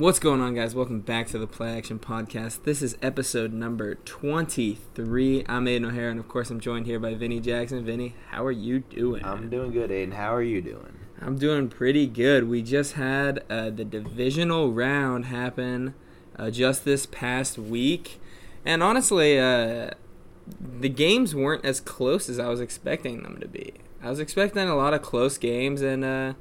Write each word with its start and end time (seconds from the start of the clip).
What's 0.00 0.18
going 0.18 0.40
on, 0.40 0.56
guys? 0.56 0.74
Welcome 0.74 1.00
back 1.00 1.28
to 1.28 1.38
the 1.38 1.46
Play 1.46 1.76
Action 1.76 2.00
Podcast. 2.00 2.64
This 2.64 2.82
is 2.82 2.98
episode 3.00 3.52
number 3.52 3.94
23. 3.94 5.44
I'm 5.46 5.66
Aiden 5.66 5.86
O'Hara, 5.86 6.10
and 6.10 6.18
of 6.18 6.26
course, 6.26 6.50
I'm 6.50 6.58
joined 6.58 6.86
here 6.86 6.98
by 6.98 7.14
Vinny 7.14 7.38
Jackson. 7.38 7.84
Vinny, 7.84 8.16
how 8.30 8.44
are 8.44 8.50
you 8.50 8.80
doing? 8.80 9.24
I'm 9.24 9.48
doing 9.48 9.70
good, 9.70 9.90
Aiden. 9.90 10.14
How 10.14 10.34
are 10.34 10.42
you 10.42 10.60
doing? 10.60 10.98
I'm 11.20 11.38
doing 11.38 11.68
pretty 11.68 12.08
good. 12.08 12.48
We 12.48 12.62
just 12.62 12.94
had 12.94 13.44
uh, 13.48 13.70
the 13.70 13.84
divisional 13.84 14.72
round 14.72 15.26
happen 15.26 15.94
uh, 16.36 16.50
just 16.50 16.84
this 16.84 17.06
past 17.06 17.58
week, 17.58 18.20
and 18.64 18.82
honestly, 18.82 19.38
uh, 19.38 19.90
the 20.60 20.88
games 20.88 21.32
weren't 21.32 21.64
as 21.64 21.78
close 21.78 22.28
as 22.28 22.40
I 22.40 22.48
was 22.48 22.60
expecting 22.60 23.22
them 23.22 23.38
to 23.38 23.46
be. 23.46 23.74
I 24.02 24.08
was 24.10 24.18
expecting 24.20 24.68
a 24.68 24.76
lot 24.76 24.94
of 24.94 25.02
close 25.02 25.36
games, 25.38 25.82
and 25.82 26.04
uh, 26.04 26.32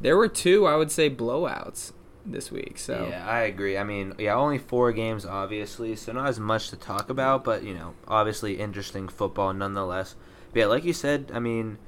there 0.00 0.16
were 0.16 0.28
two, 0.28 0.66
I 0.66 0.76
would 0.76 0.90
say, 0.90 1.10
blowouts 1.10 1.92
this 2.24 2.50
week. 2.52 2.78
So 2.78 3.08
Yeah, 3.10 3.26
I 3.28 3.40
agree. 3.40 3.76
I 3.78 3.82
mean, 3.84 4.14
yeah, 4.18 4.34
only 4.34 4.58
four 4.58 4.92
games, 4.92 5.24
obviously, 5.26 5.96
so 5.96 6.12
not 6.12 6.28
as 6.28 6.38
much 6.38 6.70
to 6.70 6.76
talk 6.76 7.10
about, 7.10 7.42
but 7.44 7.62
you 7.64 7.74
know, 7.74 7.94
obviously 8.06 8.60
interesting 8.60 9.08
football 9.08 9.52
nonetheless. 9.52 10.14
But 10.52 10.60
yeah, 10.60 10.66
like 10.66 10.84
you 10.84 10.92
said, 10.92 11.30
I 11.34 11.38
mean, 11.40 11.78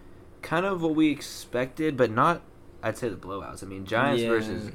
kind 0.40 0.66
of 0.66 0.82
what 0.82 0.94
we 0.94 1.10
expected, 1.10 1.96
but 1.96 2.10
not. 2.10 2.42
I'd 2.82 2.96
say 2.98 3.08
the 3.08 3.16
blowouts. 3.16 3.62
I 3.62 3.66
mean, 3.66 3.84
Giants 3.86 4.22
Yeah. 4.22 4.28
versus 4.30 4.70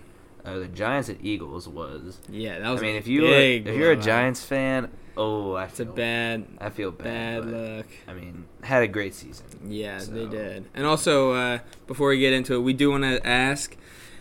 uh, 0.46 0.60
the 0.60 0.68
Giants 0.70 1.10
at 1.10 1.18
Eagles 1.22 1.68
was. 1.68 2.20
yeah, 2.30 2.60
that 2.60 2.70
was. 2.70 2.80
I 2.80 2.84
mean, 2.86 2.96
if 2.96 3.06
you 3.08 3.24
were, 3.24 3.34
if 3.40 3.68
you're 3.76 3.92
a. 3.92 3.98
Giants 3.98 4.44
fan, 4.46 4.90
oh, 5.18 5.54
I 5.54 5.66
it's 5.66 5.80
a 5.80 5.86
bad, 5.86 6.46
I 6.60 6.70
feel 6.70 6.92
bad 6.92 7.44
bad. 7.44 7.52
look. 7.52 7.88
I 8.08 8.14
mean, 8.14 8.46
had 8.64 8.84
a 8.84 8.88
great 8.88 9.14
season. 9.14 9.46
Yeah, 9.68 10.00
they 10.00 10.26
did. 10.26 10.66
And 10.74 10.86
also, 10.86 11.34
uh, 11.34 11.60
before 11.88 12.10
we 12.10 12.20
get 12.20 12.34
into 12.34 12.56
it, 12.56 12.60
we 12.60 12.74
do 12.74 12.92
want 12.92 13.04
to 13.04 13.26
ask. 13.26 13.76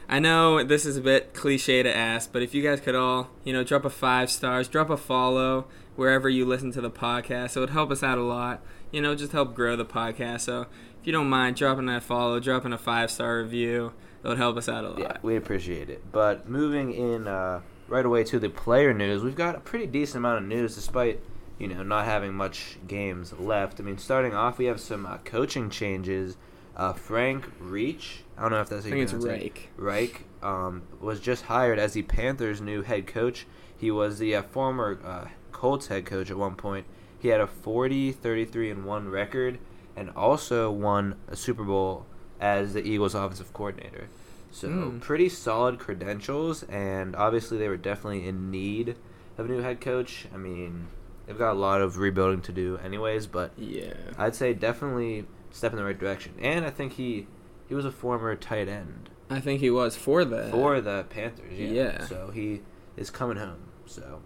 I 0.09 0.21
know 0.21 0.63
this 0.63 0.87
is 0.87 0.97
a 0.97 1.01
bit 1.01 1.35
cliche 1.35 1.83
to 1.83 1.95
ask, 1.95 2.33
but 2.33 2.41
if 2.43 2.55
you 2.55 2.63
guys 2.63 2.81
could 2.81 2.95
all, 2.95 3.31
you 3.43 3.53
know, 3.53 3.65
drop 3.65 3.85
a 3.85 3.91
five 3.91 4.31
stars, 4.31 4.69
drop 4.69 4.89
a 4.89 4.97
follow 4.97 5.67
wherever 5.97 6.29
you 6.29 6.45
listen 6.45 6.71
to 6.73 6.81
the 6.81 6.91
podcast, 6.91 7.57
it 7.57 7.61
would 7.61 7.71
help 7.71 7.91
us 7.91 8.03
out 8.03 8.19
a 8.19 8.23
lot. 8.23 8.63
You 8.93 9.01
know, 9.01 9.17
just 9.17 9.33
help 9.33 9.55
grow 9.55 9.75
the 9.75 9.85
podcast. 9.85 10.43
So 10.43 10.63
if 11.01 11.07
you 11.07 11.13
don't 11.13 11.29
mind 11.29 11.57
dropping 11.57 11.87
that 11.87 12.05
follow, 12.05 12.39
dropping 12.39 12.73
a 12.73 12.79
five 12.79 13.11
star 13.11 13.43
review, 13.43 13.93
it 14.23 14.29
would 14.29 14.39
help 14.39 14.57
us 14.57 14.69
out 14.69 14.85
a 14.85 14.91
lot. 14.91 14.99
Yeah, 15.01 15.17
we 15.23 15.37
appreciate 15.37 15.91
it. 15.91 16.13
But 16.13 16.49
moving 16.49 16.93
in 16.93 17.27
uh, 17.27 17.63
right 17.89 18.05
away 18.05 18.25
to 18.25 18.39
the 18.39 18.49
player 18.49 18.93
news, 18.93 19.23
we've 19.23 19.37
got 19.37 19.55
a 19.55 19.61
pretty 19.61 19.87
decent 19.87 20.19
amount 20.19 20.43
of 20.43 20.49
news 20.49 20.75
despite 20.75 21.21
you 21.59 21.69
know 21.69 21.83
not 21.83 22.05
having 22.05 22.35
much 22.35 22.79
games 22.87 23.33
left. 23.33 23.81
I 23.81 23.83
mean, 23.83 23.99
starting 23.99 24.35
off, 24.35 24.59
we 24.59 24.67
have 24.67 24.81
some 24.81 25.07
uh, 25.07 25.19
coaching 25.19 25.71
changes. 25.71 26.37
Uh, 26.77 26.93
Frank 26.93 27.51
Reach, 27.59 28.23
I 28.37 28.43
don't 28.43 28.51
know 28.51 28.61
if 28.61 28.69
that's 28.69 28.85
how 28.85 28.89
you 28.89 28.95
think 28.95 29.03
it's 29.05 29.13
pronounce 29.13 29.43
it. 29.43 29.69
Reich 29.79 30.25
um, 30.43 30.83
was 31.01 31.21
just 31.21 31.45
hired 31.45 31.79
as 31.79 31.95
the 31.95 32.03
Panthers' 32.03 32.61
new 32.61 32.83
head 32.83 33.07
coach. 33.07 33.47
He 33.79 33.91
was 33.91 34.19
the 34.19 34.37
uh, 34.37 34.43
former 34.43 34.99
uh, 35.03 35.29
Colts 35.53 35.87
head 35.87 36.05
coach 36.05 36.31
at 36.31 36.37
one 36.37 36.55
point. 36.55 36.85
He 37.19 37.29
had 37.29 37.41
a 37.41 37.47
40, 37.47 38.13
33, 38.13 38.71
and 38.71 38.85
1 38.85 39.09
record 39.09 39.59
and 39.97 40.11
also 40.11 40.71
won 40.71 41.17
a 41.27 41.35
Super 41.35 41.65
Bowl 41.65 42.07
as 42.39 42.75
the 42.75 42.87
Eagles' 42.87 43.15
offensive 43.15 43.53
coordinator. 43.55 44.09
So, 44.51 44.69
Hmm. 44.69 44.99
pretty 45.01 45.29
solid 45.29 45.79
credentials, 45.79 46.63
and 46.65 47.15
obviously, 47.15 47.59
they 47.59 47.69
were 47.69 47.77
definitely 47.77 48.27
in 48.27 48.51
need 48.51 48.97
of 49.37 49.47
a 49.47 49.49
new 49.49 49.61
head 49.61 49.81
coach. 49.81 50.27
I 50.33 50.39
mean, 50.39 50.87
they've 51.27 51.37
got 51.37 51.53
a 51.53 51.59
lot 51.59 51.83
of 51.83 51.99
rebuilding 51.99 52.41
to 52.43 52.53
do, 52.53 52.79
anyways, 52.83 53.27
but 53.27 53.53
Yeah. 53.59 53.93
I'd 54.17 54.35
say 54.35 54.55
definitely 54.55 55.27
step 55.51 55.73
in 55.73 55.79
the 55.79 55.85
right 55.85 55.99
direction. 55.99 56.33
And 56.41 56.65
I 56.65 56.71
think 56.71 56.93
he 56.95 57.27
he 57.69 57.75
was 57.75 57.85
a 57.85 57.91
former 57.91 58.35
tight 58.37 58.69
end 58.69 59.11
I 59.29 59.41
think 59.41 59.59
he 59.61 59.71
was 59.71 59.97
for 59.97 60.25
the. 60.25 60.49
for 60.53 60.81
the 60.81 61.05
Panthers. 61.11 61.53
Yeah. 61.59 61.69
Yeah. 61.71 62.05
So 62.05 62.31
he 62.33 62.63
is 62.97 63.11
coming 63.11 63.37
home. 63.39 63.59
So 63.87 64.21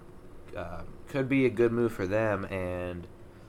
uh, 0.55 0.83
could 1.09 1.27
be 1.29 1.47
a 1.47 1.51
good 1.51 1.73
move 1.73 1.91
for 1.93 2.07
them. 2.07 2.45
And 2.45 3.07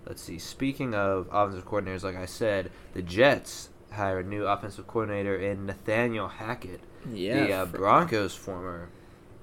let's 0.07 0.21
see. 0.21 0.39
Speaking 0.39 0.93
of 0.95 1.27
offensive 1.29 1.65
coordinators, 1.67 2.03
like 2.03 2.15
I 2.15 2.25
said, 2.25 2.71
the 2.93 3.01
Jets 3.01 3.69
hired 3.91 4.25
a 4.25 4.29
new 4.29 4.45
offensive 4.45 4.87
coordinator 4.87 5.35
in 5.35 5.65
Nathaniel 5.65 6.27
Hackett, 6.27 6.79
Yeah. 7.11 7.45
the 7.45 7.53
uh, 7.53 7.65
Broncos 7.65 8.33
former. 8.35 8.89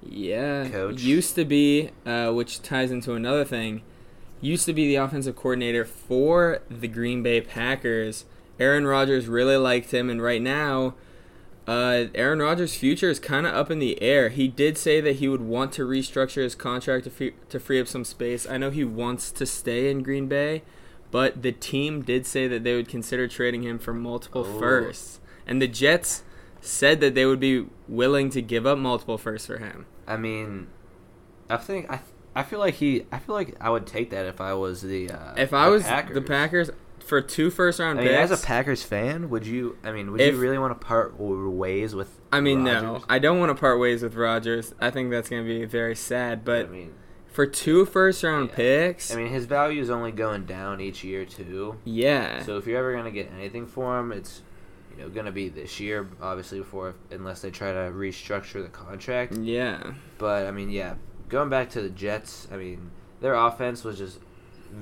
Yeah, 0.01 0.67
coach. 0.69 1.01
used 1.01 1.35
to 1.35 1.45
be, 1.45 1.89
uh, 2.05 2.31
which 2.31 2.61
ties 2.61 2.89
into 2.91 3.13
another 3.13 3.43
thing. 3.43 3.81
Used 4.41 4.65
to 4.67 4.73
be 4.73 4.87
the 4.87 4.95
offensive 4.95 5.35
coordinator 5.35 5.83
for 5.83 6.61
the 6.69 6.87
Green 6.87 7.21
Bay 7.21 7.41
Packers. 7.41 8.23
Aaron 8.59 8.87
Rodgers 8.87 9.27
really 9.27 9.57
liked 9.57 9.91
him, 9.93 10.09
and 10.09 10.21
right 10.21 10.41
now, 10.41 10.95
uh, 11.67 12.05
Aaron 12.15 12.39
Rodgers' 12.39 12.75
future 12.75 13.09
is 13.09 13.19
kind 13.19 13.45
of 13.45 13.53
up 13.53 13.69
in 13.69 13.79
the 13.79 14.01
air. 14.01 14.29
He 14.29 14.47
did 14.47 14.77
say 14.77 15.01
that 15.01 15.17
he 15.17 15.27
would 15.27 15.41
want 15.41 15.73
to 15.73 15.85
restructure 15.85 16.41
his 16.43 16.55
contract 16.55 17.03
to 17.03 17.09
free, 17.09 17.33
to 17.49 17.59
free 17.59 17.79
up 17.81 17.87
some 17.87 18.05
space. 18.05 18.47
I 18.49 18.57
know 18.57 18.69
he 18.71 18.83
wants 18.85 19.31
to 19.33 19.45
stay 19.45 19.91
in 19.91 20.01
Green 20.01 20.27
Bay, 20.27 20.63
but 21.11 21.41
the 21.41 21.51
team 21.51 22.01
did 22.01 22.25
say 22.25 22.47
that 22.47 22.63
they 22.63 22.75
would 22.75 22.87
consider 22.87 23.27
trading 23.27 23.63
him 23.63 23.79
for 23.79 23.93
multiple 23.93 24.45
Oh. 24.47 24.59
firsts, 24.59 25.19
and 25.47 25.61
the 25.61 25.67
Jets 25.67 26.23
said 26.61 26.99
that 27.01 27.15
they 27.15 27.25
would 27.25 27.39
be 27.39 27.65
willing 27.87 28.29
to 28.31 28.41
give 28.41 28.65
up 28.65 28.77
multiple 28.77 29.17
firsts 29.17 29.47
for 29.47 29.57
him. 29.57 29.85
I 30.07 30.17
mean, 30.17 30.67
I 31.49 31.57
think 31.57 31.89
I. 31.89 32.01
I 32.35 32.43
feel 32.43 32.59
like 32.59 32.75
he. 32.75 33.05
I 33.11 33.17
feel 33.19 33.33
like 33.35 33.55
I 33.59 33.69
would 33.69 33.87
take 33.87 34.11
that 34.11 34.25
if 34.25 34.39
I 34.39 34.53
was 34.53 34.81
the. 34.81 35.09
Uh, 35.09 35.33
If 35.35 35.51
I 35.53 35.65
the 35.65 35.71
was 35.71 35.83
the 36.13 36.21
Packers 36.25 36.69
for 37.03 37.21
two 37.21 37.49
first 37.49 37.79
round 37.79 37.99
I 37.99 38.03
mean, 38.03 38.11
picks, 38.13 38.31
as 38.31 38.43
a 38.43 38.45
Packers 38.45 38.83
fan, 38.83 39.29
would 39.31 39.47
you? 39.47 39.77
I 39.83 39.91
mean, 39.91 40.11
would 40.11 40.21
If- 40.21 40.35
you 40.35 40.39
really 40.39 40.59
want 40.59 40.79
to 40.79 40.85
part 40.85 41.19
ways 41.19 41.95
with? 41.95 42.19
I 42.31 42.39
mean, 42.39 42.63
no, 42.63 43.03
I 43.09 43.17
don't 43.17 43.39
want 43.39 43.49
to 43.49 43.59
part 43.59 43.79
ways 43.79 44.03
with 44.03 44.13
Rodgers. 44.15 44.75
I 44.79 44.91
think 44.91 45.09
that's 45.09 45.27
going 45.27 45.43
to 45.43 45.47
be 45.47 45.65
very 45.65 45.95
sad. 45.95 46.45
But 46.45 46.67
I 46.67 46.69
mean, 46.69 46.93
for 47.31 47.45
two 47.45 47.85
first 47.85 48.23
round 48.23 48.49
Yeah. 48.49 48.55
picks, 48.55 49.13
I 49.13 49.17
mean, 49.17 49.27
his 49.31 49.45
value 49.45 49.81
is 49.81 49.89
only 49.89 50.11
going 50.11 50.45
down 50.45 50.81
each 50.81 51.03
year 51.03 51.25
too. 51.25 51.75
yeah, 51.85 52.41
So 52.43 52.57
if 52.57 52.65
you're 52.67 52.77
ever 52.79 52.93
gonna 52.93 53.11
get 53.11 53.31
anything 53.37 53.65
for 53.67 53.99
him, 53.99 54.11
it's 54.11 54.41
you 54.95 55.03
know 55.03 55.09
gonna 55.09 55.31
be 55.31 55.47
this 55.49 55.79
year, 55.79 56.07
obviously 56.21 56.59
before 56.59 56.95
unless 57.11 57.41
they 57.41 57.51
try 57.51 57.71
to 57.71 57.91
restructure 57.93 58.61
the 58.63 58.69
contract. 58.69 59.35
yeah, 59.37 59.91
But 60.17 60.45
I 60.47 60.51
mean, 60.51 60.69
yeah, 60.69 60.95
going 61.29 61.49
back 61.49 61.69
to 61.71 61.81
the 61.81 61.89
Jets, 61.89 62.47
I 62.51 62.57
mean, 62.57 62.89
their 63.21 63.35
offense 63.35 63.83
was 63.83 63.97
just 63.97 64.19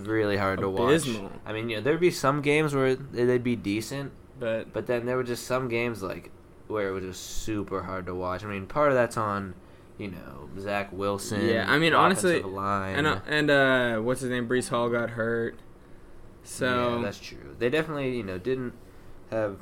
really 0.03 0.37
hard 0.37 0.59
to 0.59 0.69
watch. 0.69 1.03
Abysmal. 1.07 1.31
I 1.45 1.53
mean, 1.53 1.69
you 1.69 1.77
know, 1.77 1.81
there'd 1.81 1.99
be 1.99 2.11
some 2.11 2.41
games 2.41 2.73
where 2.75 2.95
they'd 2.95 3.43
be 3.43 3.55
decent, 3.55 4.11
but 4.39 4.71
but 4.73 4.87
then 4.87 5.05
there 5.05 5.17
were 5.17 5.23
just 5.23 5.45
some 5.45 5.67
games 5.67 6.01
like 6.01 6.31
where 6.67 6.89
it 6.89 6.91
was 6.91 7.03
just 7.03 7.23
super 7.43 7.83
hard 7.83 8.05
to 8.07 8.15
watch. 8.15 8.43
I 8.43 8.47
mean, 8.47 8.65
part 8.67 8.89
of 8.89 8.95
that's 8.95 9.17
on. 9.17 9.53
You 9.97 10.11
know, 10.11 10.49
Zach 10.59 10.91
Wilson. 10.91 11.47
Yeah, 11.47 11.65
I 11.67 11.79
mean, 11.79 11.93
honestly, 11.93 12.41
line. 12.41 12.95
and 12.95 13.07
uh, 13.07 13.19
and 13.27 13.49
uh, 13.49 13.97
what's 13.97 14.21
his 14.21 14.29
name? 14.29 14.47
Breece 14.47 14.69
Hall 14.69 14.89
got 14.89 15.11
hurt, 15.11 15.57
so 16.43 16.97
yeah, 16.97 17.01
that's 17.03 17.19
true. 17.19 17.55
They 17.57 17.69
definitely, 17.69 18.15
you 18.15 18.23
know, 18.23 18.37
didn't 18.37 18.73
have, 19.31 19.57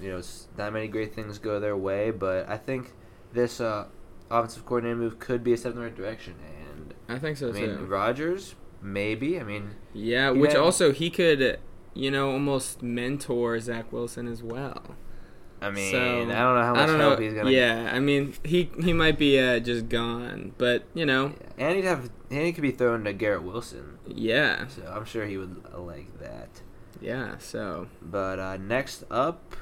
you 0.00 0.10
know, 0.10 0.22
that 0.56 0.72
many 0.72 0.88
great 0.88 1.14
things 1.14 1.38
go 1.38 1.58
their 1.60 1.76
way, 1.76 2.10
but 2.10 2.48
I 2.48 2.56
think 2.58 2.92
this 3.32 3.60
uh, 3.60 3.86
offensive 4.30 4.64
coordinator 4.64 4.96
move 4.96 5.18
could 5.18 5.42
be 5.44 5.52
a 5.52 5.56
step 5.56 5.72
in 5.72 5.78
the 5.78 5.84
right 5.84 5.94
direction. 5.94 6.34
And 6.70 6.94
I 7.08 7.18
think 7.18 7.36
so 7.36 7.48
I 7.48 7.52
mean, 7.52 7.76
too. 7.78 7.84
Rodgers, 7.86 8.54
maybe. 8.80 9.38
I 9.38 9.42
mean, 9.42 9.72
Yeah, 9.92 10.30
which 10.30 10.52
had- 10.52 10.60
also 10.60 10.92
he 10.92 11.10
could, 11.10 11.58
you 11.94 12.10
know, 12.10 12.30
almost 12.30 12.82
mentor 12.82 13.58
Zach 13.60 13.92
Wilson 13.92 14.26
as 14.28 14.42
well. 14.42 14.96
I 15.62 15.70
mean, 15.70 15.92
So, 15.92 15.98
I 15.98 16.18
don't 16.24 16.28
know 16.28 16.62
how 16.62 16.74
much 16.74 16.88
help 16.90 17.18
know. 17.18 17.24
he's 17.24 17.34
gonna. 17.34 17.50
yeah, 17.50 17.90
I 17.92 17.98
mean, 18.00 18.34
he 18.44 18.70
he 18.82 18.92
might 18.92 19.18
be 19.18 19.38
uh, 19.38 19.58
just 19.60 19.88
gone, 19.88 20.52
but 20.58 20.84
you 20.94 21.06
know, 21.06 21.34
Yeah. 21.58 21.66
and 21.66 21.76
he'd 21.76 21.84
have, 21.84 22.10
and 22.30 22.42
he 22.46 22.52
could 22.52 22.62
be 22.62 22.70
thrown 22.72 23.04
to 23.04 23.12
Garrett 23.12 23.42
Wilson, 23.42 23.98
yeah, 24.06 24.66
so 24.68 24.82
I'm 24.94 25.04
sure 25.04 25.24
he 25.26 25.36
would 25.38 25.62
like 25.74 26.18
that. 26.20 26.62
yeah. 27.00 27.38
So 27.38 27.88
But 28.02 28.38
uh, 28.38 28.56
next 28.56 29.04
up, 29.10 29.56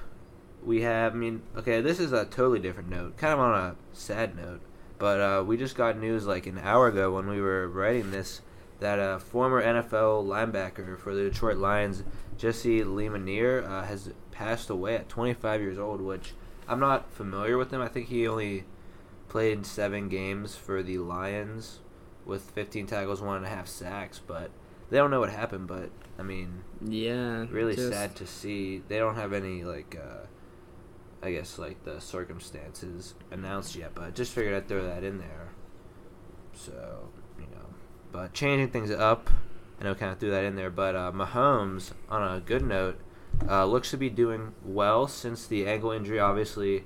we 0.64 0.82
have. 0.82 1.12
I 1.12 1.16
mean, 1.16 1.42
okay, 1.56 1.80
this 1.80 2.00
is 2.00 2.12
a 2.12 2.24
totally 2.24 2.58
different 2.60 2.88
note, 2.90 3.16
kind 3.16 3.34
of 3.34 3.40
on 3.40 3.54
a 3.54 3.76
sad 3.92 4.36
note. 4.36 4.60
But 4.98 5.20
uh, 5.20 5.44
we 5.46 5.56
just 5.56 5.76
got 5.76 5.96
news 5.98 6.26
like 6.26 6.46
an 6.46 6.58
hour 6.58 6.88
ago 6.88 7.10
when 7.12 7.26
we 7.26 7.40
were 7.40 7.66
writing 7.68 8.10
this 8.10 8.42
that 8.80 8.98
a 8.98 9.18
former 9.18 9.62
NFL 9.62 10.24
linebacker 10.26 10.98
for 10.98 11.14
the 11.14 11.24
Detroit 11.24 11.58
Lions, 11.58 12.02
Jessie 12.38 12.82
Lemonier, 12.82 13.62
uh, 13.66 13.82
has 13.84 14.10
passed 14.40 14.70
away 14.70 14.94
at 14.94 15.08
25 15.08 15.60
years 15.60 15.78
old. 15.78 16.00
Which 16.00 16.32
I'm 16.66 16.80
not 16.80 17.12
familiar 17.12 17.58
with 17.58 17.72
him. 17.72 17.82
I 17.82 17.88
think 17.88 18.08
he 18.08 18.26
only 18.26 18.64
played 19.28 19.66
seven 19.66 20.08
games 20.08 20.56
for 20.56 20.82
the 20.82 20.98
Lions 20.98 21.80
with 22.24 22.42
15 22.50 22.86
tackles, 22.86 23.20
one 23.20 23.36
and 23.36 23.46
a 23.46 23.50
half 23.50 23.68
sacks. 23.68 24.18
But 24.26 24.50
they 24.88 24.96
don't 24.96 25.10
know 25.10 25.20
what 25.20 25.30
happened. 25.30 25.66
But 25.68 25.90
I 26.18 26.22
mean, 26.22 26.64
yeah, 26.80 27.46
really 27.50 27.76
just- 27.76 27.92
sad 27.92 28.16
to 28.16 28.26
see. 28.26 28.82
They 28.88 28.98
don't 28.98 29.16
have 29.16 29.32
any 29.32 29.62
like 29.62 29.96
uh 30.00 30.26
I 31.22 31.32
guess 31.32 31.58
like 31.58 31.84
the 31.84 32.00
circumstances 32.00 33.14
announced 33.30 33.76
yet, 33.76 33.94
but 33.94 34.14
just 34.14 34.32
figured 34.32 34.54
I'd 34.54 34.68
throw 34.68 34.82
that 34.86 35.04
in 35.04 35.18
there. 35.18 35.48
So, 36.54 37.10
you 37.38 37.44
know. 37.54 37.66
But 38.10 38.32
changing 38.32 38.70
things 38.70 38.90
up, 38.90 39.28
I 39.78 39.84
know 39.84 39.94
kind 39.94 40.12
of 40.12 40.18
threw 40.18 40.30
that 40.30 40.44
in 40.44 40.56
there, 40.56 40.70
but 40.70 40.96
uh 40.96 41.12
Mahomes 41.12 41.92
on 42.08 42.36
a 42.36 42.40
good 42.40 42.62
note 42.64 42.98
uh, 43.48 43.64
looks 43.64 43.90
to 43.90 43.96
be 43.96 44.10
doing 44.10 44.54
well 44.64 45.06
since 45.06 45.46
the 45.46 45.66
ankle 45.66 45.90
injury 45.90 46.20
obviously 46.20 46.84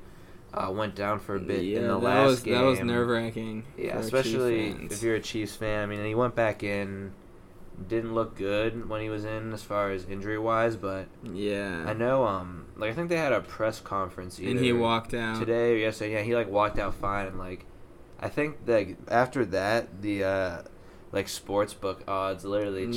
uh, 0.53 0.71
went 0.71 0.95
down 0.95 1.19
for 1.19 1.37
a 1.37 1.41
bit 1.41 1.65
yeah, 1.65 1.81
in 1.81 1.87
the 1.89 1.99
last 1.99 2.27
was 2.27 2.41
game. 2.41 2.55
that 2.55 2.63
was 2.63 2.81
nerve 2.81 3.09
wracking. 3.09 3.65
Yeah, 3.77 3.99
especially 3.99 4.71
if 4.91 5.03
you're 5.03 5.17
a 5.17 5.21
Chiefs 5.21 5.57
fan. 5.57 5.83
I 5.83 5.87
mean, 5.87 6.05
he 6.05 6.15
went 6.15 6.35
back 6.35 6.63
in, 6.63 7.13
didn't 7.89 8.15
look 8.15 8.37
good 8.37 8.89
when 8.89 9.01
he 9.01 9.09
was 9.09 9.25
in 9.25 9.53
as 9.53 9.63
far 9.63 9.91
as 9.91 10.05
injury 10.05 10.39
wise, 10.39 10.77
but 10.77 11.07
yeah. 11.25 11.85
I 11.87 11.93
know, 11.93 12.25
um, 12.25 12.67
like 12.77 12.91
I 12.91 12.95
think 12.95 13.09
they 13.09 13.17
had 13.17 13.33
a 13.33 13.41
press 13.41 13.81
conference 13.81 14.39
and 14.39 14.59
he 14.59 14.73
walked 14.73 15.13
out 15.13 15.41
today 15.41 15.73
or 15.73 15.77
yesterday. 15.77 16.15
Yeah, 16.15 16.23
he 16.23 16.35
like 16.37 16.49
walked 16.49 16.79
out 16.79 16.95
fine, 16.95 17.27
and 17.27 17.39
like 17.39 17.67
I 18.21 18.29
think 18.29 18.67
that 18.67 18.97
after 19.09 19.45
that, 19.47 20.03
the 20.03 20.25
uh, 20.25 20.63
like 21.15 21.29
sports 21.29 21.73
book 21.73 22.03
odds 22.09 22.45
literally 22.45 22.87
changed 22.87 22.97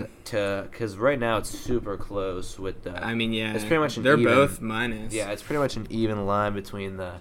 Yeah. 0.00 0.06
to 0.26 0.68
because 0.70 0.96
right 0.96 1.18
now 1.18 1.38
it's 1.38 1.48
super 1.50 1.96
close 1.96 2.58
with 2.58 2.82
the. 2.82 3.02
I 3.04 3.14
mean, 3.14 3.32
yeah, 3.32 3.54
It's 3.54 3.64
pretty 3.64 3.78
much 3.80 3.96
an 3.96 4.02
they're 4.02 4.18
even- 4.18 4.32
both 4.34 4.60
minus. 4.60 5.12
yeah, 5.14 5.30
it's 5.30 5.42
pretty 5.42 5.58
much 5.58 5.76
an 5.76 5.86
even 5.90 6.26
line 6.26 6.52
between 6.52 6.96
the 6.98 7.14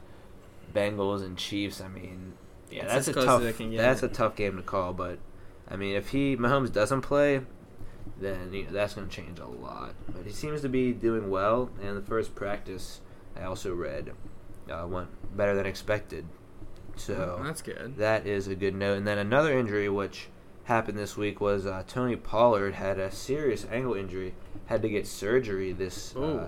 Bengals 0.75 1.23
and 1.23 1.37
Chiefs. 1.37 1.79
I 1.81 1.87
mean, 1.87 2.33
yeah, 2.69 2.83
It's 2.83 3.05
that's 3.05 3.07
a 3.07 3.13
tough. 3.13 3.41
it. 3.43 3.77
That's 3.77 4.03
a 4.03 4.07
tough 4.09 4.35
game 4.35 4.57
to 4.57 4.61
call, 4.63 4.93
but 4.93 5.19
I 5.69 5.75
mean, 5.77 5.95
if 5.95 6.09
he 6.09 6.35
Mahomes 6.35 6.71
doesn't 6.71 7.01
play, 7.01 7.41
then 8.19 8.51
you 8.53 8.65
know, 8.65 8.71
that's 8.71 8.95
going 8.95 9.07
to 9.07 9.15
change 9.15 9.39
a 9.39 9.47
lot. 9.47 9.93
But 10.13 10.25
he 10.25 10.31
seems 10.31 10.61
to 10.61 10.69
be 10.69 10.91
doing 10.91 11.29
well, 11.29 11.69
and 11.81 11.95
the 11.95 12.01
first 12.01 12.35
practice 12.35 12.99
I 13.39 13.43
also 13.45 13.73
read 13.73 14.11
uh, 14.69 14.85
went 14.85 15.07
better 15.37 15.55
than 15.55 15.65
expected. 15.65 16.25
So 16.99 17.39
that's 17.43 17.61
good. 17.61 17.95
that 17.97 18.27
is 18.27 18.47
a 18.47 18.55
good 18.55 18.75
note. 18.75 18.97
And 18.97 19.07
then 19.07 19.17
another 19.17 19.57
injury 19.57 19.89
which 19.89 20.27
happened 20.65 20.97
this 20.97 21.15
week 21.17 21.39
was 21.39 21.65
uh, 21.65 21.83
Tony 21.87 22.15
Pollard 22.15 22.75
had 22.75 22.99
a 22.99 23.09
serious 23.11 23.65
ankle 23.71 23.95
injury, 23.95 24.35
had 24.67 24.81
to 24.81 24.89
get 24.89 25.07
surgery 25.07 25.71
this 25.71 26.15
uh, 26.15 26.47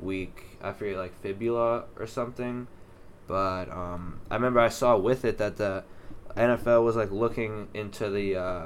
week. 0.00 0.58
I 0.62 0.72
forget 0.72 0.96
like 0.96 1.20
fibula 1.20 1.84
or 1.96 2.06
something. 2.06 2.66
But 3.26 3.70
um, 3.70 4.20
I 4.30 4.34
remember 4.34 4.58
I 4.58 4.70
saw 4.70 4.96
with 4.96 5.24
it 5.24 5.38
that 5.38 5.56
the 5.56 5.84
NFL 6.36 6.82
was 6.84 6.96
like 6.96 7.10
looking 7.10 7.68
into 7.74 8.10
the 8.10 8.36
uh, 8.36 8.64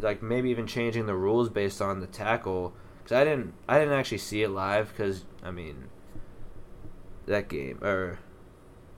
like 0.00 0.22
maybe 0.22 0.50
even 0.50 0.66
changing 0.66 1.06
the 1.06 1.14
rules 1.14 1.48
based 1.48 1.80
on 1.80 2.00
the 2.00 2.06
tackle 2.06 2.72
because 3.02 3.16
I 3.16 3.24
didn't 3.24 3.54
I 3.68 3.78
didn't 3.78 3.94
actually 3.94 4.18
see 4.18 4.42
it 4.42 4.48
live 4.48 4.88
because 4.88 5.24
I 5.42 5.50
mean 5.50 5.84
that 7.26 7.48
game 7.48 7.78
or 7.82 8.18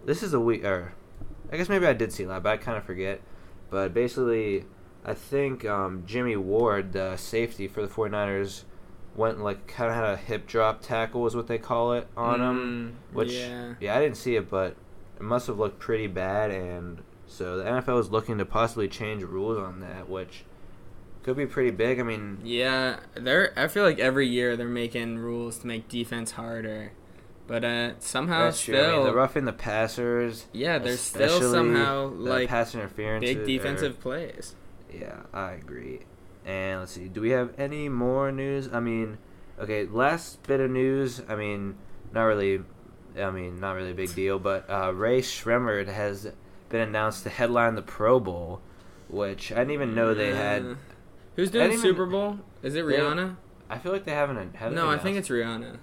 this 0.04 0.22
is 0.22 0.32
a 0.32 0.40
week 0.40 0.64
or 0.64 0.94
I 1.52 1.56
guess 1.56 1.68
maybe 1.68 1.86
I 1.86 1.92
did 1.94 2.12
see 2.12 2.24
that, 2.24 2.42
but 2.42 2.50
I 2.50 2.56
kind 2.56 2.76
of 2.78 2.84
forget 2.84 3.20
but 3.70 3.92
basically 3.92 4.64
I 5.04 5.14
think 5.14 5.64
um, 5.64 6.04
Jimmy 6.06 6.36
Ward 6.36 6.92
the 6.92 7.16
safety 7.16 7.68
for 7.68 7.82
the 7.82 7.88
49ers 7.88 8.64
went 9.14 9.40
like 9.40 9.66
kind 9.66 9.90
of 9.90 9.96
had 9.96 10.04
a 10.04 10.16
hip 10.16 10.46
drop 10.46 10.80
tackle 10.80 11.26
is 11.26 11.34
what 11.34 11.46
they 11.48 11.58
call 11.58 11.92
it 11.94 12.06
on 12.16 12.40
him 12.40 12.96
Mm, 13.10 13.14
which 13.14 13.32
yeah. 13.32 13.74
yeah. 13.80 13.96
I 13.96 14.00
didn't 14.00 14.16
see 14.16 14.36
it, 14.36 14.48
but 14.48 14.76
it 15.16 15.22
must 15.22 15.48
have 15.48 15.58
looked 15.58 15.80
pretty 15.80 16.06
bad, 16.06 16.50
and 16.52 17.02
so 17.26 17.56
the 17.58 17.64
NFL 17.64 17.98
is 18.00 18.10
looking 18.10 18.38
to 18.38 18.44
possibly 18.44 18.86
change 18.86 19.24
rules 19.24 19.58
on 19.58 19.80
that, 19.80 20.08
which 20.08 20.44
could 21.24 21.36
be 21.36 21.46
pretty 21.46 21.72
big. 21.72 21.98
I 21.98 22.04
mean, 22.04 22.38
Yeah, 22.44 23.00
they're. 23.14 23.52
I 23.58 23.66
feel 23.66 23.82
like 23.82 23.98
every 23.98 24.28
year 24.28 24.56
they're 24.56 24.68
making 24.68 25.18
rules 25.18 25.58
to 25.58 25.66
make 25.66 25.88
defense 25.88 26.32
harder, 26.32 26.92
but 27.48 27.64
uh, 27.64 27.98
somehow 27.98 28.44
that's 28.44 28.62
true. 28.62 28.76
I 28.78 28.82
still, 28.82 28.96
mean, 28.98 29.06
the 29.06 29.14
roughing 29.14 29.44
the 29.46 29.52
passers, 29.52 30.46
yeah, 30.52 30.78
there's 30.78 31.00
still 31.00 31.40
somehow 31.40 32.06
like 32.10 32.48
pass 32.48 32.74
interference, 32.76 33.24
big 33.24 33.44
defensive 33.44 33.98
plays. 34.00 34.54
Yeah, 34.92 35.22
I 35.34 35.52
agree. 35.52 36.00
And 36.46 36.80
let's 36.80 36.92
see, 36.92 37.08
do 37.08 37.20
we 37.20 37.30
have 37.30 37.52
any 37.58 37.88
more 37.88 38.30
news? 38.30 38.70
I 38.72 38.78
mean, 38.80 39.18
okay, 39.58 39.84
last 39.86 40.42
bit 40.44 40.60
of 40.60 40.70
news. 40.70 41.20
I 41.28 41.34
mean, 41.34 41.74
not 42.12 42.22
really. 42.24 42.60
I 43.18 43.30
mean, 43.30 43.58
not 43.58 43.72
really 43.72 43.90
a 43.90 43.94
big 43.94 44.14
deal, 44.14 44.38
but 44.38 44.68
uh, 44.70 44.92
Rae 44.94 45.20
Sremmurd 45.20 45.88
has 45.88 46.30
been 46.68 46.82
announced 46.82 47.24
to 47.24 47.30
headline 47.30 47.74
the 47.74 47.82
Pro 47.82 48.20
Bowl, 48.20 48.60
which 49.08 49.50
I 49.50 49.56
didn't 49.56 49.72
even 49.72 49.94
know 49.94 50.14
they 50.14 50.32
Uh, 50.32 50.36
had. 50.36 50.76
Who's 51.34 51.48
I 51.48 51.52
doing 51.52 51.78
Super 51.78 52.02
even- 52.02 52.10
Bowl? 52.12 52.38
Is 52.62 52.74
it 52.76 52.84
Rihanna? 52.84 53.36
I 53.70 53.78
feel 53.78 53.92
like 53.92 54.04
they 54.04 54.12
haven't. 54.12 54.54
haven't 54.54 54.74
No, 54.76 54.88
I 54.88 54.98
think 54.98 55.16
it's 55.16 55.28
Rihanna. 55.28 55.78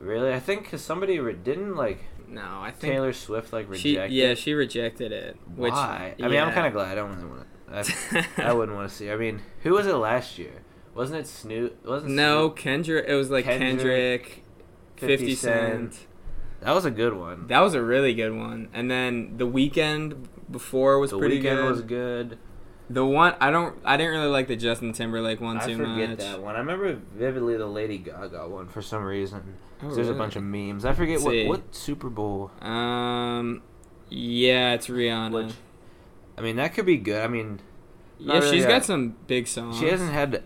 Really. 0.00 0.32
I 0.32 0.40
think 0.40 0.64
because 0.64 0.82
somebody 0.82 1.18
re- 1.20 1.34
didn't 1.34 1.76
like 1.76 2.04
No, 2.26 2.60
I 2.60 2.70
think 2.70 2.92
Taylor 2.94 3.12
Swift 3.12 3.52
like 3.52 3.72
she. 3.74 3.98
Yeah, 3.98 4.34
she 4.34 4.54
rejected 4.54 5.12
it. 5.12 5.36
Which, 5.54 5.72
Why? 5.72 6.14
I 6.20 6.28
mean, 6.28 6.40
I'm 6.40 6.52
kind 6.52 6.66
of 6.66 6.72
glad. 6.72 6.88
I 6.90 6.94
don't 6.94 7.14
really 7.16 7.28
want 7.28 7.42
to. 7.42 7.46
I, 7.72 8.26
I 8.48 8.52
wouldn't 8.52 8.76
want 8.76 8.88
to 8.90 8.94
see. 8.94 9.10
I 9.10 9.16
mean, 9.16 9.40
who 9.62 9.74
was 9.74 9.86
it 9.86 9.94
last 9.94 10.38
year? 10.38 10.62
Wasn't 10.94 11.18
it 11.18 11.26
Snoop? 11.26 11.84
Wasn't 11.84 12.10
No, 12.12 12.48
Snoop? 12.48 12.56
Kendrick. 12.56 13.04
It 13.06 13.14
was 13.14 13.30
like 13.30 13.44
Kendrick, 13.44 13.70
Kendrick, 13.76 14.44
50 14.96 15.06
Fifty 15.16 15.34
Cent. 15.34 16.06
That 16.60 16.72
was 16.72 16.84
a 16.84 16.90
good 16.90 17.14
one. 17.14 17.46
That 17.46 17.60
was 17.60 17.74
a 17.74 17.82
really 17.82 18.12
good 18.14 18.34
one. 18.36 18.68
And 18.74 18.90
then 18.90 19.36
the 19.36 19.46
Weeknd 19.46 20.26
before 20.50 20.98
was 20.98 21.10
the 21.10 21.18
pretty 21.18 21.38
Weeknd 21.38 21.56
good. 21.56 21.70
was 21.70 21.80
good. 21.82 22.38
The 22.92 23.04
one 23.06 23.34
I 23.40 23.50
don't 23.52 23.76
I 23.84 23.96
didn't 23.96 24.12
really 24.14 24.26
like 24.30 24.48
the 24.48 24.56
Justin 24.56 24.92
Timberlake 24.92 25.40
one 25.40 25.58
I 25.58 25.66
too 25.66 25.76
forget 25.76 26.10
much. 26.10 26.18
that 26.18 26.42
one. 26.42 26.56
I 26.56 26.58
remember 26.58 26.94
vividly 27.16 27.56
the 27.56 27.66
Lady 27.66 27.98
Gaga 27.98 28.48
one 28.48 28.66
for 28.68 28.82
some 28.82 29.04
reason. 29.04 29.54
Oh, 29.82 29.86
'Cause 29.86 29.96
There's 29.96 30.08
a 30.08 30.14
bunch 30.14 30.34
of 30.36 30.42
memes. 30.42 30.84
I 30.84 30.92
forget 30.92 31.20
what 31.20 31.46
what 31.46 31.74
Super 31.74 32.10
Bowl. 32.10 32.50
Um, 32.60 33.62
yeah, 34.08 34.72
it's 34.74 34.88
Rihanna. 34.88 35.30
Which, 35.46 35.54
I 36.36 36.40
mean, 36.42 36.56
that 36.56 36.74
could 36.74 36.84
be 36.84 36.96
good. 36.96 37.22
I 37.22 37.28
mean, 37.28 37.60
yeah, 38.18 38.34
really 38.40 38.50
she's 38.56 38.66
got 38.66 38.84
some 38.84 39.14
big 39.28 39.46
songs. 39.46 39.78
she 39.78 39.86
hasn't 39.86 40.12
had 40.12 40.42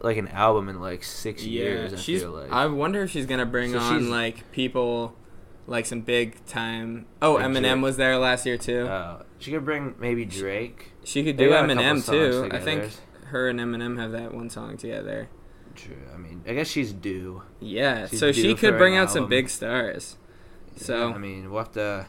like 0.00 0.16
an 0.18 0.28
album 0.28 0.68
in 0.68 0.80
like 0.80 1.02
six 1.02 1.44
Yeah, 1.44 1.62
years. 1.62 1.92
I 1.94 1.96
she's. 1.96 2.22
feel 2.22 2.30
like. 2.30 2.52
I 2.52 2.66
wonder 2.66 3.02
if 3.02 3.10
she's 3.10 3.26
gonna 3.26 3.44
bring 3.44 3.72
So 3.72 3.80
on 3.80 4.08
like 4.08 4.50
people, 4.52 5.16
like 5.66 5.84
some 5.84 6.02
big 6.02 6.44
time. 6.46 7.06
Oh, 7.20 7.34
Eminem 7.34 7.60
Drake. 7.72 7.82
was 7.82 7.96
there 7.96 8.16
last 8.18 8.46
year 8.46 8.56
too. 8.56 8.86
Uh, 8.86 9.24
she 9.40 9.50
could 9.50 9.64
bring 9.64 9.96
maybe 9.98 10.24
Drake. 10.24 10.92
She 11.08 11.24
could 11.24 11.36
they 11.38 11.44
do 11.44 11.50
got 11.50 11.64
a 11.64 11.74
couple 11.74 11.82
Eminem 11.82 12.06
too. 12.06 12.48
I 12.52 12.58
think 12.60 12.90
her 13.26 13.48
and 13.48 13.58
Eminem 13.58 13.98
have 13.98 14.12
that 14.12 14.32
one 14.34 14.50
song 14.50 14.76
together. 14.76 15.28
True. 15.74 15.96
I 16.14 16.18
mean, 16.18 16.42
I 16.46 16.54
guess 16.54 16.68
she's 16.68 16.92
due. 16.92 17.42
Yeah, 17.60 18.06
She's 18.08 18.18
so 18.20 18.32
due 18.32 18.42
she 18.42 18.54
could 18.54 18.76
bring 18.78 18.96
out 18.96 19.10
some 19.10 19.28
big 19.28 19.48
stars. 19.48 20.16
So- 20.76 21.08
Yeah, 21.08 21.14
I 21.14 21.18
mean, 21.18 21.50
we'll 21.50 21.60
have 21.60 21.72
to 21.72 22.06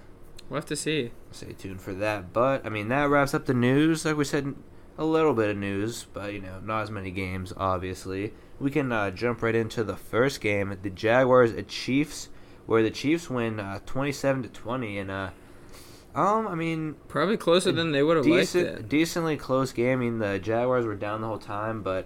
We'll 0.49 0.57
have 0.59 0.65
to 0.67 0.75
see. 0.75 1.11
stay 1.31 1.53
tuned 1.53 1.79
for 1.81 1.93
that. 1.93 2.33
But 2.33 2.65
I 2.65 2.69
mean, 2.69 2.87
that 2.89 3.09
wraps 3.09 3.33
up 3.35 3.45
the 3.45 3.53
news. 3.53 4.03
Like 4.05 4.17
we 4.17 4.25
said, 4.25 4.55
a 4.97 5.05
little 5.05 5.33
bit 5.35 5.49
of 5.49 5.57
news, 5.57 6.07
but 6.11 6.33
you 6.33 6.41
know, 6.41 6.59
not 6.59 6.81
as 6.81 6.89
many 6.91 7.11
games. 7.11 7.53
Obviously, 7.55 8.33
we 8.59 8.71
can 8.71 8.91
uh, 8.91 9.11
jump 9.11 9.43
right 9.43 9.53
into 9.55 9.83
the 9.83 9.95
first 9.95 10.41
game: 10.41 10.75
the 10.81 10.89
Jaguars 10.89 11.53
at 11.53 11.67
Chiefs, 11.67 12.29
where 12.65 12.81
the 12.81 12.89
Chiefs 12.89 13.29
win 13.29 13.59
uh, 13.59 13.79
twenty-seven 13.85 14.41
to 14.43 14.49
twenty, 14.49 14.97
and 14.97 15.11
uh, 15.11 15.29
um, 16.15 16.47
I 16.47 16.55
mean, 16.55 16.95
Probably 17.07 17.37
closer 17.37 17.71
than 17.71 17.91
they 17.91 18.03
would 18.03 18.17
have 18.17 18.25
liked 18.25 18.55
it. 18.55 18.89
decently 18.89 19.37
close 19.37 19.71
game. 19.71 19.99
I 19.99 20.01
mean, 20.01 20.19
the 20.19 20.39
Jaguars 20.39 20.85
were 20.85 20.95
down 20.95 21.21
the 21.21 21.27
whole 21.27 21.37
time, 21.39 21.81
but 21.83 22.05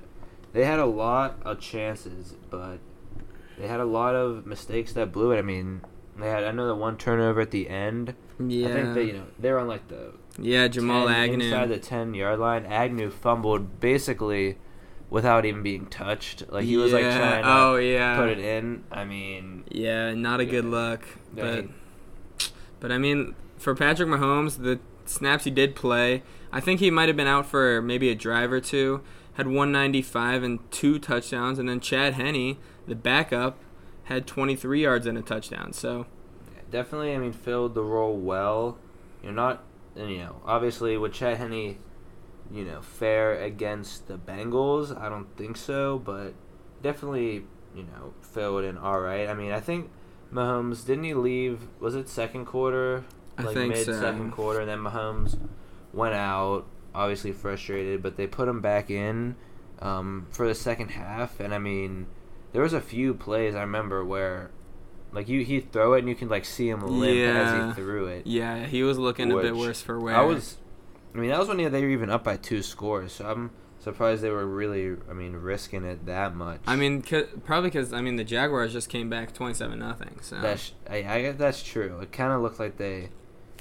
they 0.53 0.65
had 0.65 0.79
a 0.79 0.85
lot 0.85 1.37
of 1.43 1.59
chances, 1.59 2.35
but 2.49 2.79
they 3.57 3.67
had 3.67 3.79
a 3.79 3.85
lot 3.85 4.15
of 4.15 4.45
mistakes 4.45 4.93
that 4.93 5.11
blew 5.11 5.31
it. 5.31 5.39
I 5.39 5.41
mean, 5.41 5.81
they 6.17 6.29
had 6.29 6.43
I 6.43 6.51
know 6.51 6.67
the 6.67 6.75
one 6.75 6.97
turnover 6.97 7.41
at 7.41 7.51
the 7.51 7.69
end. 7.69 8.13
Yeah. 8.45 8.67
I 8.67 8.71
think 8.73 8.93
they 8.95 9.03
you 9.05 9.13
know 9.13 9.25
they 9.39 9.51
were 9.51 9.59
on 9.59 9.67
like 9.67 9.87
the 9.87 10.13
yeah, 10.39 10.67
Jamal 10.67 11.07
10 11.07 11.15
Agnew. 11.15 11.45
inside 11.45 11.69
the 11.69 11.77
ten 11.79 12.13
yard 12.13 12.39
line. 12.39 12.65
Agnew 12.65 13.09
fumbled 13.11 13.79
basically 13.79 14.57
without 15.09 15.45
even 15.45 15.61
being 15.63 15.85
touched. 15.85 16.43
Like 16.51 16.65
he 16.65 16.75
was 16.77 16.91
like 16.91 17.03
trying 17.03 17.43
to 17.43 17.49
oh 17.49 17.75
yeah, 17.77 18.17
put 18.17 18.29
it 18.29 18.39
in. 18.39 18.83
I 18.91 19.05
mean, 19.05 19.63
Yeah, 19.69 20.13
not 20.13 20.39
a 20.39 20.45
good 20.45 20.65
Yeah. 20.65 20.69
look. 20.71 21.01
Yeah, 21.35 21.43
But 21.43 21.63
he- 21.65 21.69
but 22.83 22.91
I 22.91 22.97
mean, 22.97 23.33
for 23.57 23.73
Patrick 23.73 24.09
Mahomes, 24.09 24.61
the 24.61 24.77
snaps 25.05 25.45
he 25.45 25.51
did 25.51 25.73
play, 25.73 26.21
I 26.51 26.59
think 26.59 26.81
he 26.81 26.91
might 26.91 27.07
have 27.07 27.15
been 27.15 27.27
out 27.27 27.45
for 27.45 27.81
maybe 27.81 28.09
a 28.09 28.15
drive 28.15 28.51
or 28.51 28.59
two. 28.59 29.01
Had 29.35 29.47
195 29.47 30.43
and 30.43 30.59
two 30.69 30.99
touchdowns, 30.99 31.59
and 31.59 31.69
then 31.69 31.79
Chad 31.79 32.15
Henne, 32.15 32.57
the 32.85 32.93
backup, 32.93 33.57
had 34.03 34.27
23 34.27 34.81
yards 34.81 35.07
and 35.07 35.17
a 35.17 35.21
touchdown. 35.21 35.71
So 35.71 36.07
definitely. 36.71 37.15
I 37.15 37.19
mean, 37.19 37.31
filled 37.31 37.73
the 37.73 37.83
role 37.83 38.17
well. 38.17 38.77
You're 39.23 39.31
not, 39.31 39.63
and 39.95 40.11
you 40.11 40.17
know, 40.17 40.41
obviously 40.43 40.97
with 40.97 41.13
Chad 41.13 41.37
Henne, 41.37 41.77
you 42.51 42.65
know, 42.65 42.81
fair 42.81 43.41
against 43.41 44.09
the 44.09 44.17
Bengals. 44.17 44.93
I 44.99 45.07
don't 45.07 45.33
think 45.37 45.55
so, 45.55 45.99
but 45.99 46.33
definitely, 46.81 47.45
you 47.73 47.83
know, 47.83 48.13
filled 48.19 48.65
in 48.65 48.77
all 48.77 48.99
right. 48.99 49.29
I 49.29 49.33
mean, 49.33 49.53
I 49.53 49.61
think 49.61 49.89
Mahomes 50.33 50.85
didn't 50.85 51.03
he 51.05 51.13
leave? 51.13 51.59
Was 51.79 51.95
it 51.95 52.09
second 52.09 52.45
quarter? 52.45 53.03
I 53.37 53.43
like 53.43 53.53
think 53.55 53.73
mid 53.73 53.85
so. 53.85 53.99
second 53.99 54.31
quarter, 54.31 54.61
and 54.61 54.69
then 54.69 54.79
Mahomes 54.79 55.37
went 55.91 56.13
out, 56.15 56.65
obviously 56.93 57.31
frustrated, 57.31 58.01
but 58.03 58.15
they 58.17 58.27
put 58.27 58.47
him 58.47 58.61
back 58.61 58.89
in 58.91 59.35
um, 59.79 60.27
for 60.31 60.47
the 60.47 60.55
second 60.55 60.89
half. 60.89 61.39
And 61.39 61.53
I 61.53 61.57
mean, 61.59 62.07
there 62.51 62.61
was 62.61 62.73
a 62.73 62.81
few 62.81 63.13
plays 63.13 63.55
I 63.55 63.61
remember 63.61 64.03
where, 64.05 64.51
like 65.11 65.27
you, 65.27 65.43
he 65.43 65.59
throw 65.61 65.93
it 65.93 65.99
and 65.99 66.09
you 66.09 66.15
can 66.15 66.29
like 66.29 66.45
see 66.45 66.69
him 66.69 66.81
limp 66.81 67.15
Yeah. 67.17 67.65
as 67.69 67.75
he 67.75 67.81
threw 67.81 68.05
it. 68.07 68.27
yeah, 68.27 68.65
he 68.65 68.83
was 68.83 68.97
looking 68.97 69.31
a 69.31 69.37
bit 69.41 69.55
worse 69.55 69.81
for 69.81 69.99
wear. 69.99 70.15
I 70.15 70.21
was, 70.23 70.57
I 71.13 71.17
mean, 71.17 71.29
that 71.31 71.39
was 71.39 71.47
when 71.47 71.57
they 71.57 71.81
were 71.81 71.89
even 71.89 72.09
up 72.09 72.23
by 72.23 72.37
two 72.37 72.61
scores. 72.61 73.13
So 73.13 73.25
I'm 73.29 73.51
surprised 73.83 74.21
they 74.23 74.29
were 74.29 74.45
really, 74.45 74.95
I 75.09 75.13
mean, 75.13 75.33
risking 75.33 75.83
it 75.83 76.05
that 76.05 76.35
much. 76.35 76.61
I 76.65 76.75
mean, 76.75 77.03
c- 77.03 77.23
probably 77.45 77.69
because 77.69 77.93
I 77.93 78.01
mean 78.01 78.15
the 78.15 78.23
Jaguars 78.23 78.73
just 78.73 78.89
came 78.89 79.09
back 79.09 79.33
twenty-seven 79.33 79.77
nothing. 79.79 80.17
So 80.21 80.39
That's 80.41 80.71
I, 80.89 80.97
I 80.97 81.21
guess 81.21 81.35
that's 81.37 81.61
true. 81.63 81.99
It 82.01 82.11
kind 82.11 82.31
of 82.31 82.41
looked 82.41 82.59
like 82.59 82.77
they 82.77 83.09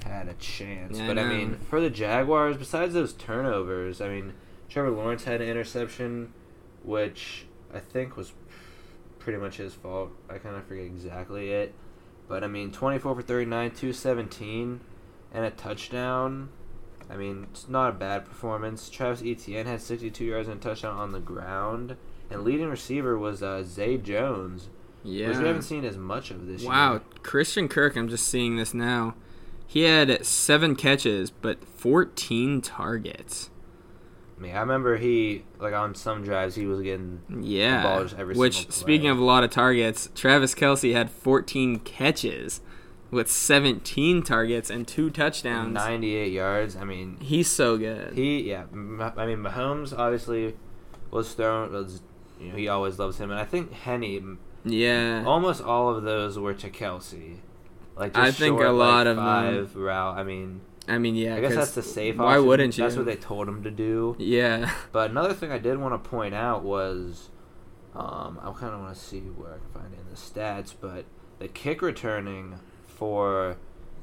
had 0.05 0.29
a 0.29 0.35
chance, 0.35 0.99
Yeah, 0.99 1.07
but 1.07 1.19
I, 1.19 1.23
know. 1.23 1.29
mean, 1.29 1.59
for 1.69 1.81
the 1.81 1.91
Jaguars, 1.91 2.57
besides 2.57 2.95
those 2.95 3.13
turnovers, 3.13 4.01
I 4.01 4.09
mean, 4.09 4.35
Trevor 4.69 4.91
Lawrence 4.91 5.25
had 5.25 5.41
an 5.41 5.49
interception, 5.49 6.33
which 6.83 7.47
I 7.73 7.79
think 7.79 8.17
was 8.17 8.33
pretty 9.19 9.39
much 9.39 9.59
his 9.59 9.75
fault. 9.75 10.11
I 10.29 10.39
kind 10.39 10.57
of 10.57 10.65
forget 10.67 10.85
exactly 10.85 11.51
it, 11.53 11.75
but 12.29 12.43
I 12.43 12.47
mean, 12.49 12.73
twenty 12.73 12.99
four 12.99 13.15
for 13.15 13.23
thirty 13.23 13.47
nine, 13.47 13.71
two 13.73 13.93
seventeen, 13.93 14.81
and 15.33 15.45
a 15.45 15.51
touchdown. 15.51 16.49
I 17.13 17.17
mean, 17.17 17.47
it's 17.51 17.69
not 17.69 17.91
a 17.91 17.93
bad 17.93 18.25
performance. 18.25 18.89
Travis 18.89 19.23
Etienne 19.23 19.67
had 19.67 19.83
sixty 19.83 20.11
two 20.11 20.25
yards 20.25 20.49
and 20.49 20.59
a 20.59 20.63
touchdown 20.63 20.97
on 20.97 21.13
the 21.13 21.21
ground. 21.21 21.97
And 22.31 22.43
leading 22.43 22.71
receiver 22.71 23.19
was 23.19 23.43
uh, 23.43 23.63
Zay 23.63 23.99
Jones, 23.99 24.71
yeah. 25.05 25.29
which 25.29 25.37
we 25.37 25.47
haven't 25.47 25.63
seen 25.63 25.85
as 25.85 25.99
much 25.99 26.31
of 26.31 26.47
this 26.47 26.63
year. 26.63 26.71
Wow, 26.71 27.03
Christian 27.23 27.69
Kirk. 27.69 27.97
I'm 27.97 28.09
just 28.09 28.27
seeing 28.27 28.57
this 28.57 28.73
now. 28.73 29.15
He 29.67 29.83
had 29.83 30.25
seven 30.25 30.75
catches, 30.75 31.31
but 31.31 31.63
fourteen 31.65 32.63
targets. 32.63 33.51
I 34.39 34.41
mean, 34.41 34.57
I 34.57 34.61
remember 34.61 34.97
he 34.97 35.45
like 35.61 35.75
on 35.75 35.95
some 35.95 36.25
drives 36.25 36.55
he 36.55 36.67
was 36.67 36.81
getting 36.81 37.21
Yeah. 37.43 37.83
ball 37.83 38.03
just 38.03 38.19
every 38.19 38.35
Which, 38.35 38.71
speaking 38.73 39.09
of 39.09 39.19
a 39.19 39.25
lot 39.25 39.45
of 39.45 39.51
targets, 39.51 40.09
Travis 40.15 40.55
Kelce 40.55 40.93
had 40.95 41.11
14 41.11 41.79
catches 41.81 42.61
with 43.13 43.31
17 43.31 44.23
targets 44.25 44.71
and 44.71 44.89
two 44.89 45.11
touchdowns. 45.11 45.73
98 45.75 46.33
yards. 46.33 46.75
I 46.75 46.83
mean, 46.85 47.19
He's 47.21 47.49
so 47.49 47.77
good. 47.79 48.15
he 48.15 48.41
yeah. 48.51 48.65
I 48.73 48.75
mean, 48.75 49.39
Mahomes 49.39 49.97
obviously 49.97 50.57
was 51.13 51.33
thrown. 51.35 51.73
Was 51.73 52.03
you 52.41 52.49
know 52.49 52.57
he 52.57 52.67
always 52.67 52.99
loves 52.99 53.19
him, 53.19 53.31
and 53.31 53.39
I 53.39 53.45
think 53.45 53.73
Henne. 53.73 54.39
yeah. 54.65 55.23
Almost 55.25 55.63
all 55.63 55.95
of 55.95 56.03
those 56.03 56.37
were 56.39 56.55
to 56.55 56.71
Kelce. 56.71 57.37
Like 57.95 58.15
just 58.15 58.27
I 58.27 58.31
think 58.33 58.55
short, 58.59 58.67
a 58.67 58.73
lot 58.73 59.07
like, 59.07 59.07
of 59.09 59.17
them- 59.17 59.25
five 59.25 59.77
route. 59.77 60.17
I 60.19 60.23
mean, 60.25 60.63
I 60.89 60.99
mean, 60.99 61.15
yeah. 61.15 61.37
I 61.37 61.41
guess 61.41 61.55
that's 61.55 61.75
the 61.75 61.83
safe. 61.83 62.17
Why 62.17 62.33
option. 62.37 62.47
wouldn't 62.47 62.79
you? 62.79 62.85
That's 62.85 62.97
what 62.97 63.05
they 63.07 63.17
told 63.17 63.47
him 63.47 63.63
to 63.63 63.71
do. 63.71 64.17
Yeah. 64.19 64.73
But 64.91 65.11
another 65.11 65.35
thing 65.35 65.53
I 65.53 65.59
did 65.59 65.79
want 65.79 66.03
to 66.03 66.11
point 66.11 66.35
out 66.35 66.65
was, 66.65 67.29
um, 67.95 68.41
I 68.43 68.51
kind 68.59 68.73
of 68.75 68.81
want 68.81 68.95
to 68.95 69.01
see 69.01 69.21
where 69.21 69.53
I 69.53 69.59
can 69.59 69.69
find 69.83 69.93
it 69.93 70.01
in 70.01 70.09
the 70.09 70.17
stats, 70.17 70.75
but 70.81 71.05
the 71.39 71.49
kick 71.49 71.83
returning 71.83 72.59
for 73.03 73.57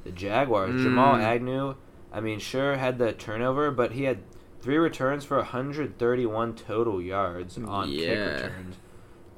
the 0.04 0.12
Jaguars, 0.12 0.82
Jamal 0.84 1.16
Mm. 1.16 1.24
Agnew, 1.24 1.76
I 2.12 2.20
mean, 2.20 2.38
sure 2.40 2.76
had 2.76 2.98
the 2.98 3.14
turnover, 3.14 3.72
but 3.72 3.94
he 3.94 4.04
had 4.04 4.18
three 4.60 4.76
returns 4.78 5.24
for 5.24 5.38
131 5.38 6.54
total 6.56 7.02
yards 7.02 7.58
on 7.58 7.90
kick 7.90 8.10
returns, 8.44 8.76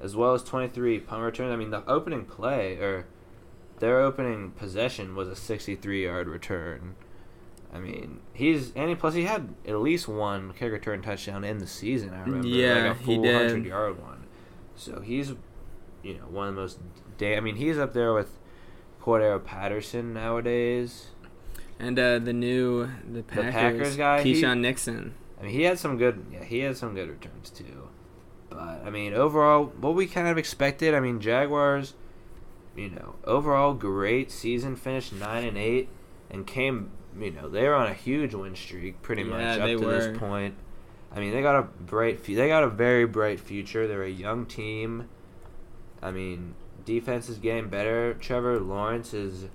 as 0.01 0.15
well 0.15 0.33
as 0.33 0.41
23 0.43 0.99
punt 1.01 1.21
returns. 1.21 1.51
I 1.53 1.57
mean, 1.57 1.69
the 1.69 1.87
opening 1.87 2.25
play 2.25 2.77
or 2.77 3.05
their 3.77 3.99
opening 4.01 4.49
possession 4.51 5.15
was 5.15 5.27
a 5.27 5.35
63 5.35 6.05
yard 6.05 6.27
return. 6.27 6.95
I 7.71 7.77
mean, 7.79 8.19
he's 8.33 8.71
and 8.75 8.89
he, 8.89 8.95
plus 8.95 9.13
he 9.13 9.25
had 9.25 9.53
at 9.67 9.77
least 9.79 10.07
one 10.07 10.53
kick 10.53 10.71
return 10.71 11.03
touchdown 11.03 11.43
in 11.43 11.59
the 11.59 11.67
season. 11.67 12.15
I 12.15 12.21
remember, 12.23 12.47
Yeah, 12.47 12.87
like 12.87 12.99
a 12.99 13.03
full 13.03 13.23
hundred 13.31 13.65
yard 13.67 14.01
one. 14.01 14.23
So 14.75 15.01
he's, 15.01 15.33
you 16.01 16.15
know, 16.15 16.25
one 16.31 16.47
of 16.47 16.55
the 16.55 16.61
most. 16.61 16.79
Da- 17.19 17.37
I 17.37 17.41
mean, 17.41 17.57
he's 17.57 17.77
up 17.77 17.93
there 17.93 18.11
with 18.13 18.39
Cordarrelle 19.01 19.43
Patterson 19.43 20.13
nowadays. 20.13 21.07
And 21.79 21.97
uh, 21.97 22.19
the 22.19 22.33
new 22.33 22.89
the 23.11 23.23
Packers, 23.23 23.53
Packers 23.53 23.97
guy, 23.97 24.21
he- 24.21 24.55
Nixon. 24.55 25.15
I 25.39 25.45
mean, 25.45 25.53
he 25.53 25.63
had 25.63 25.79
some 25.79 25.97
good. 25.97 26.23
Yeah, 26.31 26.43
he 26.43 26.59
had 26.59 26.77
some 26.77 26.93
good 26.93 27.09
returns 27.09 27.49
too. 27.49 27.89
But 28.49 28.83
I 28.85 28.91
mean, 28.91 29.13
overall, 29.13 29.65
what 29.79 29.95
we 29.95 30.05
kind 30.05 30.27
of 30.27 30.37
expected. 30.37 30.93
I 30.93 30.99
mean, 30.99 31.19
Jaguars. 31.19 31.95
You 32.75 32.89
know, 32.89 33.15
overall 33.25 33.73
great 33.73 34.31
season. 34.31 34.75
Finished 34.75 35.11
nine 35.13 35.45
and 35.45 35.57
eight, 35.57 35.89
and 36.29 36.45
came. 36.45 36.91
You 37.19 37.31
know, 37.31 37.49
they 37.49 37.67
were 37.67 37.75
on 37.75 37.87
a 37.87 37.93
huge 37.93 38.33
win 38.33 38.55
streak, 38.55 39.01
pretty 39.01 39.23
much 39.23 39.59
up 39.59 39.67
to 39.67 39.75
were. 39.77 39.91
this 39.91 40.17
point. 40.17 40.55
I 41.13 41.19
mean, 41.19 41.33
they 41.33 41.41
got 41.41 41.55
a 41.55 41.63
bright. 41.63 42.23
They 42.23 42.47
got 42.47 42.63
a 42.63 42.69
very 42.69 43.05
bright 43.05 43.39
future. 43.39 43.87
They're 43.87 44.03
a 44.03 44.09
young 44.09 44.45
team. 44.45 45.09
I 46.01 46.11
mean, 46.11 46.55
defense 46.85 47.29
is 47.29 47.37
getting 47.37 47.69
better. 47.69 48.13
Trevor 48.15 48.59
Lawrence 48.59 49.13
is, 49.13 49.45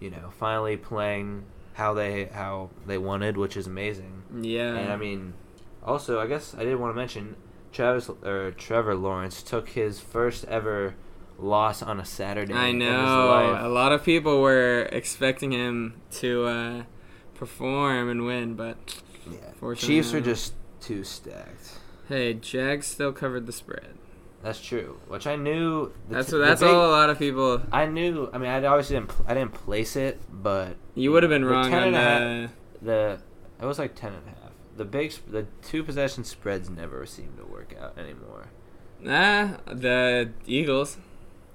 you 0.00 0.10
know, 0.10 0.30
finally 0.38 0.76
playing 0.76 1.44
how 1.74 1.94
they 1.94 2.26
how 2.26 2.70
they 2.86 2.98
wanted, 2.98 3.36
which 3.36 3.56
is 3.56 3.66
amazing. 3.66 4.22
Yeah. 4.40 4.74
And 4.74 4.92
I 4.92 4.96
mean, 4.96 5.34
also, 5.82 6.20
I 6.20 6.26
guess 6.26 6.54
I 6.54 6.64
did 6.64 6.76
want 6.76 6.92
to 6.94 6.96
mention 6.96 7.36
Travis 7.72 8.08
or 8.24 8.52
Trevor 8.52 8.94
Lawrence 8.94 9.42
took 9.42 9.70
his 9.70 10.00
first 10.00 10.44
ever 10.46 10.94
loss 11.38 11.82
on 11.82 12.00
a 12.00 12.04
Saturday. 12.04 12.54
I 12.54 12.72
know. 12.72 13.58
A 13.60 13.68
lot 13.68 13.92
of 13.92 14.02
people 14.04 14.40
were 14.40 14.88
expecting 14.92 15.52
him 15.52 16.00
to 16.12 16.44
uh, 16.46 16.82
perform 17.34 18.08
and 18.08 18.24
win, 18.24 18.54
but 18.54 19.00
Yeah. 19.30 19.74
Chiefs 19.74 20.14
are 20.14 20.20
just 20.20 20.54
too 20.80 21.04
stacked. 21.04 21.78
hey, 22.08 22.34
Jags 22.34 22.86
still 22.86 23.12
covered 23.12 23.46
the 23.46 23.52
spread. 23.52 23.94
That's 24.46 24.60
true. 24.60 25.00
Which 25.08 25.26
I 25.26 25.34
knew. 25.34 25.92
That's 26.08 26.30
t- 26.30 26.38
that's 26.38 26.60
big- 26.60 26.70
all 26.70 26.86
a 26.86 26.92
lot 26.92 27.10
of 27.10 27.18
people. 27.18 27.60
I 27.72 27.86
knew. 27.86 28.30
I 28.32 28.38
mean, 28.38 28.48
I 28.48 28.64
obviously 28.64 28.94
didn't. 28.94 29.08
pl- 29.08 29.24
I 29.28 29.34
didn't 29.34 29.54
place 29.54 29.96
it, 29.96 30.20
but 30.30 30.76
You 30.94 31.10
would 31.10 31.24
have 31.24 31.30
been 31.30 31.44
wrong 31.44 31.68
10 31.68 31.74
on 31.82 31.86
and 31.88 31.96
a 31.96 32.00
half- 32.00 32.50
the. 32.80 32.86
the 32.86 33.20
it 33.60 33.66
was 33.66 33.78
like 33.80 33.96
ten 33.96 34.12
and 34.12 34.22
a 34.26 34.30
half. 34.42 34.52
The 34.76 34.84
big, 34.84 35.12
the 35.28 35.46
two 35.62 35.82
possession 35.82 36.22
spreads 36.22 36.70
never 36.70 37.04
seem 37.06 37.32
to 37.38 37.44
work 37.44 37.74
out 37.80 37.98
anymore. 37.98 38.46
Nah, 39.00 39.56
the 39.66 40.30
Eagles. 40.46 40.96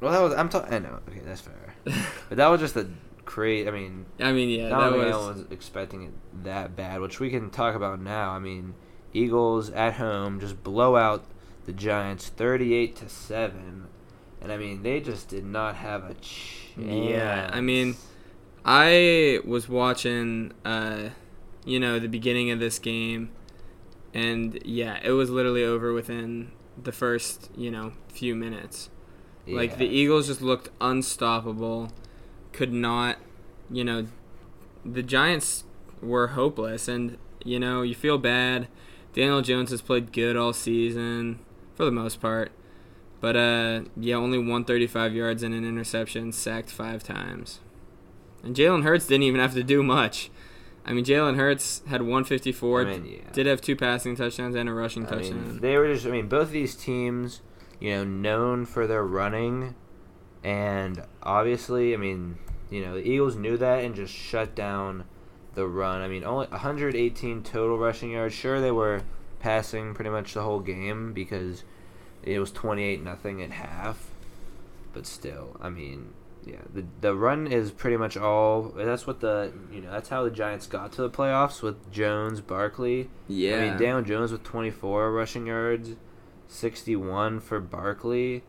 Well, 0.01 0.12
that 0.12 0.21
was. 0.21 0.33
I'm 0.33 0.50
talking. 0.50 0.74
I 0.74 0.79
know. 0.79 1.00
Okay, 1.10 1.21
that's 1.25 1.41
fair. 1.41 1.75
But 2.29 2.38
that 2.39 2.48
was 2.48 2.60
just 2.60 2.75
a 2.75 2.88
crazy. 3.24 3.67
I 3.67 3.71
mean, 3.71 4.05
I 4.19 4.33
mean, 4.33 4.50
yeah, 4.50 4.77
I 4.77 4.89
that 4.89 4.98
was. 4.98 5.38
was 5.38 5.45
expecting 5.50 6.03
it 6.03 6.13
that 6.43 6.75
bad, 6.75 7.00
which 7.00 7.19
we 7.21 7.29
can 7.29 7.51
talk 7.51 7.75
about 7.75 8.01
now. 8.01 8.31
I 8.31 8.39
mean, 8.39 8.74
Eagles 9.13 9.69
at 9.69 9.93
home 9.93 10.39
just 10.41 10.62
blow 10.63 10.95
out 10.98 11.24
the 11.72 11.78
Giants, 11.78 12.28
thirty-eight 12.28 12.98
to 12.98 13.08
seven, 13.08 13.88
and 14.42 14.51
I 14.51 14.58
mean 14.58 14.84
they 14.84 15.00
just 15.00 15.30
did 15.30 15.46
not 15.46 15.75
have 15.75 16.04
a 16.04 16.13
chance. 16.16 16.75
Yeah, 16.75 17.50
I 17.51 17.62
mean, 17.62 17.96
I 18.66 19.40
was 19.46 19.70
watching, 19.70 20.51
uh, 20.66 21.10
you 21.63 21.80
know, 21.80 21.98
the 21.98 22.10
beginning 22.10 22.51
of 22.51 22.60
this 22.60 22.78
game, 22.78 23.32
and 24.13 24.60
yeah, 24.66 25.00
it 25.01 25.12
was 25.12 25.30
literally 25.30 25.63
over 25.63 25.94
within 25.94 26.51
the 26.82 26.92
first, 26.92 27.50
you 27.56 27.72
know, 27.72 27.94
few 28.10 28.36
minutes. 28.36 28.90
Like 29.48 29.78
the 29.78 29.88
Eagles 29.88 30.28
just 30.28 30.42
looked 30.42 30.70
unstoppable. 30.80 31.92
Could 32.54 32.72
not, 32.72 33.18
you 33.70 33.84
know, 33.84 34.08
the 34.86 35.04
Giants 35.04 35.63
were 36.01 36.28
hopeless, 36.28 36.88
and 36.88 37.18
you 37.46 37.60
know 37.60 37.82
you 37.82 37.96
feel 37.96 38.18
bad. 38.18 38.68
Daniel 39.13 39.42
Jones 39.42 39.72
has 39.72 39.82
played 39.82 40.12
good 40.12 40.36
all 40.36 40.54
season 40.54 41.40
for 41.75 41.86
the 41.86 41.92
most 41.92 42.22
part, 42.22 42.51
but 43.20 43.36
uh, 43.36 43.82
yeah, 43.96 44.16
only 44.16 44.38
135 44.38 45.13
yards 45.13 45.44
and 45.44 45.54
an 45.54 45.66
interception, 45.66 46.32
sacked 46.32 46.70
five 46.70 47.04
times, 47.04 47.60
and 48.44 48.56
Jalen 48.56 48.84
Hurts 48.84 49.08
didn't 49.08 49.24
even 49.24 49.40
have 49.40 49.54
to 49.54 49.63
do 49.63 49.84
much. 49.84 50.30
I 50.86 50.94
mean, 50.94 51.06
Jalen 51.06 51.36
Hurts 51.36 51.84
had 51.88 52.01
154, 52.01 52.82
I 52.82 52.86
mean, 52.86 53.06
yeah. 53.06 53.32
did 53.34 53.46
have 53.46 53.62
two 53.62 53.75
passing 53.75 54.16
touchdowns 54.16 54.56
and 54.56 54.68
a 54.68 54.74
rushing 54.74 55.06
I 55.06 55.10
touchdown. 55.10 55.48
mean, 55.48 55.60
they 55.60 55.78
were 55.78 55.94
just. 55.94 56.06
I 56.06 56.10
mean, 56.10 56.28
both 56.28 56.48
of 56.48 56.51
these 56.51 56.75
teams, 56.75 57.42
you 57.80 57.92
know, 57.92 58.04
known 58.04 58.66
for 58.66 58.88
their 58.88 59.04
running, 59.04 59.75
and 60.44 61.04
obviously, 61.22 61.94
I 61.94 61.98
mean, 61.98 62.40
you 62.72 62.84
know, 62.84 62.96
the 62.96 63.08
Eagles 63.08 63.36
knew 63.36 63.58
that 63.58 63.84
and 63.84 63.94
just 63.94 64.13
shut 64.13 64.56
down 64.56 65.04
the 65.54 65.68
run. 65.68 66.01
I 66.01 66.08
mean, 66.08 66.24
only 66.24 66.48
118 66.48 67.44
total 67.44 67.78
rushing 67.78 68.12
yards. 68.12 68.34
Sure, 68.34 68.60
they 68.60 68.72
were 68.72 69.04
passing 69.41 69.93
pretty 69.93 70.10
much 70.10 70.33
the 70.33 70.41
whole 70.41 70.60
game 70.60 71.13
because 71.13 71.63
it 72.24 72.39
was 72.39 72.51
28 72.51 73.03
nothing 73.03 73.41
at 73.41 73.51
half, 73.51 74.10
but 74.93 75.05
still, 75.05 75.57
I 75.62 75.69
mean. 75.69 76.13
Yeah, 76.43 76.62
the 76.74 76.83
the 77.01 77.13
run 77.13 77.45
is 77.45 77.69
pretty 77.69 77.98
much 77.98 78.17
all. 78.17 78.74
That's 78.75 79.05
what 79.05 79.19
the 79.19 79.53
you 79.71 79.79
know 79.79 79.91
that's 79.91 80.10
how 80.10 80.24
the 80.24 80.31
Giants 80.31 80.65
got 80.65 80.91
to 80.93 81.03
the 81.03 81.10
playoffs 81.10 81.62
with 81.62 81.91
Jones, 81.91 82.41
Barkley, 82.41 83.12
yeah, 83.27 83.57
I 83.57 83.60
mean, 83.60 83.77
Daniel 83.77 84.01
Jones 84.01 84.31
with 84.31 84.43
24 84.43 85.12
rushing 85.12 85.45
yards, 85.45 85.91
61 86.48 87.41
for 87.41 87.60
Barkley, 87.60 88.43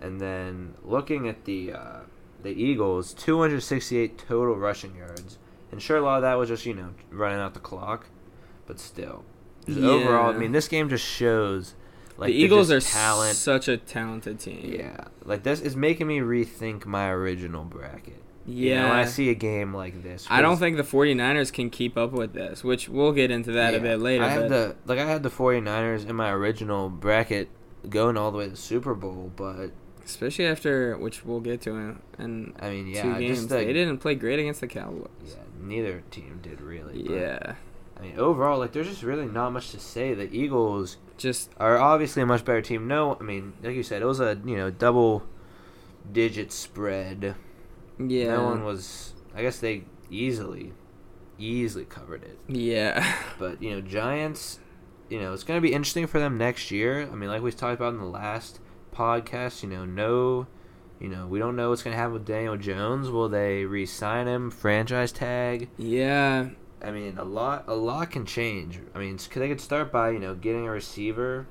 and 0.00 0.20
then 0.20 0.74
looking 0.82 1.28
at 1.28 1.44
the 1.44 1.72
uh, 1.72 2.00
the 2.42 2.50
Eagles, 2.50 3.14
268 3.14 4.18
total 4.18 4.56
rushing 4.56 4.96
yards. 4.96 5.38
And 5.70 5.80
sure, 5.80 5.98
a 5.98 6.02
lot 6.02 6.16
of 6.16 6.22
that 6.22 6.34
was 6.34 6.48
just 6.48 6.66
you 6.66 6.74
know 6.74 6.90
running 7.10 7.38
out 7.38 7.54
the 7.54 7.60
clock, 7.60 8.06
but 8.66 8.80
still, 8.80 9.24
Yeah. 9.76 9.88
overall, 9.88 10.34
I 10.34 10.38
mean, 10.38 10.52
this 10.52 10.68
game 10.68 10.88
just 10.88 11.04
shows 11.04 11.74
like 12.16 12.28
the 12.28 12.34
Eagles 12.34 12.70
are 12.70 12.80
talent. 12.80 13.36
such 13.36 13.68
a 13.68 13.76
talented 13.76 14.40
team. 14.40 14.74
Yeah, 14.78 15.04
like 15.24 15.42
this 15.42 15.60
is 15.60 15.74
making 15.76 16.06
me 16.06 16.18
rethink 16.20 16.84
my 16.86 17.08
original 17.10 17.64
bracket. 17.64 18.22
You 18.46 18.70
know, 18.70 18.74
Yeah. 18.74 18.88
when 18.90 18.98
I 18.98 19.04
see 19.04 19.28
a 19.30 19.34
game 19.34 19.72
like 19.74 20.02
this. 20.02 20.26
I 20.30 20.40
don't 20.42 20.56
think 20.56 20.76
the 20.76 20.82
49ers 20.82 21.52
can 21.52 21.70
keep 21.70 21.96
up 21.96 22.10
with 22.12 22.32
this, 22.32 22.64
which 22.64 22.88
we'll 22.88 23.12
get 23.12 23.30
into 23.30 23.52
that 23.52 23.74
a 23.74 23.80
bit 23.80 24.00
later. 24.00 24.24
I 24.24 24.28
had 24.28 24.48
but 24.48 24.48
the 24.48 24.76
like 24.86 24.98
I 24.98 25.04
had 25.06 25.22
the 25.22 25.30
49ers 25.30 26.08
in 26.08 26.16
my 26.16 26.30
original 26.30 26.88
bracket 26.88 27.48
going 27.88 28.16
all 28.16 28.30
the 28.30 28.38
way 28.38 28.44
to 28.44 28.50
the 28.50 28.56
Super 28.56 28.94
Bowl, 28.94 29.30
but 29.36 29.70
especially 30.04 30.46
after 30.46 30.96
which 30.98 31.24
we'll 31.24 31.40
get 31.40 31.60
to 31.62 31.70
in, 31.76 32.02
in 32.18 32.52
I 32.60 32.70
mean, 32.70 32.88
yeah, 32.88 33.02
two 33.02 33.18
games. 33.18 33.36
just 33.38 33.48
the, 33.50 33.56
they 33.56 33.72
didn't 33.72 33.98
play 33.98 34.14
great 34.16 34.38
against 34.40 34.60
the 34.62 34.66
Cowboys. 34.66 35.08
yeah, 35.24 35.34
neither 35.60 36.02
team 36.10 36.40
did 36.42 36.60
really. 36.60 37.06
Yeah. 37.08 37.54
I 38.00 38.02
mean, 38.04 38.18
overall, 38.18 38.58
like 38.58 38.72
there's 38.72 38.88
just 38.88 39.02
really 39.02 39.26
not 39.26 39.52
much 39.52 39.70
to 39.72 39.78
say. 39.80 40.14
The 40.14 40.32
Eagles 40.34 40.96
Just 41.18 41.50
are 41.58 41.76
obviously 41.78 42.22
a 42.22 42.26
much 42.26 42.44
better 42.46 42.62
team. 42.62 42.88
No, 42.88 43.16
I 43.20 43.22
mean, 43.22 43.52
like 43.62 43.74
you 43.76 43.82
said, 43.82 44.00
it 44.00 44.06
was 44.06 44.20
a 44.20 44.40
you 44.44 44.56
know 44.56 44.70
double 44.70 45.22
digit 46.10 46.50
spread. 46.50 47.34
yeah. 47.98 48.36
No 48.36 48.44
one 48.44 48.64
was. 48.64 49.12
I 49.34 49.42
guess 49.42 49.58
they 49.58 49.84
easily, 50.10 50.72
easily 51.38 51.84
covered 51.84 52.24
it. 52.24 52.38
yeah. 52.48 53.16
But 53.38 53.62
you 53.62 53.70
know, 53.70 53.80
Giants. 53.80 54.58
You 55.10 55.20
know, 55.20 55.32
it's 55.34 55.42
going 55.42 55.58
to 55.58 55.60
be 55.60 55.72
interesting 55.74 56.06
for 56.06 56.20
them 56.20 56.38
next 56.38 56.70
year. 56.70 57.02
I 57.10 57.14
mean, 57.16 57.28
like 57.28 57.42
we 57.42 57.50
talked 57.50 57.74
about 57.74 57.92
in 57.94 57.98
the 57.98 58.06
last 58.06 58.60
podcast. 58.94 59.62
You 59.62 59.68
know, 59.68 59.84
no. 59.84 60.46
You 61.00 61.08
know, 61.08 61.26
we 61.26 61.38
don't 61.38 61.56
know 61.56 61.70
what's 61.70 61.82
going 61.82 61.94
to 61.94 61.98
happen 61.98 62.12
with 62.14 62.26
Daniel 62.26 62.56
Jones. 62.56 63.10
Will 63.10 63.28
they 63.28 63.64
re-sign 63.64 64.26
him? 64.26 64.50
Franchise 64.50 65.12
tag? 65.12 65.68
yeah. 65.76 66.50
I 66.82 66.90
mean, 66.90 67.18
a 67.18 67.24
lot, 67.24 67.64
a 67.68 67.74
lot 67.74 68.10
can 68.10 68.24
change. 68.24 68.80
I 68.94 68.98
mean, 68.98 69.18
they 69.34 69.48
could 69.48 69.60
start 69.60 69.92
by 69.92 70.10
you 70.10 70.18
know 70.18 70.34
getting 70.34 70.66
a 70.66 70.70
receiver, 70.70 71.46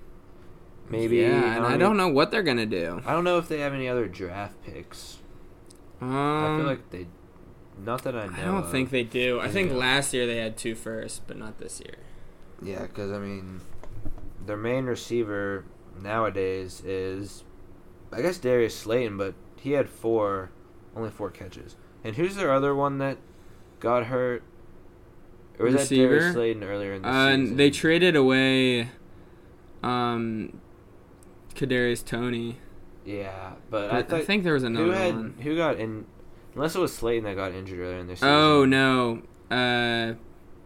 maybe. 0.89 1.17
Yeah, 1.17 1.55
and 1.57 1.65
I 1.65 1.69
maybe- 1.71 1.79
don't 1.79 1.97
know 1.97 2.07
what 2.09 2.31
they're 2.31 2.43
gonna 2.43 2.65
do. 2.65 3.01
I 3.05 3.13
don't 3.13 3.23
know 3.23 3.37
if 3.37 3.47
they 3.47 3.59
have 3.59 3.73
any 3.73 3.87
other 3.87 4.07
draft 4.07 4.61
picks. 4.63 5.17
Um, 6.01 6.09
I 6.15 6.57
feel 6.57 6.65
like 6.65 6.89
they, 6.91 7.07
not 7.83 8.03
that 8.03 8.15
I 8.15 8.27
know. 8.27 8.33
I 8.33 8.45
don't 8.45 8.63
of. 8.63 8.71
think 8.71 8.89
they 8.89 9.03
do. 9.03 9.39
I 9.39 9.49
think 9.49 9.71
Yeah. 9.71 9.77
last 9.77 10.13
year 10.13 10.25
they 10.25 10.37
had 10.37 10.57
two 10.57 10.75
first, 10.75 11.27
but 11.27 11.37
not 11.37 11.57
this 11.59 11.79
year. 11.81 11.95
Yeah, 12.61 12.83
because 12.83 13.11
I 13.11 13.19
mean, 13.19 13.61
their 14.45 14.57
main 14.57 14.85
receiver 14.85 15.65
nowadays 16.01 16.81
is, 16.85 17.43
I 18.11 18.21
guess 18.21 18.37
Darius 18.37 18.75
Slayton, 18.75 19.17
but 19.17 19.33
he 19.57 19.73
had 19.73 19.89
four, 19.89 20.49
only 20.95 21.09
four 21.11 21.29
catches. 21.29 21.75
And 22.03 22.15
who's 22.15 22.35
their 22.35 22.51
other 22.51 22.73
one 22.73 22.97
that 22.99 23.17
got 23.81 24.05
hurt? 24.05 24.41
Or 25.59 25.65
was 25.65 25.73
that 25.73 25.79
Receiver? 25.81 26.15
Darius 26.19 26.33
Slayton 26.33 26.63
earlier 26.63 26.93
in 26.93 27.01
the 27.01 27.07
Uh, 27.07 27.11
season? 27.11 27.41
and 27.49 27.57
they 27.57 27.69
traded 27.69 28.15
away, 28.15 28.89
um, 29.83 30.59
Kadarius 31.55 32.03
Toney. 32.05 32.57
Yeah, 33.05 33.53
but 33.69 33.89
But 34.09 34.13
I, 34.13 34.17
I, 34.19 34.25
think 34.25 34.43
there 34.43 34.53
was 34.53 34.63
another 34.63 34.85
who 34.85 34.91
had 34.91 35.15
one. 35.15 35.35
who 35.41 35.55
got 35.55 35.77
in? 35.79 36.05
Unless 36.55 36.75
it 36.75 36.79
was 36.79 36.93
Slayton 36.93 37.23
that 37.25 37.35
got 37.35 37.53
injured 37.53 37.79
earlier 37.79 37.99
in 37.99 38.07
the 38.07 38.15
season. 38.15 38.29
Oh 38.29 38.65
no, 38.65 39.21
uh, 39.49 40.13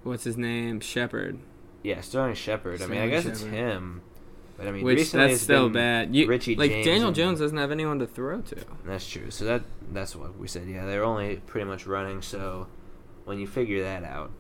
what's 0.04 0.24
his 0.24 0.38
name? 0.38 0.80
Shepard. 0.80 1.40
Yeah, 1.84 2.02
Sterling 2.02 2.36
Shepard. 2.36 2.82
I 2.82 2.88
mean, 2.88 3.00
I 3.00 3.08
Sterling 3.08 3.10
guess 3.12 3.26
it's 3.26 3.42
him. 3.44 4.02
But 4.58 4.68
I 4.68 4.72
mean, 4.72 4.84
Which 4.84 4.98
recently 5.00 5.26
that's 5.26 5.36
it's 5.36 5.44
still 5.44 5.70
bad. 5.70 6.16
You, 6.16 6.28
Richie 6.28 6.56
like 6.56 6.70
James 6.72 6.86
Daniel 6.86 7.12
Jones 7.12 7.40
doesn't 7.40 7.58
have 7.58 7.72
anyone 7.72 8.00
to 8.00 8.08
throw 8.08 8.42
to. 8.42 8.56
That's 8.86 9.08
true. 9.10 9.32
So 9.32 9.46
that 9.46 9.64
that's 9.92 10.16
what 10.16 10.38
we 10.38 10.48
said. 10.48 10.68
Yeah, 10.68 10.86
they're 10.86 11.04
only 11.04 11.38
pretty 11.48 11.66
much 11.66 11.86
running. 11.88 12.22
So 12.22 12.68
when 13.26 13.40
you 13.40 13.48
figure 13.48 13.82
that 13.84 14.04
out, 14.04 14.32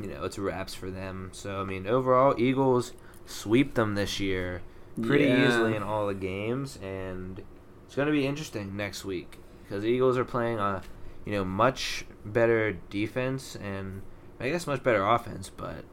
you 0.00 0.06
know 0.08 0.24
it's 0.24 0.38
wraps 0.38 0.74
for 0.74 0.90
them. 0.90 1.30
So 1.32 1.60
I 1.60 1.64
mean, 1.64 1.86
overall, 1.86 2.34
Eagles 2.38 2.92
sweep 3.26 3.74
them 3.74 3.94
this 3.94 4.18
year 4.20 4.62
pretty 5.02 5.24
Yeah. 5.24 5.48
easily 5.48 5.74
in 5.76 5.82
all 5.82 6.06
the 6.06 6.14
games, 6.14 6.78
and 6.82 7.42
it's 7.86 7.94
going 7.94 8.06
to 8.06 8.12
be 8.12 8.26
interesting 8.26 8.76
next 8.76 9.04
week 9.04 9.38
because 9.64 9.82
the 9.82 9.88
Eagles 9.88 10.16
are 10.18 10.24
playing 10.24 10.58
a 10.58 10.82
you 11.24 11.32
know 11.32 11.44
much 11.44 12.04
better 12.24 12.72
defense 12.90 13.56
and 13.56 14.02
I 14.40 14.48
guess 14.50 14.66
much 14.66 14.82
better 14.82 15.04
offense. 15.06 15.50
But 15.54 15.84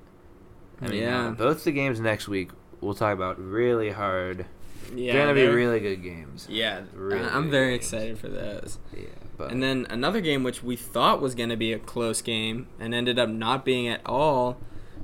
I 0.81 0.87
mean, 0.87 1.01
Yeah. 1.03 1.27
uh, 1.27 1.31
both 1.31 1.63
the 1.63 1.71
games 1.71 1.99
next 1.99 2.27
week 2.27 2.51
we'll 2.81 2.93
talk 2.93 3.13
about 3.13 3.39
really 3.39 3.91
hard. 3.91 4.45
Yeah, 4.95 5.13
they're 5.13 5.25
going 5.25 5.35
to 5.35 5.41
be 5.41 5.47
really 5.55 5.79
good 5.81 6.01
games. 6.01 6.47
Yeah, 6.49 6.81
really 6.95 7.27
I'm 7.27 7.51
very 7.51 7.73
games. 7.73 7.83
excited 7.85 8.17
for 8.17 8.29
those. 8.29 8.79
Yeah, 8.95 9.03
but 9.39 9.51
And 9.51 9.63
then 9.63 9.87
another 9.89 10.21
game 10.21 10.43
which 10.43 10.61
we 10.61 10.75
thought 10.75 11.21
was 11.21 11.33
going 11.33 11.49
to 11.49 11.55
be 11.55 11.71
a 11.73 11.79
close 11.79 12.21
game 12.21 12.67
and 12.79 12.93
ended 12.93 13.17
up 13.17 13.29
not 13.29 13.63
being 13.65 13.87
at 13.87 14.01
all 14.05 14.57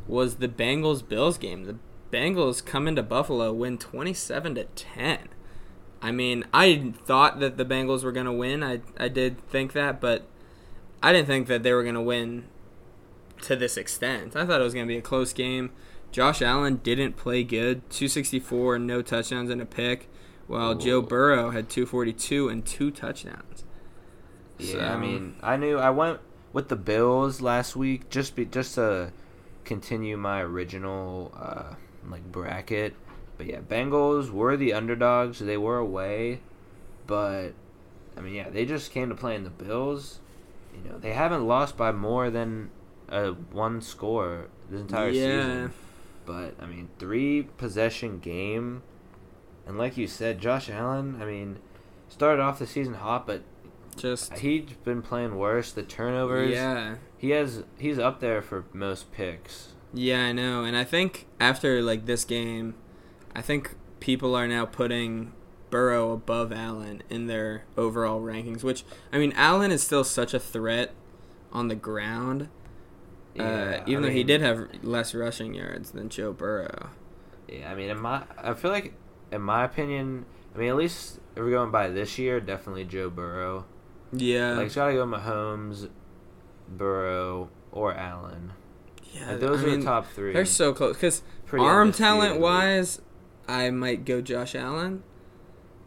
was 0.07 0.35
the 0.35 0.49
Bengals 0.49 1.07
Bills 1.07 1.37
game. 1.37 1.63
The 1.63 1.77
Bengals 2.11 2.63
come 2.63 2.87
into 2.87 3.01
Buffalo 3.01 3.53
win 3.53 3.77
27 3.77 4.55
to 4.55 4.65
10. 4.65 5.29
I 6.01 6.11
mean, 6.11 6.43
I 6.53 6.93
thought 7.05 7.39
that 7.39 7.57
the 7.57 7.65
Bengals 7.65 8.03
were 8.03 8.11
going 8.11 8.25
to 8.25 8.31
win. 8.31 8.61
I 8.61 8.81
I 8.97 9.07
did 9.07 9.39
think 9.49 9.71
that, 9.73 9.99
but 10.01 10.27
I 11.01 11.13
didn't 11.13 11.27
think 11.27 11.47
that 11.47 11.63
they 11.63 11.73
were 11.73 11.83
going 11.83 11.95
to 11.95 12.01
win 12.01 12.45
to 13.43 13.55
this 13.55 13.77
extent. 13.77 14.35
I 14.35 14.45
thought 14.45 14.59
it 14.59 14.65
was 14.65 14.73
going 14.73 14.85
to 14.85 14.93
be 14.93 14.97
a 14.97 15.01
close 15.01 15.31
game. 15.31 15.71
Josh 16.11 16.41
Allen 16.41 16.81
didn't 16.83 17.13
play 17.13 17.43
good. 17.43 17.89
264 17.89 18.79
no 18.79 19.01
touchdowns 19.01 19.49
and 19.49 19.61
a 19.61 19.65
pick, 19.65 20.09
while 20.47 20.75
Joe 20.75 21.01
Burrow 21.01 21.51
had 21.51 21.69
242 21.69 22.49
and 22.49 22.65
two 22.65 22.91
touchdowns. 22.91 23.54
Yeah, 24.57 24.93
I 24.93 24.97
mean, 24.97 25.35
I 25.43 25.57
knew 25.57 25.77
I 25.77 25.89
went 25.89 26.19
with 26.53 26.69
the 26.69 26.75
Bills 26.75 27.41
last 27.41 27.75
week 27.75 28.09
just 28.09 28.35
be 28.35 28.45
just 28.45 28.75
to 28.75 29.11
continue 29.65 30.15
my 30.17 30.41
original 30.41 31.33
uh, 31.37 31.75
like 32.09 32.31
bracket. 32.31 32.93
But 33.37 33.47
yeah, 33.47 33.59
Bengals 33.59 34.29
were 34.31 34.55
the 34.55 34.73
underdogs. 34.73 35.39
They 35.39 35.57
were 35.57 35.77
away, 35.77 36.39
but 37.05 37.49
I 38.15 38.21
mean, 38.21 38.33
yeah, 38.33 38.49
they 38.49 38.65
just 38.65 38.91
came 38.91 39.09
to 39.09 39.15
play 39.15 39.35
in 39.35 39.43
the 39.43 39.49
Bills. 39.49 40.19
You 40.73 40.89
know, 40.89 40.97
they 40.97 41.13
haven't 41.13 41.45
lost 41.47 41.75
by 41.75 41.91
more 41.91 42.29
than 42.29 42.69
uh, 43.09 43.31
one 43.51 43.81
score 43.81 44.47
this 44.69 44.81
entire 44.81 45.09
Yeah. 45.09 45.21
season. 45.41 45.73
But 46.25 46.55
I 46.61 46.65
mean, 46.65 46.89
three 46.97 47.43
possession 47.57 48.19
game, 48.19 48.81
and 49.67 49.77
like 49.77 49.95
you 49.97 50.07
said, 50.07 50.39
Josh 50.39 50.69
Allen. 50.69 51.17
I 51.21 51.25
mean, 51.25 51.59
started 52.07 52.41
off 52.41 52.57
the 52.59 52.65
season 52.65 52.95
hot, 52.95 53.27
but 53.27 53.43
Just 53.95 54.37
He's 54.39 54.63
been 54.83 55.01
playing 55.01 55.37
worse. 55.37 55.71
The 55.71 55.83
turnovers. 55.83 56.51
yeah, 56.51 56.95
He 57.17 57.29
has. 57.31 57.63
He's 57.77 57.97
up 57.99 58.19
there 58.19 58.41
for 58.41 58.65
most 58.73 59.11
picks. 59.11 59.73
yeah, 59.93 60.25
I 60.25 60.31
know. 60.31 60.63
And 60.63 60.75
I 60.75 60.83
think 60.83 61.25
after 61.39 61.81
like 61.81 62.05
this 62.05 62.25
game, 62.25 62.75
I 63.35 63.41
think 63.41 63.75
people 63.99 64.35
are 64.35 64.47
now 64.47 64.65
putting 64.65 65.31
Burrow 65.69 66.11
above 66.11 66.51
Allen 66.51 67.03
in 67.09 67.27
their 67.27 67.63
overall 67.77 68.21
rankings. 68.21 68.63
Which 68.63 68.83
I 69.13 69.17
mean, 69.17 69.33
Allen 69.35 69.71
is 69.71 69.81
still 69.83 70.03
such 70.03 70.33
a 70.33 70.39
threat 70.39 70.93
on 71.51 71.69
the 71.69 71.75
ground. 71.75 72.49
uh, 73.39 73.79
even 73.85 74.03
I 74.03 74.07
though 74.07 74.13
he 74.13 74.23
did 74.23 74.41
have 74.41 74.67
less 74.83 75.13
rushing 75.15 75.53
yards 75.53 75.91
than 75.91 76.09
Joe 76.09 76.33
Burrow. 76.33 76.89
Yeah, 77.47 77.71
I 77.71 77.75
mean, 77.75 77.89
in 77.89 77.99
my, 77.99 78.23
I 78.37 78.53
feel 78.55 78.71
like, 78.71 78.93
in 79.31 79.41
my 79.41 79.63
opinion, 79.65 80.25
I 80.53 80.57
mean, 80.57 80.69
at 80.69 80.75
least 80.75 81.19
if 81.35 81.43
we're 81.43 81.51
going 81.51 81.69
by 81.71 81.89
this 81.89 82.17
year, 82.17 82.39
definitely 82.39 82.85
Joe 82.85 83.09
Burrow. 83.09 83.65
Yeah, 84.13 84.53
like, 84.53 84.67
it's 84.67 84.75
got 84.75 84.87
to 84.87 84.93
go 84.93 85.05
Mahomes, 85.05 85.89
Burrow, 86.67 87.49
or 87.71 87.93
Allen. 87.93 88.53
yeah. 89.13 89.31
Like, 89.31 89.39
those 89.39 89.61
I 89.61 89.63
are 89.63 89.67
mean, 89.67 89.79
the 89.79 89.85
top 89.85 90.07
three. 90.11 90.33
They're 90.33 90.45
so 90.45 90.73
close 90.73 90.95
because 90.95 91.21
Pretty 91.45 91.63
arm 91.65 91.91
talent 91.91 92.39
wise, 92.39 93.01
I 93.47 93.69
might 93.71 94.05
go 94.05 94.21
Josh 94.21 94.55
Allen 94.55 95.03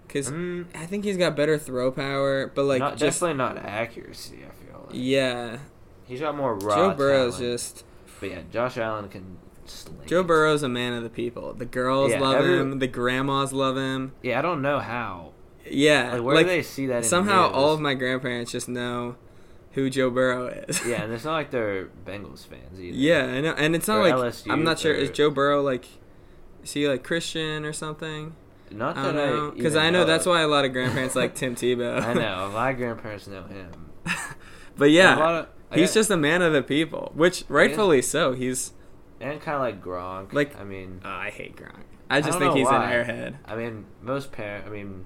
because 0.07 0.31
Mm, 0.31 0.67
I 0.75 0.87
think 0.87 1.05
he's 1.05 1.17
got 1.17 1.35
better 1.37 1.59
throw 1.59 1.91
power. 1.91 2.47
But 2.55 2.65
like, 2.65 2.79
not, 2.81 2.97
just 2.97 3.21
definitely 3.21 3.39
not 3.39 3.59
accuracy. 3.59 4.39
I 4.47 4.65
feel 4.65 4.81
like 4.87 4.91
yeah, 4.93 5.59
he's 6.07 6.21
got 6.21 6.37
more 6.37 6.55
raw. 6.55 6.75
Joe 6.77 6.95
Burrow's 6.95 7.39
talent. 7.39 7.53
just 7.59 7.85
But 8.21 8.31
yeah, 8.31 8.41
Josh 8.51 8.77
Allen 8.79 9.09
can. 9.09 9.39
Sling 9.67 9.99
Joe. 10.07 10.23
Burrow's 10.23 10.63
a 10.63 10.69
man 10.69 10.95
of 10.95 11.03
the 11.03 11.11
people. 11.11 11.53
The 11.53 11.67
girls 11.67 12.13
Yeah, 12.13 12.21
love 12.21 12.37
every- 12.37 12.59
him. 12.59 12.79
The 12.79 12.87
grandmas 12.87 13.53
love 13.53 13.77
him. 13.77 14.13
Yeah, 14.23 14.39
I 14.39 14.43
don't 14.43 14.63
know 14.63 14.79
how. 14.79 15.33
Yeah, 15.73 16.15
Like, 16.15 16.23
where 16.23 16.35
like 16.37 16.47
do 16.47 16.51
they 16.51 16.63
see 16.63 16.87
that? 16.87 17.05
somehow 17.05 17.51
all 17.51 17.73
of 17.73 17.81
my 17.81 17.95
grandparents 17.95 18.53
just 18.53 18.69
know 18.69 19.17
who 19.73 19.91
Joe 19.91 20.11
Burrow 20.11 20.49
is. 20.49 20.85
Yeah, 20.87 21.03
and 21.03 21.13
it's 21.13 21.25
not 21.25 21.33
like 21.35 21.51
they're 21.51 21.89
Bengals 22.07 22.47
fans 22.47 22.81
either. 22.81 22.97
yeah, 22.97 23.25
I 23.25 23.41
know, 23.41 23.53
and 23.53 23.75
it's 23.77 23.87
not 23.89 23.99
Or 23.99 24.03
like 24.09 24.15
LSU 24.15 24.51
I'm 24.53 24.65
not 24.65 24.79
sure. 24.79 24.93
Is 24.95 25.11
Joe 25.11 25.31
Burrow 25.31 25.63
like? 25.63 25.87
Is 26.65 26.73
he 26.73 26.89
like 26.89 27.05
Christian 27.05 27.65
or 27.65 27.73
something? 27.73 28.35
Not 28.71 28.97
I 28.99 29.03
that 29.03 29.13
don't 29.13 29.17
know 29.17 29.49
I 29.49 29.55
because 29.55 29.73
even 29.75 29.87
I 29.87 29.91
know 29.91 30.05
that's 30.05 30.27
why 30.27 30.41
a 30.43 30.49
lot 30.49 30.65
of 30.67 30.73
grandparents 30.73 31.15
like 31.17 31.35
Tim 31.35 31.55
Tebow. 31.57 32.03
I 32.03 32.13
know 32.15 32.51
my 32.53 32.73
grandparents 32.75 33.27
know 33.27 33.45
him. 33.45 33.91
but 34.77 34.89
A 34.89 34.91
yeah, 34.91 35.17
lot 35.17 35.35
of- 35.35 35.47
I 35.71 35.77
he's 35.79 35.91
got- 35.91 35.95
just 35.95 36.11
a 36.11 36.17
man 36.17 36.43
of 36.43 36.53
the 36.53 36.63
people, 36.63 37.13
which 37.15 37.45
rightfully 37.49 38.03
so. 38.03 38.33
He's. 38.33 38.73
and 39.21 39.41
kind 39.41 39.55
of 39.57 39.61
like 39.63 39.83
Gronk. 39.83 40.33
Like- 40.33 40.59
I 40.61 40.65
mean, 40.65 41.01
Oh, 41.05 41.09
I 41.09 41.31
hate 41.31 41.57
Gronk. 41.57 41.83
I 42.11 42.21
just 42.21 42.39
don't 42.39 42.41
think 42.41 42.57
he's 42.57 42.67
why. 42.67 42.91
an 42.91 43.07
airhead. 43.07 43.37
I 43.47 43.55
mean, 43.55 43.85
most 44.03 44.33
parents. 44.33 44.67
I 44.67 44.71
mean, 44.71 45.05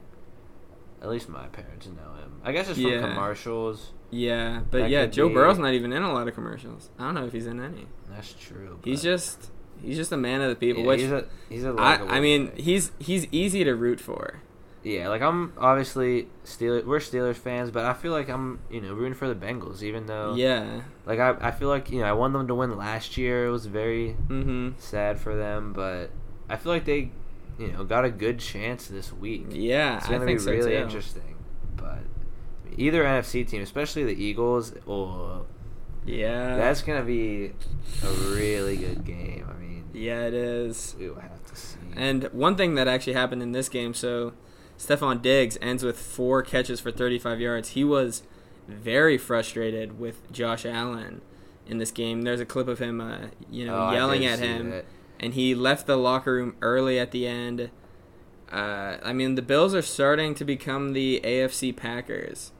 at 1.02 1.08
least 1.10 1.28
my 1.28 1.46
parents 1.48 1.86
know 1.86 2.14
him. 2.22 2.40
I 2.44 2.52
guess 2.52 2.68
it's 2.70 2.78
Yeah. 2.78 3.00
from 3.02 3.14
commercials. 3.14 3.92
Yeah, 4.10 4.60
but 4.70 4.82
That 4.82 4.90
yeah, 4.90 5.02
could 5.04 5.12
Joe 5.14 5.28
be- 5.28 5.34
Burrow's 5.34 5.58
not 5.58 5.72
even 5.74 5.92
in 5.92 6.02
a 6.02 6.12
lot 6.12 6.28
of 6.28 6.34
commercials. 6.34 6.90
I 6.98 7.04
don't 7.04 7.14
know 7.14 7.24
if 7.26 7.32
he's 7.32 7.46
in 7.46 7.60
any. 7.60 7.86
That's 8.10 8.32
true. 8.34 8.78
He's 8.84 9.00
but- 9.00 9.04
just 9.08 9.50
he's 9.82 9.96
just 9.96 10.12
a 10.12 10.16
man 10.16 10.40
of 10.42 10.48
the 10.50 10.54
people. 10.56 10.82
yeah, 10.82 10.88
which 10.88 11.00
he's 11.00 11.10
a 11.10 11.24
he's 11.48 11.64
a 11.64 11.68
I 11.70 11.72
likable 11.72 12.12
I 12.12 12.20
mean 12.20 12.46
guy. 12.46 12.52
he's 12.62 12.92
he's 12.98 13.26
easy 13.32 13.64
to 13.64 13.74
root 13.74 14.00
for. 14.00 14.40
Yeah, 14.84 15.08
like 15.08 15.22
I'm 15.22 15.52
obviously 15.58 16.28
Steelers. 16.44 16.84
We're 16.84 16.98
Steelers 16.98 17.36
fans, 17.36 17.70
but 17.70 17.84
I 17.84 17.94
feel 17.94 18.10
like 18.12 18.28
I'm 18.28 18.58
you 18.70 18.80
know 18.80 18.92
rooting 18.94 19.14
for 19.14 19.28
the 19.28 19.34
Bengals, 19.34 19.82
even 19.82 20.06
though 20.06 20.34
Yeah. 20.34 20.82
like 21.06 21.18
I 21.20 21.36
I 21.40 21.50
feel 21.52 21.68
like 21.68 21.90
you 21.90 22.00
know 22.00 22.06
I 22.06 22.12
want 22.12 22.32
them 22.32 22.46
to 22.48 22.54
win 22.54 22.76
last 22.76 23.16
year. 23.16 23.46
It 23.46 23.50
was 23.50 23.66
very 23.66 24.16
Mm-hmm. 24.28 24.70
sad 24.78 25.18
for 25.20 25.34
them, 25.36 25.72
but 25.72 26.10
I 26.50 26.56
feel 26.56 26.72
like 26.72 26.84
they 26.84 27.12
you 27.58 27.68
know 27.72 27.84
got 27.84 28.04
a 28.04 28.10
good 28.10 28.38
chance 28.38 28.86
this 28.86 29.12
week. 29.12 29.46
Yeah, 29.50 29.96
It's 29.98 30.06
I 30.06 30.12
gonna 30.12 30.24
think 30.24 30.38
be 30.40 30.44
so 30.44 30.50
really 30.52 30.70
too. 30.72 30.76
interesting. 30.78 31.36
But 31.76 31.98
either 32.76 33.04
NFC 33.04 33.46
team, 33.48 33.62
especially 33.62 34.04
the 34.04 34.22
Eagles, 34.22 34.72
oh, 34.88 35.46
Yeah. 36.06 36.56
that's 36.56 36.82
gonna 36.82 37.02
be 37.04 37.52
a 38.02 38.08
really 38.34 38.76
good 38.76 39.04
game. 39.04 39.46
I 39.48 39.60
mean, 39.60 39.84
yeah, 39.92 40.22
it 40.26 40.34
is. 40.34 40.94
we 40.98 41.08
will 41.08 41.20
have 41.20 41.44
to 41.46 41.56
see. 41.56 41.78
And 41.96 42.24
one 42.32 42.56
thing 42.56 42.74
that 42.76 42.88
actually 42.88 43.12
happened 43.14 43.42
in 43.42 43.52
this 43.52 43.68
game, 43.68 43.92
so 43.94 44.32
Stefon 44.78 45.20
Diggs 45.22 45.58
ends 45.60 45.84
with 45.84 45.98
four 45.98 46.42
catches 46.42 46.80
for 46.80 46.90
35 46.90 47.40
yards. 47.40 47.70
He 47.70 47.84
was 47.84 48.22
very 48.66 49.18
frustrated 49.18 49.98
with 50.00 50.30
Josh 50.32 50.64
Allen 50.64 51.20
in 51.66 51.78
this 51.78 51.90
game. 51.90 52.22
There's 52.22 52.40
a 52.40 52.46
clip 52.46 52.66
of 52.68 52.78
him, 52.78 53.00
uh, 53.00 53.26
you 53.50 53.66
know, 53.66 53.76
Oh, 53.88 53.92
yelling 53.92 54.24
at 54.24 54.38
him, 54.38 54.70
that. 54.70 54.84
And 55.22 55.35
he 55.35 55.54
left 55.54 55.87
the 55.87 55.96
locker 55.96 56.35
room 56.35 56.56
early 56.61 56.98
at 56.98 57.11
the 57.12 57.26
end. 57.26 57.70
Uh, 58.50 58.98
I 59.02 59.12
mean, 59.12 59.35
the 59.35 59.42
Bills 59.42 59.74
are 59.74 59.82
starting 59.82 60.35
to 60.35 60.44
become 60.44 60.92
the 60.92 61.20
AFC 61.24 61.74
Packers, 61.74 62.52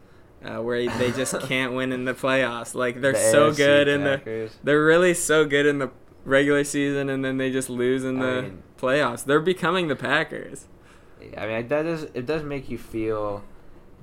uh, 0.43 0.59
where 0.63 0.89
they 0.89 1.11
just 1.17 1.39
can't 1.41 1.75
win 1.75 1.93
in 1.93 2.05
the 2.07 2.15
playoffs. 2.15 2.75
Like 2.75 3.01
they're 3.01 3.13
The 3.13 3.19
so 3.31 3.51
AFC 3.51 3.57
good 3.57 3.89
in 3.89 4.05
the 4.05 4.51
they're 4.65 4.85
really 4.85 5.13
so 5.15 5.45
good 5.45 5.67
in 5.67 5.79
the 5.79 5.91
regular 6.25 6.65
season, 6.65 7.09
and 7.11 7.25
then 7.25 7.37
they 7.37 7.51
just 7.51 7.69
lose 7.69 8.05
in 8.05 8.23
I 8.23 8.27
the 8.37 8.43
mean- 8.43 8.63
playoffs. 8.79 9.25
They're 9.25 9.41
becoming 9.41 9.89
the 9.89 9.97
Packers. 9.97 10.67
I 11.37 11.47
mean 11.47 11.69
that 11.69 11.83
does 11.83 12.05
it 12.15 12.27
does 12.27 12.43
make 12.43 12.69
you 12.71 12.79
feel 12.79 13.45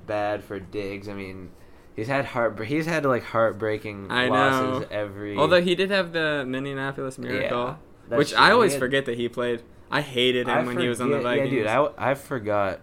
bad 0.06 0.42
for 0.44 0.58
Diggs. 0.60 1.08
I 1.08 1.12
mean, 1.14 1.50
he's 1.96 2.06
had 2.08 2.24
heart 2.26 2.58
he's 2.64 2.86
had 2.86 3.04
like 3.04 3.24
heartbreaking 3.24 4.10
I 4.10 4.28
losses 4.28 4.82
know. 4.82 4.86
every. 4.90 5.36
Although 5.36 5.60
he 5.60 5.74
did 5.74 5.90
have 5.90 6.12
the 6.12 6.44
Minneapolis 6.46 7.18
Miracle, 7.18 7.66
that's 7.66 7.78
which. 8.18 8.34
I 8.34 8.50
always 8.52 8.72
had- 8.72 8.78
forget 8.80 9.04
that 9.06 9.16
he 9.16 9.28
played. 9.28 9.62
I 9.90 10.02
hated 10.02 10.46
him 10.46 10.56
I 10.58 10.62
when 10.62 10.78
he 10.78 10.86
was 10.88 11.00
on 11.00 11.10
the 11.10 11.18
Vikings. 11.20 11.52
Yeah, 11.52 11.58
dude, 11.58 11.66
I, 11.98 12.10
I 12.10 12.14
forgot 12.14 12.80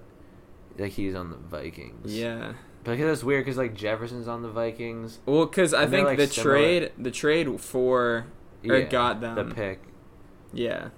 that 0.76 0.90
he's 0.90 1.16
on 1.16 1.30
the 1.30 1.38
Vikings. 1.38 2.13
yeah. 2.13 2.54
but 2.84 2.98
that's 2.98 3.24
weird 3.24 3.46
because 3.46 3.58
like 3.58 3.74
Jefferson's 3.74 4.28
on 4.28 4.42
the 4.42 4.50
Vikings. 4.50 5.20
Well, 5.26 5.46
because 5.46 5.74
I 5.74 5.88
think 5.88 6.06
like, 6.06 6.18
the 6.18 6.28
similar. 6.28 6.56
trade, 6.58 6.92
the 6.98 7.12
trade 7.12 7.62
for, 7.62 8.26
or 8.68 8.78
Yeah, 8.78 8.82
got 8.82 9.22
them. 9.22 9.36
the 9.36 9.56
pick. 9.56 9.80
yeah, 10.54 10.90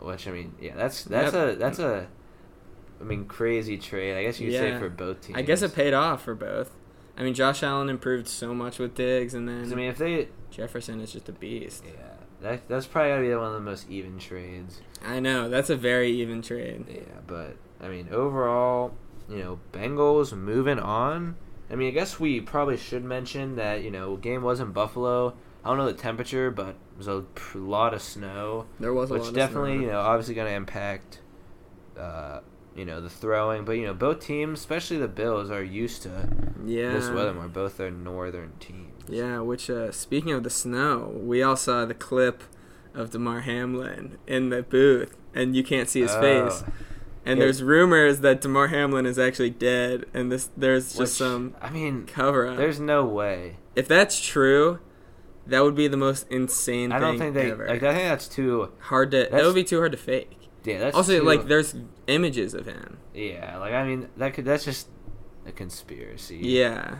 Which 0.00 0.26
I 0.26 0.30
mean, 0.30 0.54
yeah, 0.60 0.74
that's 0.74 1.04
that's 1.04 1.34
Yep. 1.34 1.54
a 1.54 1.56
that's 1.56 1.78
a, 1.78 2.08
I 3.00 3.04
mean, 3.04 3.26
crazy 3.26 3.76
trade. 3.76 4.16
I 4.16 4.22
guess 4.24 4.40
you 4.40 4.50
could 4.50 4.58
say 4.58 4.78
for 4.78 4.88
both 4.88 5.20
teams. 5.20 5.38
I 5.38 5.42
guess 5.42 5.60
it 5.62 5.74
paid 5.74 5.92
off 5.92 6.22
for 6.24 6.34
both. 6.34 6.74
I 7.16 7.22
mean, 7.24 7.34
Josh 7.34 7.62
Allen 7.62 7.88
improved 7.90 8.26
so 8.28 8.54
much 8.54 8.78
with 8.78 8.94
Diggs, 8.94 9.34
and 9.34 9.46
then 9.48 9.70
I 9.70 9.74
mean, 9.74 9.90
if 9.90 9.98
they, 9.98 10.28
Jefferson 10.50 11.00
is 11.00 11.12
just 11.12 11.28
a 11.28 11.32
beast. 11.32 11.84
yeah, 11.86 12.17
that 12.40 12.68
that's 12.68 12.86
probably 12.86 13.10
gotta 13.10 13.22
be 13.22 13.34
one 13.34 13.46
of 13.46 13.52
the 13.54 13.60
most 13.60 13.88
even 13.90 14.18
trades. 14.18 14.80
I 15.04 15.20
know 15.20 15.48
that's 15.48 15.70
a 15.70 15.76
very 15.76 16.10
even 16.10 16.42
trade. 16.42 16.84
Yeah, 16.88 17.20
but 17.26 17.56
I 17.80 17.88
mean, 17.88 18.08
overall, 18.12 18.92
you 19.28 19.38
know, 19.38 19.60
Bengals 19.72 20.36
moving 20.36 20.78
on. 20.78 21.36
I 21.70 21.74
mean, 21.74 21.88
I 21.88 21.90
guess 21.90 22.18
we 22.18 22.40
probably 22.40 22.76
should 22.76 23.04
mention 23.04 23.56
that 23.56 23.82
you 23.82 23.90
know, 23.90 24.16
game 24.16 24.42
was 24.42 24.60
in 24.60 24.72
Buffalo. 24.72 25.34
I 25.64 25.68
don't 25.68 25.78
know 25.78 25.86
the 25.86 25.92
temperature, 25.92 26.50
but 26.50 26.68
it 26.68 26.76
was 26.96 27.08
a 27.08 27.24
lot 27.54 27.92
of 27.92 28.00
snow, 28.00 28.66
There 28.78 28.94
was 28.94 29.10
a 29.10 29.14
which 29.14 29.22
lot 29.22 29.28
of 29.28 29.34
snow. 29.34 29.42
Which 29.42 29.48
definitely 29.48 29.84
you 29.84 29.90
know 29.90 30.00
obviously 30.00 30.34
going 30.34 30.48
to 30.48 30.54
impact, 30.54 31.20
uh, 31.98 32.40
you 32.76 32.84
know, 32.84 33.00
the 33.00 33.10
throwing. 33.10 33.64
But 33.64 33.72
you 33.72 33.86
know, 33.86 33.94
both 33.94 34.20
teams, 34.20 34.60
especially 34.60 34.98
the 34.98 35.08
Bills, 35.08 35.50
are 35.50 35.62
used 35.62 36.02
to 36.02 36.28
yeah. 36.64 36.92
this 36.92 37.10
weather 37.10 37.34
more. 37.34 37.48
Both 37.48 37.80
are 37.80 37.90
northern 37.90 38.52
teams. 38.60 38.87
Yeah, 39.08 39.40
which 39.40 39.70
uh, 39.70 39.90
speaking 39.92 40.32
of 40.32 40.42
the 40.42 40.50
snow, 40.50 41.12
we 41.20 41.42
all 41.42 41.56
saw 41.56 41.84
the 41.84 41.94
clip 41.94 42.42
of 42.94 43.10
Damar 43.10 43.40
Hamlin 43.40 44.18
in 44.26 44.50
the 44.50 44.62
booth, 44.62 45.16
and 45.34 45.54
you 45.56 45.62
can't 45.64 45.88
see 45.88 46.00
his 46.02 46.10
Oh. 46.12 46.20
face. 46.20 46.64
And 47.24 47.38
Yeah. 47.38 47.44
there's 47.46 47.62
rumors 47.62 48.20
that 48.20 48.40
Damar 48.40 48.68
Hamlin 48.68 49.04
is 49.06 49.18
actually 49.18 49.50
dead, 49.50 50.06
and 50.14 50.32
this 50.32 50.50
there's 50.56 50.88
just 50.88 50.98
Which, 50.98 51.08
some 51.10 51.54
I 51.60 51.70
mean, 51.70 52.04
cover 52.06 52.46
up. 52.46 52.56
there's 52.56 52.80
no 52.80 53.04
way. 53.04 53.56
If 53.76 53.86
that's 53.88 54.20
true, 54.20 54.78
that 55.46 55.62
would 55.62 55.74
be 55.74 55.88
the 55.88 55.96
most 55.96 56.26
insane 56.30 56.90
I 56.92 56.98
don't 56.98 57.18
thing 57.18 57.32
think 57.32 57.34
they 57.34 57.50
ever. 57.52 57.66
like. 57.68 57.82
I 57.82 57.94
think 57.94 58.08
that's 58.08 58.28
too. 58.28 58.70
hard 58.80 59.10
to. 59.12 59.28
That 59.30 59.44
would 59.44 59.54
be 59.54 59.64
too 59.64 59.78
hard 59.78 59.92
to 59.92 59.98
fake. 59.98 60.32
Yeah, 60.64 60.78
that's 60.80 60.96
also, 60.96 61.18
too, 61.20 61.24
like, 61.24 61.46
there's 61.48 61.74
images 62.08 62.52
of 62.52 62.66
him. 62.66 62.98
Yeah, 63.14 63.56
like 63.58 63.72
I 63.72 63.84
mean, 63.86 64.08
that 64.16 64.34
could 64.34 64.44
that's 64.44 64.64
just 64.64 64.88
a 65.46 65.52
conspiracy. 65.52 66.38
Yeah, 66.42 66.96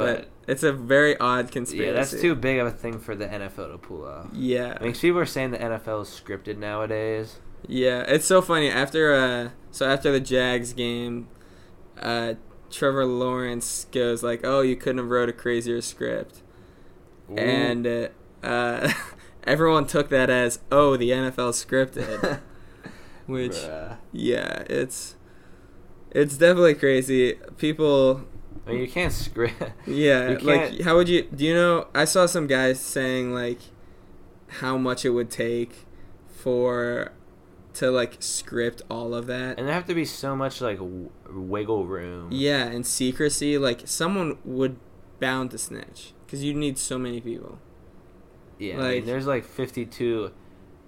but, 0.00 0.16
but, 0.16 0.28
it's 0.50 0.62
a 0.62 0.72
very 0.72 1.16
odd 1.18 1.52
conspiracy. 1.52 1.86
yeah, 1.86 1.92
that's 1.92 2.20
too 2.20 2.34
big 2.34 2.58
of 2.58 2.66
a 2.66 2.70
thing 2.70 2.98
for 2.98 3.14
the 3.14 3.26
NFL 3.26 3.72
to 3.72 3.78
pull 3.78 4.04
off. 4.04 4.26
Yeah, 4.32 4.76
I 4.80 4.84
mean, 4.84 4.94
people 4.94 5.20
are 5.20 5.26
saying 5.26 5.52
the 5.52 5.58
NFL 5.58 6.02
is 6.02 6.08
scripted 6.08 6.56
nowadays. 6.56 7.38
Yeah, 7.66 8.04
it's 8.08 8.26
so 8.26 8.42
funny. 8.42 8.70
After 8.70 9.14
uh, 9.14 9.50
so 9.70 9.88
after 9.88 10.10
the 10.10 10.20
Jags 10.20 10.72
game, 10.72 11.28
uh, 12.00 12.34
Trevor 12.70 13.06
Lawrence 13.06 13.86
goes 13.92 14.22
like, 14.22 14.40
"Oh, 14.44 14.60
you 14.60 14.76
couldn't 14.76 14.98
have 14.98 15.08
wrote 15.08 15.28
a 15.28 15.32
crazier 15.32 15.80
script," 15.80 16.42
and 17.36 17.86
uh, 17.86 18.08
uh, 18.42 18.92
everyone 19.44 19.86
took 19.86 20.08
that 20.08 20.30
as, 20.30 20.60
"Oh, 20.72 20.96
the 20.96 21.10
NFL 21.10 21.52
scripted," 21.52 22.40
which 23.26 23.52
Bruh. 23.52 23.98
yeah, 24.12 24.62
it's 24.68 25.16
it's 26.10 26.36
definitely 26.36 26.74
crazy. 26.74 27.34
People, 27.56 28.24
I 28.66 28.70
mean, 28.72 28.80
you 28.80 28.88
can't 28.88 29.12
script. 29.12 29.62
yeah, 29.86 30.38
like 30.42 30.70
can't- 30.70 30.82
how 30.82 30.96
would 30.96 31.08
you? 31.08 31.22
Do 31.22 31.44
you 31.44 31.54
know? 31.54 31.86
I 31.94 32.04
saw 32.04 32.26
some 32.26 32.46
guys 32.46 32.78
saying 32.80 33.32
like 33.32 33.58
how 34.48 34.76
much 34.76 35.04
it 35.04 35.10
would 35.10 35.30
take 35.30 35.86
for 36.28 37.12
to 37.74 37.90
like 37.90 38.16
script 38.20 38.82
all 38.90 39.14
of 39.14 39.26
that. 39.28 39.58
and 39.58 39.66
there 39.66 39.74
have 39.74 39.86
to 39.86 39.94
be 39.94 40.04
so 40.04 40.34
much 40.34 40.60
like 40.60 40.78
w- 40.78 41.10
wiggle 41.30 41.86
room. 41.86 42.28
Yeah, 42.32 42.64
and 42.64 42.84
secrecy. 42.86 43.58
Like 43.58 43.82
someone 43.86 44.38
would 44.44 44.76
bound 45.20 45.50
to 45.52 45.58
snitch 45.58 46.12
because 46.26 46.42
you 46.42 46.52
need 46.54 46.78
so 46.78 46.98
many 46.98 47.20
people. 47.20 47.58
Yeah, 48.58 48.78
I 48.80 48.94
mean, 48.96 49.06
there's 49.06 49.26
like 49.26 49.44
52 49.44 50.32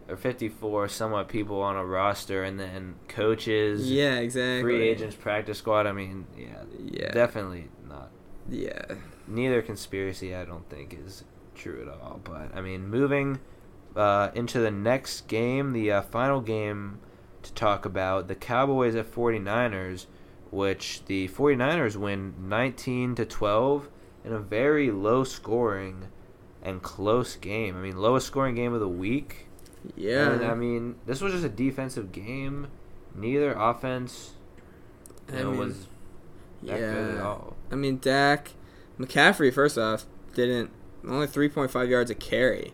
or 0.08 0.16
54 0.16 0.88
somewhat 0.88 1.28
people 1.28 1.60
on 1.62 1.76
a 1.76 1.84
roster, 1.84 2.42
and 2.42 2.58
then 2.58 2.96
coaches, 3.08 3.90
Yeah, 3.90 4.16
exactly. 4.16 4.62
free 4.62 4.88
agents, 4.88 5.14
practice 5.16 5.58
squad. 5.58 5.86
I 5.86 5.92
mean, 5.92 6.26
yeah, 6.36 6.62
Yeah. 6.84 7.12
definitely 7.12 7.68
not. 7.88 8.10
Yeah. 8.48 8.84
Neither 9.28 9.62
conspiracy, 9.62 10.34
I 10.34 10.44
don't 10.44 10.68
think, 10.68 10.98
is 11.06 11.24
true 11.54 11.82
at 11.82 11.88
all. 11.88 12.20
But 12.24 12.54
I 12.54 12.60
mean, 12.60 12.88
moving 12.88 13.38
uh, 13.94 14.30
into 14.34 14.58
the 14.58 14.70
next 14.70 15.28
game, 15.28 15.72
the 15.72 15.92
uh, 15.92 16.02
final 16.02 16.40
game 16.40 16.98
to 17.42 17.52
talk 17.54 17.84
about, 17.84 18.26
the 18.28 18.34
Cowboys 18.34 18.94
at 18.94 19.06
49ers, 19.12 20.06
which 20.50 21.04
the 21.06 21.28
49ers 21.28 21.96
win 21.96 22.34
19 22.40 23.14
to 23.16 23.24
12 23.24 23.88
in 24.24 24.32
a 24.32 24.38
very 24.38 24.90
low 24.90 25.24
scoring 25.24 26.08
and 26.62 26.82
close 26.82 27.36
game. 27.36 27.76
I 27.76 27.80
mean, 27.80 27.96
lowest 27.96 28.26
scoring 28.28 28.54
game 28.54 28.72
of 28.72 28.80
the 28.80 28.88
week. 28.88 29.46
Yeah. 29.96 30.32
And, 30.32 30.44
I 30.44 30.54
mean, 30.54 30.96
this 31.06 31.20
was 31.20 31.32
just 31.32 31.44
a 31.44 31.48
defensive 31.48 32.12
game. 32.12 32.68
Neither 33.14 33.52
offense 33.52 34.32
you 35.30 35.38
I 35.38 35.42
know, 35.42 35.50
mean, 35.50 35.58
was 35.58 35.86
that 36.62 36.78
good 36.78 37.10
at 37.10 37.14
yeah. 37.16 37.22
all. 37.22 37.56
I 37.70 37.74
mean, 37.74 37.98
Dak, 37.98 38.52
McCaffrey. 38.98 39.52
First 39.52 39.78
off, 39.78 40.06
didn't 40.34 40.70
only 41.06 41.26
three 41.26 41.48
point 41.48 41.70
five 41.70 41.88
yards 41.90 42.10
a 42.10 42.14
carry. 42.14 42.72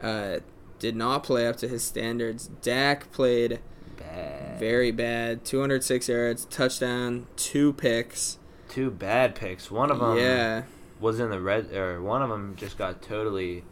Uh, 0.00 0.38
did 0.78 0.96
not 0.96 1.22
play 1.22 1.46
up 1.46 1.56
to 1.56 1.68
his 1.68 1.82
standards. 1.82 2.48
Dak 2.62 3.12
played 3.12 3.60
Bad. 3.98 4.58
very 4.58 4.90
bad. 4.90 5.44
Two 5.44 5.60
hundred 5.60 5.84
six 5.84 6.08
yards, 6.08 6.46
touchdown, 6.46 7.26
two 7.36 7.72
picks. 7.74 8.38
Two 8.68 8.90
bad 8.90 9.34
picks. 9.34 9.70
One 9.70 9.90
of 9.90 9.98
them 9.98 10.16
yeah. 10.16 10.62
was 11.00 11.20
in 11.20 11.30
the 11.30 11.40
red, 11.40 11.72
or 11.72 12.00
one 12.00 12.22
of 12.22 12.30
them 12.30 12.54
just 12.56 12.78
got 12.78 13.02
totally 13.02 13.64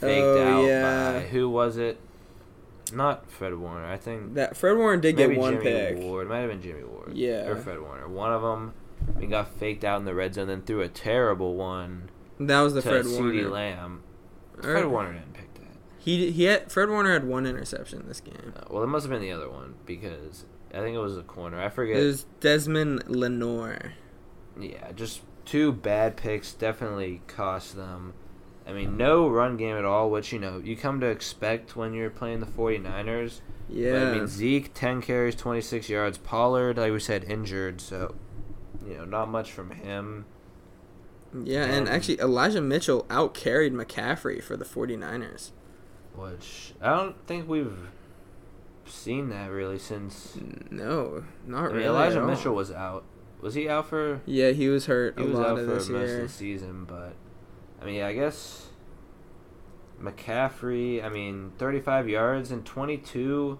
faked 0.00 0.24
Oh, 0.24 0.42
out 0.60 0.66
yeah. 0.66 1.12
by 1.14 1.20
who 1.26 1.48
was 1.48 1.76
it? 1.76 1.98
Not 2.92 3.30
Fred 3.30 3.54
Warner. 3.54 3.84
I 3.84 3.96
think 3.98 4.34
That 4.34 4.56
Fred 4.56 4.76
Warner 4.76 5.00
did 5.00 5.16
get 5.16 5.36
one 5.36 5.54
Jimmy 5.54 5.64
pick. 5.64 5.98
Ward. 5.98 6.26
It 6.26 6.30
might 6.30 6.38
have 6.40 6.50
been 6.50 6.62
Jimmy 6.62 6.84
Ward. 6.84 7.12
Yeah. 7.14 7.46
or 7.48 7.56
Fred 7.56 7.80
Warner. 7.82 8.08
One 8.08 8.32
of 8.32 8.40
them 8.42 8.72
I 9.14 9.18
mean, 9.20 9.30
got 9.30 9.54
faked 9.58 9.84
out 9.84 9.98
in 10.00 10.04
the 10.06 10.14
red 10.14 10.34
zone, 10.34 10.48
then 10.48 10.62
threw 10.62 10.80
a 10.80 10.88
terrible 10.88 11.54
one 11.54 12.08
That 12.40 12.60
was 12.62 12.74
the 12.74 12.82
to 12.82 12.88
Fred 12.88 13.06
Warner. 13.06 13.48
Lamb. 13.50 14.02
Fred 14.60 14.86
Warner 14.86 15.12
didn't 15.12 15.34
pick 15.34 15.52
that. 15.54 15.62
He 15.98 16.30
he 16.30 16.44
had 16.44 16.72
Fred 16.72 16.88
Warner 16.88 17.12
had 17.12 17.24
one 17.24 17.46
interception 17.46 18.04
this 18.08 18.20
game. 18.20 18.54
Uh, 18.56 18.62
well, 18.70 18.82
it 18.82 18.86
must 18.86 19.04
have 19.04 19.10
been 19.10 19.20
the 19.22 19.32
other 19.32 19.50
one 19.50 19.74
because 19.84 20.46
I 20.72 20.78
think 20.80 20.96
it 20.96 21.00
was 21.00 21.16
a 21.18 21.22
corner. 21.22 21.60
I 21.60 21.68
forget. 21.68 21.96
It 21.98 22.04
was 22.06 22.24
Desmond 22.40 23.08
Lenoir. 23.08 23.92
Yeah, 24.58 24.90
just 24.92 25.20
two 25.44 25.72
bad 25.72 26.16
picks 26.16 26.52
definitely 26.54 27.20
cost 27.26 27.76
them. 27.76 28.14
I 28.68 28.72
mean, 28.72 28.98
no 28.98 29.28
run 29.28 29.56
game 29.56 29.76
at 29.76 29.84
all, 29.86 30.10
which, 30.10 30.30
you 30.32 30.38
know, 30.38 30.58
you 30.58 30.76
come 30.76 31.00
to 31.00 31.06
expect 31.06 31.74
when 31.74 31.94
you're 31.94 32.10
playing 32.10 32.40
the 32.40 32.46
49ers. 32.46 33.40
Yeah. 33.68 33.92
But, 33.92 34.02
I 34.08 34.12
mean, 34.18 34.26
Zeke, 34.26 34.74
10 34.74 35.00
carries, 35.00 35.34
26 35.34 35.88
yards. 35.88 36.18
Pollard, 36.18 36.76
like 36.76 36.92
we 36.92 37.00
said, 37.00 37.24
injured, 37.24 37.80
so, 37.80 38.14
you 38.86 38.96
know, 38.98 39.04
not 39.06 39.30
much 39.30 39.50
from 39.52 39.70
him. 39.70 40.26
yeah, 41.44 41.64
and 41.64 41.72
and- 41.74 41.88
actually 41.88 42.18
Elijah 42.20 42.60
Mitchell 42.60 43.06
out 43.10 43.32
carried 43.34 43.72
McCaffrey 43.72 44.42
for 44.42 44.56
the 44.56 44.64
49ers. 44.66 45.50
Which 46.14 46.74
I 46.82 46.90
don't 46.96 47.16
think 47.26 47.48
we've 47.48 47.76
seen 48.86 49.28
that 49.30 49.50
really 49.50 49.78
since. 49.78 50.36
No, 50.70 51.24
not 51.46 51.58
I 51.58 51.66
mean, 51.68 51.76
really. 51.76 51.86
Elijah. 51.86 52.24
Mitchell 52.26 52.54
was 52.54 52.70
out. 52.72 53.04
Was 53.40 53.54
he 53.54 53.68
out 53.68 53.86
for? 53.88 54.20
Yeah, 54.26 54.50
he 54.50 54.68
was 54.68 54.86
hurt 54.86 55.16
He 55.18 55.24
a 55.24 55.28
was 55.28 55.38
lot 55.38 55.50
out 55.50 55.58
for 55.58 55.64
most 55.66 55.88
of 55.90 55.94
the 56.00 56.28
season, 56.28 56.84
but 56.84 57.14
I 57.80 57.84
mean, 57.84 58.02
I 58.02 58.12
guess 58.12 58.66
McCaffrey. 60.00 61.02
I 61.04 61.08
mean, 61.08 61.52
35 61.58 62.08
yards 62.08 62.50
and 62.50 62.64
22 62.64 63.58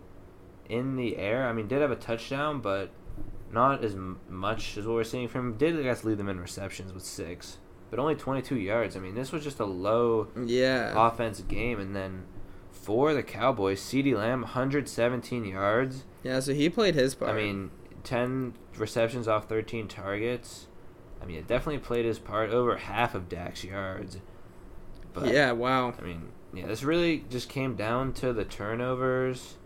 in 0.69 0.97
the 0.97 1.17
air. 1.17 1.47
I 1.49 1.53
mean, 1.53 1.69
did 1.69 1.81
have 1.81 1.91
a 1.91 1.97
touchdown, 1.97 2.61
but 2.61 2.91
not 3.53 3.83
as 3.83 3.97
much 4.29 4.77
as 4.77 4.87
what 4.87 4.95
we're 4.95 5.05
seeing 5.05 5.29
from 5.29 5.53
him. 5.53 5.57
Did 5.57 5.79
I 5.79 5.83
guess 5.83 6.05
lead 6.05 6.19
them 6.19 6.29
in 6.29 6.39
receptions 6.41 6.93
with 6.93 7.03
six, 7.05 7.59
but 7.91 7.99
only 7.99 8.15
22 8.15 8.57
yards. 8.57 8.97
I 8.97 9.01
mean, 9.01 9.15
this 9.15 9.33
was 9.33 9.43
just 9.43 9.59
a 9.61 9.65
low 9.65 10.29
Yeah. 10.45 10.93
offense 10.95 11.41
game, 11.41 11.81
and 11.81 11.97
then 11.97 12.25
for 12.71 13.15
the 13.15 13.23
Cowboys, 13.23 13.81
CeeDee 13.81 14.15
Lamb 14.15 14.43
117 14.43 15.45
yards. 15.45 16.05
Yeah, 16.23 16.41
so 16.41 16.53
he 16.53 16.69
played 16.69 16.95
his 16.95 17.15
part. 17.15 17.31
I 17.31 17.35
mean, 17.35 17.71
10 18.05 18.55
receptions 18.77 19.27
off 19.27 19.49
13 19.49 19.89
targets. 19.89 20.68
I 21.23 21.27
mean, 21.27 21.37
it 21.39 21.47
definitely 21.49 21.79
played 21.81 22.05
his 22.05 22.19
part. 22.19 22.51
Over 22.51 22.77
half 22.77 23.15
of 23.15 23.29
Dak's 23.29 23.65
yards. 23.65 24.19
But 25.13 25.33
yeah, 25.33 25.53
wow. 25.53 25.95
I 25.99 26.03
mean, 26.03 26.29
yeah, 26.55 26.67
this 26.67 26.83
really 26.83 27.25
just 27.31 27.49
came 27.49 27.75
down 27.77 28.13
to 28.15 28.33
the 28.33 28.45
turnovers. 28.45 29.57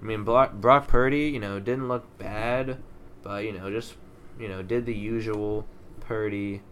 I 0.00 0.04
mean, 0.04 0.24
Brock, 0.24 0.54
Brock 0.54 0.88
Purdy, 0.88 1.28
you 1.28 1.38
know, 1.38 1.60
didn't 1.60 1.88
look 1.88 2.18
bad, 2.18 2.78
but 3.22 3.44
you 3.44 3.52
know, 3.52 3.70
just 3.70 3.94
you 4.38 4.48
know, 4.48 4.62
did 4.62 4.86
the 4.86 4.94
usual 4.94 5.66
Purdy 6.00 6.62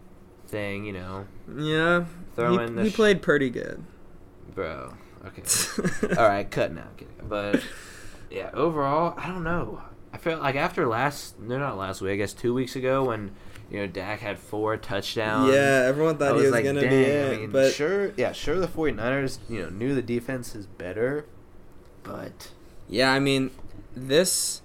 thing. 0.47 0.85
You 0.85 0.93
know, 0.93 1.27
Yeah. 1.57 2.05
throw 2.35 2.57
he, 2.67 2.83
he 2.83 2.89
sh- 2.89 2.95
played 2.95 3.21
pretty 3.21 3.49
good. 3.49 3.83
bro. 4.53 4.93
Okay. 5.25 5.43
All 6.17 6.27
right, 6.27 6.49
cut 6.49 6.73
now. 6.73 6.87
Kidding. 6.97 7.13
But 7.29 7.61
yeah, 8.31 8.49
overall, 8.53 9.13
I 9.17 9.27
don't 9.27 9.43
know. 9.43 9.81
I 10.13 10.17
feel 10.17 10.39
like 10.39 10.55
after 10.55 10.87
last, 10.87 11.39
no, 11.39 11.57
not 11.59 11.77
last 11.77 12.01
week. 12.01 12.13
I 12.13 12.15
guess 12.17 12.33
two 12.33 12.53
weeks 12.53 12.75
ago 12.75 13.03
when 13.05 13.31
you 13.71 13.79
know 13.79 13.87
Dak 13.87 14.19
had 14.19 14.37
four 14.37 14.75
touchdowns. 14.77 15.53
Yeah, 15.53 15.85
everyone 15.87 16.17
thought 16.17 16.33
was, 16.33 16.41
he 16.41 16.45
was 16.47 16.51
like, 16.51 16.65
gonna 16.65 16.81
dang. 16.81 16.89
be 16.89 16.95
it, 16.95 17.33
I 17.33 17.37
mean, 17.37 17.51
but 17.51 17.71
sure, 17.71 18.13
yeah, 18.17 18.33
sure. 18.33 18.59
The 18.59 18.67
49ers, 18.67 19.39
you 19.49 19.63
know, 19.63 19.69
knew 19.69 19.95
the 19.95 20.01
defense 20.01 20.53
is 20.55 20.67
better, 20.67 21.25
but 22.03 22.51
yeah, 22.89 23.11
I 23.11 23.19
mean, 23.19 23.51
this 23.95 24.61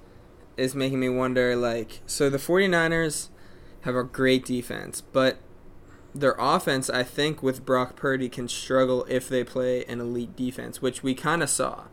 is 0.56 0.74
making 0.74 0.98
me 0.98 1.08
wonder. 1.08 1.54
Like, 1.54 2.00
so 2.06 2.28
the 2.28 2.38
49ers 2.38 3.28
have 3.82 3.94
a 3.94 4.02
great 4.02 4.44
defense, 4.44 5.00
but 5.00 5.38
their 6.12 6.34
offense, 6.38 6.90
I 6.90 7.02
think, 7.02 7.42
with 7.42 7.64
Brock 7.64 7.94
Purdy, 7.94 8.28
can 8.28 8.48
struggle 8.48 9.06
if 9.08 9.28
they 9.28 9.44
play 9.44 9.84
an 9.84 10.00
elite 10.00 10.34
defense, 10.34 10.82
which 10.82 11.02
we 11.02 11.14
kind 11.14 11.42
of 11.42 11.50
saw. 11.50 11.84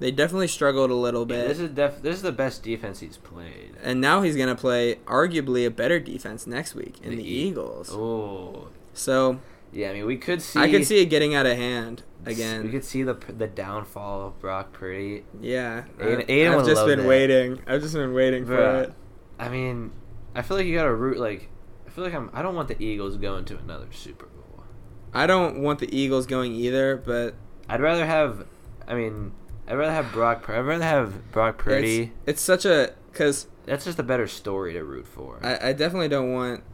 They 0.00 0.10
definitely 0.10 0.48
struggled 0.48 0.90
a 0.90 0.94
little 0.94 1.20
yeah, 1.22 1.42
bit. 1.42 1.48
this 1.48 1.58
is 1.60 1.70
def- 1.70 2.02
this 2.02 2.16
is 2.16 2.22
the 2.22 2.32
best 2.32 2.62
defense 2.64 2.98
he's 3.00 3.16
played. 3.18 3.76
and 3.82 4.00
now 4.00 4.22
he's 4.22 4.34
gonna 4.36 4.54
play 4.56 4.96
arguably 5.06 5.64
a 5.66 5.70
better 5.70 6.00
defense 6.00 6.46
next 6.46 6.74
week 6.74 6.98
in 7.02 7.10
The 7.10 7.16
the, 7.16 7.22
E- 7.22 7.48
Eagles. 7.48 7.90
Oh, 7.92 8.68
So 8.94 9.40
yeah. 9.72 9.90
I 9.90 9.92
mean, 9.92 10.06
we 10.06 10.16
could 10.16 10.40
see. 10.42 10.58
I 10.58 10.70
could 10.70 10.84
see 10.86 11.00
it 11.02 11.06
getting 11.06 11.34
out 11.34 11.46
of 11.46 11.56
hand 11.56 12.02
again. 12.26 12.64
We 12.64 12.70
could 12.70 12.84
see 12.84 13.02
the 13.02 13.14
the 13.14 13.46
downfall 13.46 14.26
of 14.28 14.40
Brock 14.40 14.72
Purdy. 14.72 15.24
Yeah, 15.40 15.84
Aiden- 15.98 16.26
Aiden 16.28 16.58
I've 16.58 16.66
just 16.66 16.86
been 16.86 17.00
that. 17.00 17.06
waiting. 17.08 17.60
I've 17.66 17.82
just 17.82 17.94
been 17.94 18.12
waiting 18.14 18.46
for 18.46 18.58
it. 18.82 18.92
I 19.38 19.48
mean, 19.48 19.92
I 20.34 20.42
feel 20.42 20.56
like 20.56 20.66
you 20.66 20.74
got 20.76 20.84
to 20.84 20.94
root 20.94 21.18
like. 21.18 21.48
I 21.86 21.90
feel 21.90 22.04
like 22.04 22.14
I'm. 22.14 22.30
I 22.32 22.40
don't 22.42 22.54
want 22.54 22.68
the 22.68 22.82
Eagles 22.82 23.16
going 23.18 23.44
to 23.46 23.58
another 23.58 23.86
Super 23.90 24.26
Bowl. 24.26 24.64
I 25.12 25.26
don't 25.26 25.60
want 25.60 25.78
the 25.80 25.94
Eagles 25.94 26.24
going 26.26 26.52
either, 26.54 26.96
but 26.96 27.34
I'd 27.68 27.80
rather 27.82 28.06
have. 28.06 28.46
I 28.88 28.94
mean, 28.94 29.32
I'd 29.70 29.76
rather 29.76 29.92
have 29.92 30.10
Brock. 30.12 30.48
I'd 30.48 30.60
rather 30.60 30.84
have 30.84 31.30
Brock 31.30 31.58
Purdy. 31.58 32.02
it's, 32.02 32.12
it's 32.26 32.42
such 32.42 32.64
a 32.64 32.92
because 33.12 33.46
That's 33.66 33.84
just 33.84 33.98
a 33.98 34.02
better 34.02 34.26
story 34.26 34.72
to 34.72 34.82
root 34.84 35.06
for. 35.06 35.38
I, 35.42 35.68
I 35.68 35.72
definitely 35.72 36.08
don't 36.08 36.32
want 36.32 36.64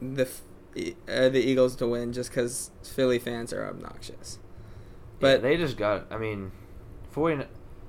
the 0.00 0.26
uh, 1.06 1.28
the 1.28 1.38
Eagles 1.38 1.76
to 1.76 1.86
win 1.86 2.12
just 2.12 2.30
because 2.30 2.70
Philly 2.82 3.18
fans 3.18 3.52
are 3.52 3.66
obnoxious. 3.66 4.38
but 5.20 5.36
But 5.36 5.42
they 5.42 5.56
just 5.56 5.76
got. 5.76 6.06
I 6.10 6.16
mean, 6.16 6.52
40. 7.10 7.44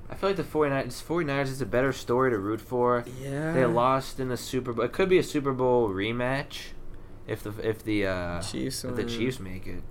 I 0.10 0.15
feel 0.15 0.29
like 0.29 0.38
the 0.38 0.43
49ers, 0.43 1.01
49ers 1.01 1.43
is 1.47 1.62
a 1.62 1.65
better 1.65 1.91
story 1.93 2.29
to 2.32 2.38
root 2.38 2.62
for. 2.62 3.06
yeah, 3.21 3.53
They 3.53 3.65
lost 3.65 4.19
in 4.19 4.27
the 4.27 4.38
Super 4.38 4.73
Bowl. 4.73 4.86
It 4.86 4.91
could 4.91 5.10
be 5.10 5.17
a 5.17 5.23
Super 5.23 5.53
Bowl 5.53 5.89
rematch 5.89 6.73
if 7.25 7.41
the 7.43 7.53
if 7.67 7.84
the 7.84 8.08
uh, 8.08 8.41
Chiefs 8.41 8.84
if 8.84 8.95
the. 8.95 9.06
Chiefs 9.06 9.39
make 9.39 9.65
it. 9.65 9.84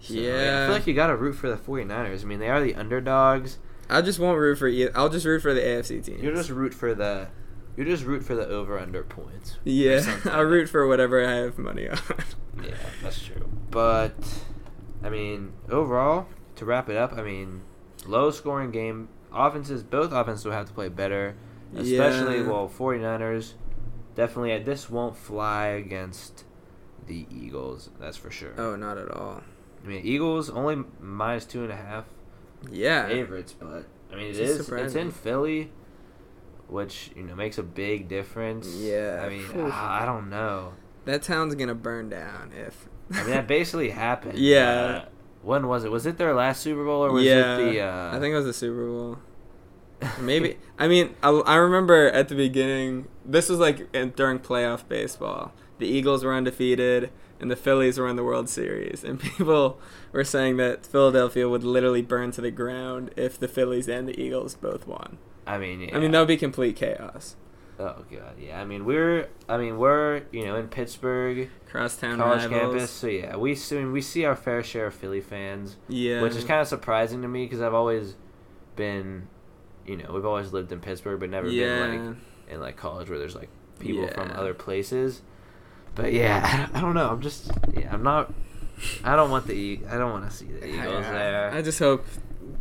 So, 0.00 0.12
Yeah. 0.14 0.60
I 0.62 0.66
feel 0.66 0.74
like 0.74 0.86
you 0.86 0.94
got 0.94 1.08
to 1.08 1.16
root 1.16 1.32
for 1.32 1.48
the 1.48 1.56
49ers. 1.56 2.22
I 2.22 2.24
mean, 2.26 2.38
they 2.38 2.50
are 2.50 2.60
the 2.60 2.74
underdogs. 2.74 3.58
I 3.90 4.02
just 4.02 4.18
won't 4.18 4.38
root 4.38 4.58
for 4.58 4.68
either. 4.68 4.92
I'll 4.94 5.08
just 5.08 5.24
root 5.26 5.40
for 5.40 5.54
the 5.54 5.60
AFC 5.60 6.04
team. 6.04 6.18
You 6.22 6.32
just 6.34 6.50
root 6.50 6.74
for 6.74 6.94
the 6.94 7.28
you 7.76 7.84
just 7.84 8.04
root 8.04 8.22
for 8.24 8.34
the 8.34 8.46
over 8.46 8.78
under 8.78 9.02
points. 9.04 9.56
yeah. 9.64 10.18
I'll 10.24 10.42
root 10.42 10.68
for 10.68 10.86
whatever 10.86 11.24
I 11.24 11.32
have 11.32 11.58
money 11.58 11.88
on. 11.88 11.98
Yeah, 12.60 12.74
that's 13.04 13.24
true. 13.24 13.48
But 13.70 14.14
I 15.04 15.10
mean, 15.10 15.52
overall, 15.70 16.26
to 16.56 16.64
wrap 16.64 16.88
it 16.90 16.96
up, 16.96 17.12
I 17.12 17.22
mean, 17.22 17.62
low 18.04 18.32
scoring 18.32 18.72
game. 18.72 19.08
Offenses, 19.32 19.84
both 19.84 20.10
offenses 20.10 20.44
will 20.44 20.52
have 20.52 20.66
to 20.66 20.72
play 20.72 20.88
better. 20.88 21.36
Especially, 21.76 22.38
Yeah. 22.38 22.48
well, 22.48 22.68
49ers 22.68 23.52
definitely 24.16 24.54
uh, 24.54 24.58
this 24.64 24.90
won't 24.90 25.16
fly 25.16 25.66
against 25.68 26.44
the 27.06 27.26
Eagles, 27.30 27.90
that's 28.00 28.16
for 28.16 28.30
sure. 28.32 28.54
oh, 28.58 28.74
not 28.74 28.98
at 28.98 29.08
all. 29.12 29.42
I 29.84 29.86
mean, 29.86 30.00
Eagles 30.04 30.50
only 30.50 30.82
minus 31.00 31.44
two 31.44 31.62
and 31.62 31.70
a 31.72 31.76
half 31.76 32.06
Yeah, 32.70 33.06
favorites, 33.06 33.54
but 33.58 33.86
I 34.12 34.16
mean, 34.16 34.26
it 34.26 34.36
It's 34.36 34.60
is 34.60 34.68
it's 34.68 34.94
in 34.94 35.10
Philly, 35.10 35.70
which 36.68 37.10
you 37.14 37.22
know 37.22 37.34
makes 37.34 37.58
a 37.58 37.62
big 37.62 38.08
difference. 38.08 38.68
Yeah. 38.74 39.22
I 39.24 39.28
mean, 39.28 39.70
I 39.70 40.02
I 40.02 40.06
don't 40.06 40.28
know. 40.30 40.74
that 41.04 41.22
town's 41.22 41.54
gonna 41.54 41.74
burn 41.74 42.08
down 42.08 42.52
if. 42.52 42.88
I 43.12 43.22
mean, 43.22 43.30
that 43.30 43.46
basically 43.46 43.90
happened. 44.06 44.38
Yeah. 44.38 44.70
Uh, 44.70 45.04
when 45.42 45.66
was 45.68 45.84
it? 45.84 45.90
Was 45.90 46.04
it 46.06 46.18
their 46.18 46.34
last 46.34 46.62
Super 46.62 46.84
Bowl 46.84 47.04
or 47.04 47.12
was 47.12 47.24
yeah, 47.24 47.56
it 47.58 47.72
the? 47.72 47.80
Uh, 47.80 48.08
I 48.16 48.20
think 48.20 48.32
it 48.32 48.36
was 48.36 48.44
the 48.44 48.52
Super 48.52 48.86
Bowl. 48.86 49.18
Maybe. 50.20 50.58
I 50.78 50.88
mean, 50.88 51.14
I, 51.22 51.30
I 51.30 51.56
remember 51.56 52.08
at 52.10 52.28
the 52.28 52.34
beginning. 52.34 53.08
This 53.24 53.48
was 53.48 53.58
like 53.58 53.90
during 54.16 54.38
playoff 54.40 54.86
baseball. 54.88 55.52
The 55.78 55.86
Eagles 55.86 56.24
were 56.24 56.34
undefeated, 56.34 57.10
and 57.40 57.50
the 57.50 57.56
Phillies 57.56 57.98
were 57.98 58.08
in 58.08 58.16
the 58.16 58.24
World 58.24 58.48
Series, 58.48 59.04
and 59.04 59.20
people 59.36 59.80
were 60.12 60.24
saying 60.24 60.56
that 60.58 60.86
Philadelphia 60.86 61.48
would 61.48 61.64
literally 61.64 62.02
burn 62.02 62.30
to 62.32 62.40
the 62.40 62.50
ground 62.50 63.10
if 63.16 63.38
the 63.38 63.48
Phillies 63.48 63.88
and 63.88 64.08
the 64.08 64.20
Eagles 64.20 64.54
both 64.54 64.86
won. 64.86 65.18
I 65.46 65.58
mean, 65.58 65.80
yeah. 65.80 65.96
I 65.96 66.00
mean, 66.00 66.10
that 66.10 66.18
would 66.18 66.28
be 66.28 66.36
complete 66.36 66.76
chaos. 66.76 67.36
Oh 67.80 68.04
god, 68.10 68.34
yeah. 68.40 68.60
I 68.60 68.64
mean, 68.64 68.84
we're. 68.84 69.28
I 69.48 69.56
mean, 69.56 69.78
we're. 69.78 70.22
You 70.32 70.46
know, 70.46 70.56
in 70.56 70.66
Pittsburgh, 70.66 71.48
Crosstown 71.68 72.18
college 72.18 72.42
rivals. 72.42 72.72
campus. 72.72 72.90
So 72.90 73.06
yeah, 73.06 73.36
we. 73.36 73.52
I 73.52 73.74
mean, 73.74 73.92
we 73.92 74.02
see 74.02 74.24
our 74.24 74.34
fair 74.34 74.64
share 74.64 74.86
of 74.86 74.94
Philly 74.94 75.20
fans. 75.20 75.76
Yeah. 75.88 76.22
which 76.22 76.34
is 76.34 76.44
kind 76.44 76.60
of 76.60 76.66
surprising 76.66 77.22
to 77.22 77.28
me 77.28 77.44
because 77.44 77.60
I've 77.60 77.74
always 77.74 78.16
been, 78.74 79.28
you 79.86 79.96
know, 79.96 80.10
we've 80.12 80.26
always 80.26 80.52
lived 80.52 80.72
in 80.72 80.80
Pittsburgh, 80.80 81.20
but 81.20 81.30
never 81.30 81.48
yeah. 81.48 81.86
been 81.86 82.06
like 82.08 82.16
in 82.48 82.60
like 82.60 82.76
college 82.76 83.08
where 83.08 83.18
there's 83.18 83.36
like 83.36 83.48
people 83.78 84.08
from 84.08 84.32
other 84.32 84.54
places. 84.54 85.22
But 85.98 86.12
yeah, 86.12 86.68
I 86.74 86.80
don't 86.80 86.94
know. 86.94 87.10
I'm 87.10 87.20
just 87.20 87.50
yeah, 87.76 87.92
I'm 87.92 88.02
not. 88.02 88.32
I 89.02 89.16
don't 89.16 89.30
want 89.30 89.46
the 89.48 89.54
E- 89.54 89.82
I 89.90 89.98
don't 89.98 90.12
want 90.12 90.30
to 90.30 90.34
see 90.34 90.46
the 90.46 90.64
Eagles 90.66 91.04
I, 91.06 91.12
there. 91.12 91.50
I 91.50 91.60
just 91.60 91.80
hope 91.80 92.06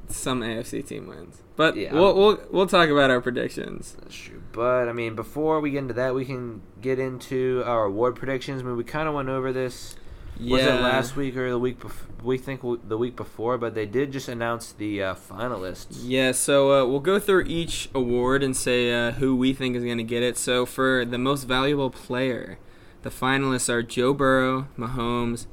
some 0.10 0.41
AFC 0.41 0.86
team 0.86 1.08
wins. 1.08 1.41
But 1.56 1.76
Yeah, 1.76 1.93
we'll, 1.93 2.15
we'll 2.15 2.39
we'll 2.52 2.67
talk 2.67 2.89
about 2.89 3.12
our 3.12 3.21
predictions. 3.21 3.95
That's 4.02 4.15
true. 4.15 4.41
But 4.52 4.89
I 4.89 4.93
mean, 4.93 5.15
before 5.15 5.60
we 5.60 5.69
get 5.71 5.80
into 5.80 5.93
that, 5.93 6.15
we 6.15 6.26
can 6.26 6.63
get 6.82 6.97
into 6.97 7.62
our 7.65 7.86
award 7.86 8.15
predictions. 8.15 8.62
I 8.62 8.65
mean, 8.65 8.76
we 8.76 8.84
kind 8.84 9.08
of 9.08 9.13
went 9.13 9.30
over 9.30 9.54
this. 9.54 9.95
Was 10.39 10.62
it 10.62 10.82
last 10.82 11.15
week 11.15 11.36
or 11.36 11.50
the 11.50 11.58
week 11.60 11.80
before? 11.80 12.08
We 12.23 12.38
think 12.38 12.62
w- 12.62 12.80
the 12.88 12.97
week 12.97 13.15
before, 13.15 13.58
but 13.58 13.73
they 13.73 13.86
did 13.88 14.12
just 14.12 14.28
announce 14.28 14.71
the 14.71 15.02
uh, 15.02 15.15
finalists. 15.15 16.00
Yeah, 16.04 16.32
so 16.32 16.71
uh, 16.73 16.86
we'll 16.86 17.00
go 17.00 17.19
through 17.19 17.45
each 17.47 17.89
award 17.95 18.43
and 18.43 18.56
say 18.56 18.91
uh, 18.93 19.12
who 19.13 19.36
we 19.36 19.54
think 19.54 19.76
is 19.76 19.84
going 19.84 19.97
to 19.97 20.04
get 20.04 20.21
it. 20.23 20.38
So 20.38 20.65
for 20.67 21.06
the 21.06 21.17
most 21.17 21.45
valuable 21.45 21.89
player, 21.89 22.60
the 23.08 23.13
finalists 23.26 23.70
are 23.70 23.82
Joe 23.82 24.13
Burrow, 24.13 24.67
Mahomes, 24.78 25.46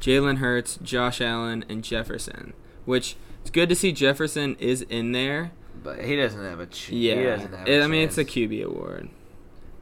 Jalen 0.00 0.38
Hurts, 0.38 0.78
Josh 0.82 1.20
Allen, 1.20 1.62
and 1.68 1.84
Jefferson. 1.84 2.54
Which 2.86 3.16
it's 3.42 3.50
good 3.50 3.68
to 3.68 3.74
see 3.74 3.92
Jefferson 3.92 4.56
is 4.58 4.80
in 4.82 5.12
there. 5.12 5.50
But 5.82 6.02
he 6.06 6.16
doesn't 6.16 6.42
have 6.42 6.58
a. 6.58 6.66
Ch- 6.66 6.84
he 6.86 7.10
Yeah, 7.10 7.36
doesn't 7.36 7.52
have 7.52 7.68
it- 7.68 7.80
a 7.80 7.84
I 7.84 7.86
mean 7.86 8.04
it's 8.04 8.16
a. 8.16 8.24
QB 8.24 8.64
award. 8.64 9.10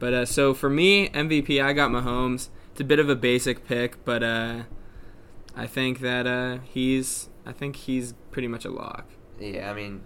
But 0.00 0.12
uh, 0.12 0.26
so 0.26 0.54
for 0.54 0.68
me, 0.68 1.08
MVP, 1.10 1.62
I 1.62 1.72
got 1.72 1.90
Mahomes. 1.92 2.48
It's 2.72 2.80
a 2.80 2.84
bit 2.84 2.98
of 2.98 3.08
a 3.08 3.14
basic 3.14 3.64
pick, 3.64 4.04
but 4.04 4.22
uh, 4.24 4.62
I 5.54 5.66
think 5.68 6.00
that 6.00 6.26
uh, 6.26 6.58
he's 6.64 7.28
I 7.46 7.52
think 7.52 7.76
he's 7.76 8.14
pretty 8.32 8.48
much 8.48 8.64
a 8.64 8.70
lock. 8.70 9.04
Yeah, 9.38 9.70
I 9.70 9.74
mean, 9.74 10.00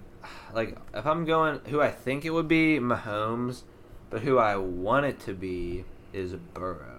like 0.54 0.76
if 0.92 1.06
I'm 1.06 1.24
going, 1.24 1.60
who 1.70 1.80
I 1.80 1.90
think 1.90 2.26
it 2.26 2.30
would 2.30 2.48
be 2.48 2.78
Mahomes, 2.80 3.62
but 4.10 4.20
who 4.20 4.36
I 4.36 4.56
want 4.56 5.06
it 5.06 5.20
to 5.20 5.32
be 5.32 5.84
is 6.12 6.34
Burrow. 6.34 6.93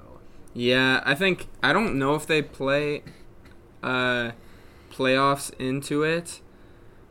Yeah, 0.56 1.04
I 1.06 1.14
think 1.14 1.48
I 1.62 1.74
don't 1.74 2.00
know 2.00 2.16
if 2.16 2.26
they 2.26 2.42
play 2.42 3.04
uh 3.84 4.32
playoffs 4.92 5.54
into 5.60 6.02
it. 6.04 6.40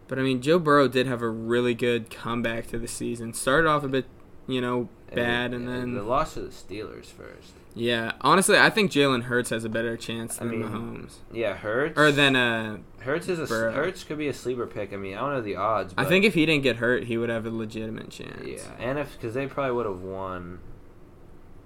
But 0.08 0.18
I 0.18 0.22
mean, 0.22 0.42
Joe 0.42 0.58
Burrow 0.58 0.88
did 0.88 1.06
have 1.06 1.22
a 1.22 1.28
really 1.28 1.74
good 1.74 2.10
comeback 2.10 2.66
to 2.68 2.78
the 2.78 2.88
season. 2.88 3.32
Started 3.32 3.68
off 3.68 3.84
a 3.84 3.88
bit, 3.88 4.06
you 4.46 4.60
know, 4.60 4.88
bad, 5.14 5.54
and, 5.54 5.64
yeah, 5.66 5.76
then 5.76 5.94
the 5.94 6.02
loss 6.02 6.34
to 6.34 6.40
the 6.40 6.48
Steelers 6.48 7.06
first. 7.06 7.52
yeah. 7.74 8.12
Honestly, 8.20 8.58
I 8.58 8.68
think 8.68 8.90
Jalen 8.90 9.24
Hurts 9.24 9.48
has 9.50 9.64
a 9.64 9.68
better 9.70 9.96
chance 9.96 10.40
I 10.40 10.44
than 10.44 10.60
mean, 10.60 10.68
Mahomes, 10.68 11.14
Yeah, 11.32 11.54
Hurts 11.54 11.98
or 11.98 12.12
than 12.12 12.36
uh. 12.36 12.78
Hurts 13.00 13.28
is 13.28 13.38
a 13.38 13.46
Burrow. 13.46 13.72
Hurts 13.72 14.04
could 14.04 14.18
be 14.18 14.28
a 14.28 14.34
sleeper 14.34 14.66
pick. 14.66 14.92
I 14.92 14.96
mean, 14.96 15.14
I 15.16 15.20
don't 15.20 15.30
know 15.32 15.40
the 15.42 15.56
odds. 15.56 15.94
I 15.96 16.04
think 16.04 16.24
if 16.24 16.34
he 16.34 16.44
didn't 16.46 16.62
get 16.64 16.76
hurt, 16.76 17.04
he 17.04 17.16
would 17.16 17.28
have 17.30 17.46
a 17.46 17.50
legitimate 17.50 18.10
chance. 18.10 18.42
yeah, 18.46 18.58
and 18.78 18.98
if 18.98 19.12
because 19.14 19.32
they 19.34 19.46
probably 19.46 19.72
would 19.74 19.86
have 19.86 20.00
won 20.02 20.60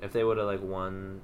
if 0.00 0.12
they 0.12 0.22
would 0.22 0.36
have 0.38 0.46
like 0.46 0.62
won 0.62 1.22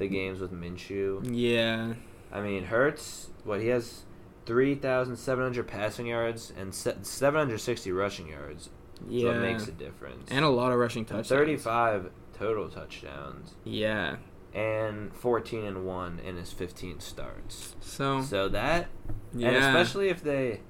the 0.00 0.08
games 0.08 0.40
with 0.40 0.50
Minshew. 0.52 1.20
Yeah. 1.32 1.94
I 2.32 2.40
mean, 2.40 2.64
Hurts, 2.64 3.30
what 3.44 3.60
he 3.60 3.68
has. 3.68 4.02
3,700 4.46 5.68
passing 5.68 6.06
yards 6.06 6.52
and 6.58 6.74
760 6.74 7.92
rushing 7.92 8.28
yards. 8.28 8.70
Yeah. 9.08 9.28
What 9.28 9.40
makes 9.42 9.68
a 9.68 9.72
difference. 9.72 10.28
and 10.30 10.44
a 10.44 10.48
lot 10.48 10.72
of 10.72 10.78
rushing 10.78 11.04
touchdowns. 11.04 11.28
35 11.28 12.10
total 12.36 12.68
touchdowns 12.68 13.54
Yeah. 13.64 14.16
and 14.54 15.14
14 15.14 15.64
and 15.64 15.86
1 15.86 16.18
in 16.20 16.36
his 16.36 16.52
15 16.52 16.98
starts. 17.00 17.76
So. 17.80 18.22
So 18.22 18.48
that 18.48 18.88
yeah. 19.34 19.48
and 19.48 19.56
especially 19.58 20.08
if 20.08 20.22
they 20.22 20.62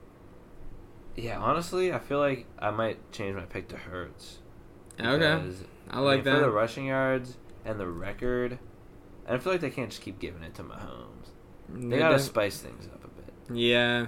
Yeah, 1.16 1.38
honestly, 1.38 1.92
I 1.92 1.98
feel 2.00 2.18
like 2.18 2.46
I 2.58 2.70
might 2.70 3.10
change 3.12 3.34
my 3.36 3.44
pick 3.46 3.68
to 3.68 3.76
Hurts. 3.76 4.38
okay. 5.00 5.42
I 5.90 6.00
like 6.00 6.24
mean, 6.24 6.34
For 6.34 6.40
the 6.40 6.50
rushing 6.50 6.86
yards 6.86 7.38
and 7.64 7.80
the 7.80 7.88
record, 7.88 8.58
and 9.30 9.38
I 9.38 9.40
feel 9.40 9.52
like 9.52 9.60
they 9.60 9.70
can't 9.70 9.90
just 9.90 10.02
keep 10.02 10.18
giving 10.18 10.42
it 10.42 10.56
to 10.56 10.64
Mahomes. 10.64 11.28
They 11.72 11.98
got 11.98 12.08
to 12.08 12.16
def- 12.16 12.26
spice 12.26 12.58
things 12.58 12.88
up 12.88 13.04
a 13.04 13.08
bit. 13.08 13.56
Yeah. 13.56 14.06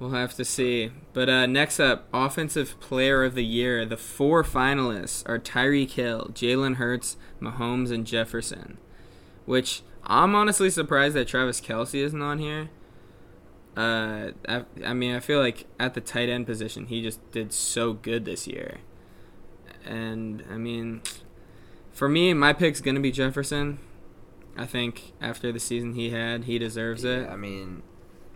We'll 0.00 0.10
have 0.10 0.34
to 0.34 0.44
see. 0.44 0.90
But 1.12 1.28
uh, 1.28 1.46
next 1.46 1.78
up, 1.78 2.08
Offensive 2.12 2.80
Player 2.80 3.22
of 3.22 3.36
the 3.36 3.44
Year. 3.44 3.86
The 3.86 3.96
four 3.96 4.42
finalists 4.42 5.26
are 5.28 5.38
Tyreek 5.38 5.92
Hill, 5.92 6.30
Jalen 6.32 6.74
Hurts, 6.74 7.16
Mahomes, 7.40 7.92
and 7.92 8.04
Jefferson. 8.04 8.78
Which 9.44 9.82
I'm 10.02 10.34
honestly 10.34 10.70
surprised 10.70 11.14
that 11.14 11.28
Travis 11.28 11.60
Kelce 11.60 11.94
isn't 11.94 12.20
on 12.20 12.40
here. 12.40 12.70
Uh, 13.76 14.32
I, 14.48 14.64
I 14.84 14.92
mean, 14.92 15.14
I 15.14 15.20
feel 15.20 15.38
like 15.38 15.66
at 15.78 15.94
the 15.94 16.00
tight 16.00 16.28
end 16.28 16.46
position, 16.46 16.86
he 16.86 17.00
just 17.00 17.30
did 17.30 17.52
so 17.52 17.92
good 17.92 18.24
this 18.24 18.48
year. 18.48 18.78
And, 19.84 20.42
I 20.50 20.56
mean, 20.56 21.02
for 21.92 22.08
me, 22.08 22.34
my 22.34 22.52
pick's 22.52 22.80
going 22.80 22.96
to 22.96 23.00
be 23.00 23.12
Jefferson. 23.12 23.78
I 24.56 24.66
think 24.66 25.12
after 25.20 25.52
the 25.52 25.60
season 25.60 25.94
he 25.94 26.10
had, 26.10 26.44
he 26.44 26.58
deserves 26.58 27.04
Yeah, 27.04 27.10
it. 27.10 27.28
I 27.28 27.36
mean, 27.36 27.82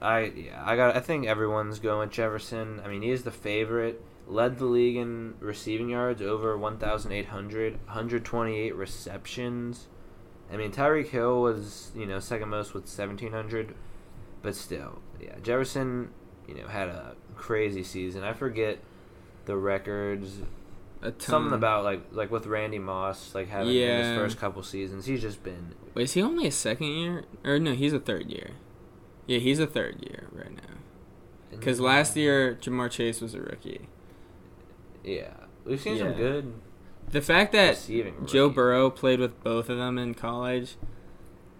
I 0.01 0.21
yeah, 0.37 0.63
I 0.65 0.77
got. 0.77 0.97
I 0.97 1.01
think 1.01 1.27
everyone's 1.27 1.79
going 1.79 2.01
with 2.01 2.11
Jefferson. 2.11 2.81
I 2.85 2.89
mean, 2.89 3.03
he 3.03 3.11
is 3.11 3.23
the 3.23 3.31
favorite. 3.31 4.03
Led 4.27 4.59
the 4.59 4.67
league 4.67 4.97
in 4.97 5.35
receiving 5.41 5.89
yards, 5.91 6.23
over 6.23 6.57
1,800, 6.57 7.73
128 7.87 8.75
receptions. 8.77 9.89
I 10.53 10.57
mean, 10.57 10.71
Tyreek 10.71 11.09
Hill 11.09 11.43
was 11.43 11.91
you 11.95 12.07
know 12.07 12.21
second 12.21 12.49
most 12.49 12.75
with 12.75 12.85
1,700, 12.85 13.75
but 14.43 14.55
still, 14.55 15.01
yeah, 15.21 15.37
Jefferson, 15.43 16.11
you 16.47 16.55
know, 16.55 16.69
had 16.69 16.89
a 16.89 17.17
crazy 17.37 17.83
season. 17.83 18.23
I 18.25 18.33
forget 18.33 18.79
the 19.47 19.57
records. 19.57 20.43
Something 21.19 21.55
about 21.55 21.83
like 21.85 22.03
like 22.13 22.31
with 22.31 22.47
Randy 22.47 22.79
Moss, 22.79 23.35
like 23.35 23.49
having 23.49 23.69
in 23.69 23.75
Yeah. 23.75 24.09
his 24.11 24.19
first 24.19 24.39
couple 24.39 24.63
seasons, 24.63 25.07
he's 25.07 25.23
just 25.23 25.43
been 25.43 25.75
Wait, 25.95 26.05
is 26.05 26.13
he 26.13 26.23
only 26.23 26.47
a 26.47 26.51
second 26.53 26.89
year? 26.89 27.25
Or 27.45 27.59
no, 27.59 27.73
he's 27.75 27.93
a 27.93 27.99
third 28.01 28.31
year. 28.31 28.51
Yeah, 29.27 29.39
he's 29.39 29.59
a 29.59 29.67
third 29.67 29.97
year 30.03 30.29
right 30.33 30.51
now. 30.55 30.75
Because 31.51 31.81
last 31.81 32.17
year 32.17 32.55
Ja'Marr 32.61 32.91
Chase 32.91 33.21
was 33.21 33.35
a 33.35 33.41
rookie. 33.41 33.89
Yeah, 35.05 35.33
we've 35.65 35.81
seen 35.81 35.97
Yeah. 35.97 36.03
some 36.05 36.15
good 36.15 36.53
The 37.11 37.21
fact 37.23 37.53
that. 37.53 37.85
Joe. 38.27 38.49
Burrow 38.51 38.89
played 38.91 39.19
with 39.21 39.43
both 39.43 39.69
of 39.69 39.79
them 39.79 39.99
in 39.99 40.15
college 40.15 40.77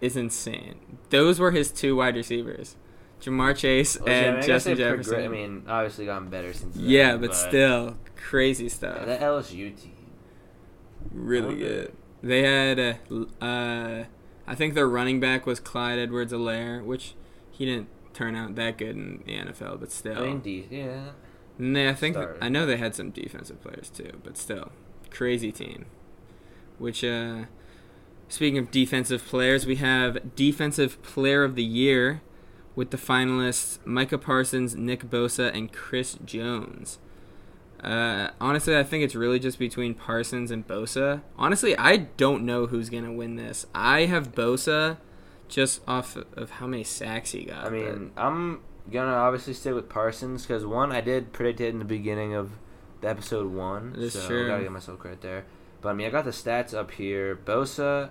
is 0.01 0.17
insane. 0.17 0.99
Those 1.09 1.41
were 1.41 1.51
his 1.51 1.73
two 1.73 1.97
wide 1.97 2.15
receivers, 2.15 2.77
Ja'Marr 3.21 3.57
Chase 3.57 3.99
Well, 4.01 4.09
yeah, 4.09 4.15
I 4.15 4.21
mean, 4.21 4.29
and 4.35 4.39
I 4.39 4.47
Justin 4.47 4.77
Jefferson. 4.77 5.15
progre- 5.19 5.25
I 5.25 5.29
mean, 5.29 5.63
obviously 5.69 6.07
gotten 6.07 6.29
better 6.29 6.53
since. 6.53 6.75
Then, 6.75 6.85
yeah, 6.89 7.17
but, 7.17 7.35
still 7.35 7.97
crazy 8.17 8.69
stuff. 8.69 8.97
yeah, 9.01 9.05
that 9.07 9.21
LSU 9.21 9.81
team. 9.81 9.93
really 11.13 11.57
good. 11.57 11.93
They 12.23 12.43
had, 12.43 12.79
uh, 13.11 13.45
uh, 13.45 14.05
I 14.47 14.55
think 14.55 14.75
their 14.75 14.89
running 14.89 15.21
back 15.21 15.47
was 15.47 15.59
Clyde 15.61 15.99
Edwards-Helaire, 15.99 16.85
which 16.85 17.15
he 17.51 17.65
didn't 17.65 17.89
turn 18.13 18.37
out 18.37 18.55
that 18.57 18.77
good 18.77 18.97
in 18.97 19.23
the 19.25 19.33
NFL, 19.39 19.81
but 19.81 19.91
still. 19.91 20.19
I 20.19 20.27
mean, 20.27 20.41
de- 20.41 20.67
yeah. 20.71 21.11
And 21.59 21.75
they, 21.77 21.89
I 21.89 21.95
think. 21.95 22.17
I 22.41 22.49
know 22.49 22.67
they 22.67 22.77
had 22.77 22.95
some 22.95 23.11
defensive 23.11 23.63
players 23.63 23.91
too, 23.91 24.21
but 24.25 24.37
still, 24.37 24.73
crazy 25.11 25.53
team. 25.53 25.87
Which, 26.79 27.05
uh, 27.05 27.45
speaking 28.29 28.59
of 28.59 28.71
defensive 28.71 29.25
players, 29.25 29.67
we 29.67 29.77
have 29.77 30.35
defensive 30.35 31.03
player 31.03 31.45
of 31.45 31.55
the 31.55 31.65
year 31.65 32.23
with 32.75 32.91
the 32.91 32.97
finalists 32.97 33.79
Micah 33.85 34.19
Parsons, 34.19 34.75
Nick 34.75 35.05
Bosa, 35.05 35.55
and 35.55 35.73
Chris 35.73 36.17
Jones. 36.25 36.99
Uh, 37.83 38.31
honestly, 38.41 38.77
I 38.77 38.83
think 38.83 39.05
it's 39.05 39.15
really 39.15 39.39
just 39.39 39.59
between 39.59 39.95
Parsons 39.95 40.51
and 40.51 40.67
Bosa. 40.67 41.23
Honestly, 41.39 41.77
I 41.77 41.97
don't 41.97 42.45
know 42.45 42.67
who's 42.67 42.91
gonna 42.91 43.13
win 43.13 43.37
this. 43.37 43.67
I 43.75 44.03
have 44.03 44.33
Bosa 44.33 44.99
just 45.49 45.81
off 45.89 46.17
of 46.17 46.51
how 46.51 46.67
many 46.67 46.85
sacks 46.85 47.33
he 47.33 47.45
got. 47.45 47.67
I 47.67 47.71
mean, 47.71 48.13
I'm 48.17 48.61
gonna 48.91 49.13
obviously 49.13 49.55
stick 49.55 49.75
with 49.75 49.89
Parsons 49.89 50.43
because 50.43 50.67
one, 50.67 50.93
I 50.93 51.01
did 51.01 51.33
predict 51.33 51.61
it 51.61 51.69
in 51.69 51.79
the 51.79 51.85
beginning 51.85 52.35
of 52.35 52.53
the 53.01 53.09
episode 53.09 53.51
one, 53.53 53.95
That's 53.97 54.15
so 54.15 54.27
true. 54.27 54.45
I 54.45 54.49
gotta 54.49 54.63
give 54.65 54.73
myself 54.73 54.99
credit 54.99 55.23
there. 55.23 55.45
But 55.81 55.91
I 55.91 55.93
mean, 55.95 56.07
I 56.07 56.11
got 56.11 56.25
the 56.25 56.31
stats 56.31 56.75
up 56.75 56.91
here. 56.91 57.35
Bosa 57.37 58.11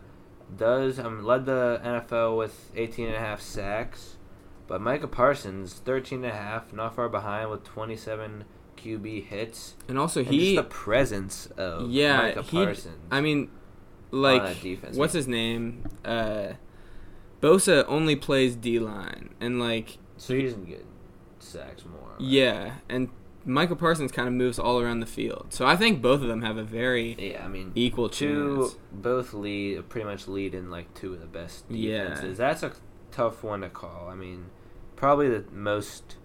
does 0.55 0.99
um, 0.99 1.23
led 1.23 1.45
the 1.45 1.79
NFL 1.83 2.37
with 2.37 2.71
18 2.75 3.07
and 3.07 3.15
a 3.15 3.19
half 3.19 3.41
sacks, 3.41 4.17
but 4.69 4.79
Micah 4.79 5.07
Parsons 5.07 5.73
13 5.83 6.23
and 6.23 6.31
a 6.31 6.35
half, 6.37 6.71
not 6.71 6.95
far 6.95 7.09
behind 7.09 7.49
with 7.49 7.65
27 7.65 8.45
QB 8.77 9.25
hits. 9.25 9.75
and 9.89 9.99
also 9.99 10.21
And 10.21 10.29
he 10.29 10.55
just 10.55 10.69
the 10.69 10.73
presence 10.73 11.47
of 11.57 11.89
Yeah, 11.91 12.17
Micah 12.17 12.41
he- 12.43 12.63
Parsons. 12.63 12.95
I 13.11 13.19
mean, 13.19 13.49
like, 14.11 14.61
defense. 14.61 14.95
what's 14.95 15.13
his 15.13 15.27
name? 15.27 15.83
Uh, 16.05 16.53
Bosa 17.41 17.83
only 17.87 18.15
plays 18.15 18.55
D 18.55 18.79
line, 18.79 19.29
and 19.41 19.59
like, 19.59 19.97
so 20.17 20.35
he 20.35 20.43
doesn't 20.43 20.65
get 20.65 20.85
sacks 21.39 21.83
more. 21.85 22.09
right? 22.11 22.21
yeah, 22.21 22.75
and 22.89 23.09
Michael 23.45 23.77
Parsons 23.77 24.11
kind 24.11 24.27
of 24.27 24.33
moves 24.33 24.59
all 24.59 24.79
around 24.81 24.99
the 24.99 25.05
field. 25.05 25.47
So 25.49 25.65
I 25.65 25.75
think 25.77 26.01
both 26.01 26.21
of 26.21 26.27
them 26.27 26.41
have 26.41 26.57
a 26.57 26.63
very 26.63 27.15
Yeah, 27.17 27.43
I 27.45 27.47
mean, 27.47 27.71
equal 27.75 28.09
two 28.09 28.57
chance. 28.57 28.77
both 28.91 29.33
lead 29.33 29.87
pretty 29.89 30.05
much 30.05 30.27
lead 30.27 30.53
in 30.53 30.69
like 30.69 30.93
two 30.93 31.13
of 31.13 31.21
the 31.21 31.27
best 31.27 31.67
defenses. 31.69 32.37
Yeah. 32.39 32.47
That's 32.47 32.63
a 32.63 32.73
tough 33.11 33.41
one 33.43 33.61
to 33.61 33.69
call. 33.69 34.09
I 34.11 34.15
mean, 34.15 34.47
probably 34.99 35.29
the 35.29 35.43
most 35.51 36.17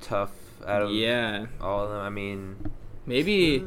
tough 0.00 0.32
out 0.66 0.82
of 0.82 0.90
Yeah, 0.90 1.46
all 1.60 1.84
of 1.84 1.90
them. 1.90 2.00
I 2.00 2.10
mean, 2.10 2.56
maybe 3.06 3.64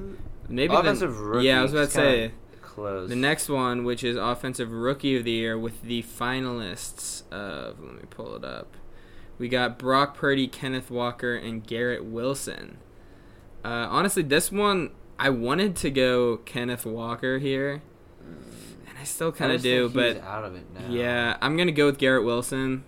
maybe 0.50 0.76
the- 0.76 1.08
rookie. 1.10 1.48
Yeah, 1.48 1.60
I 1.60 1.64
was 1.64 1.74
about 1.74 1.86
to 1.86 1.92
say 1.92 2.32
close. 2.62 3.10
the 3.10 3.16
next 3.16 3.50
one, 3.50 3.84
which 3.84 4.04
is 4.04 4.16
offensive 4.18 4.72
rookie 4.72 5.16
of 5.18 5.24
the 5.24 5.32
year, 5.32 5.58
with 5.58 5.82
the 5.82 6.04
finalists 6.04 7.24
of. 7.32 7.80
Let 7.82 7.96
me 7.96 8.04
pull 8.10 8.36
it 8.36 8.44
up. 8.44 8.76
We 9.38 9.50
got 9.50 9.78
Brock 9.78 10.16
Purdy, 10.16 10.48
Kenneth 10.48 10.90
Walker, 10.90 11.36
and 11.36 11.66
Garrett 11.66 12.06
Wilson. 12.06 12.78
Uh, 13.66 13.88
honestly, 13.90 14.24
this 14.24 14.52
one 14.52 14.92
I 15.20 15.30
wanted 15.30 15.76
to 15.78 15.90
go 15.90 16.38
Kenneth 16.38 16.86
Walker 16.86 17.40
here, 17.40 17.82
and 18.88 18.98
I 19.00 19.04
still 19.04 19.32
kind 19.34 19.52
of 19.52 19.62
do, 19.62 19.90
think 19.90 20.06
he's 20.06 20.22
but 20.22 20.26
out 20.28 20.44
of 20.46 20.56
it 20.56 20.66
now. 20.74 20.88
yeah, 20.90 21.38
I'm 21.42 21.58
gonna 21.58 21.72
go 21.74 21.86
with 21.88 21.98
Garrett 21.98 22.24
Wilson. 22.24 22.84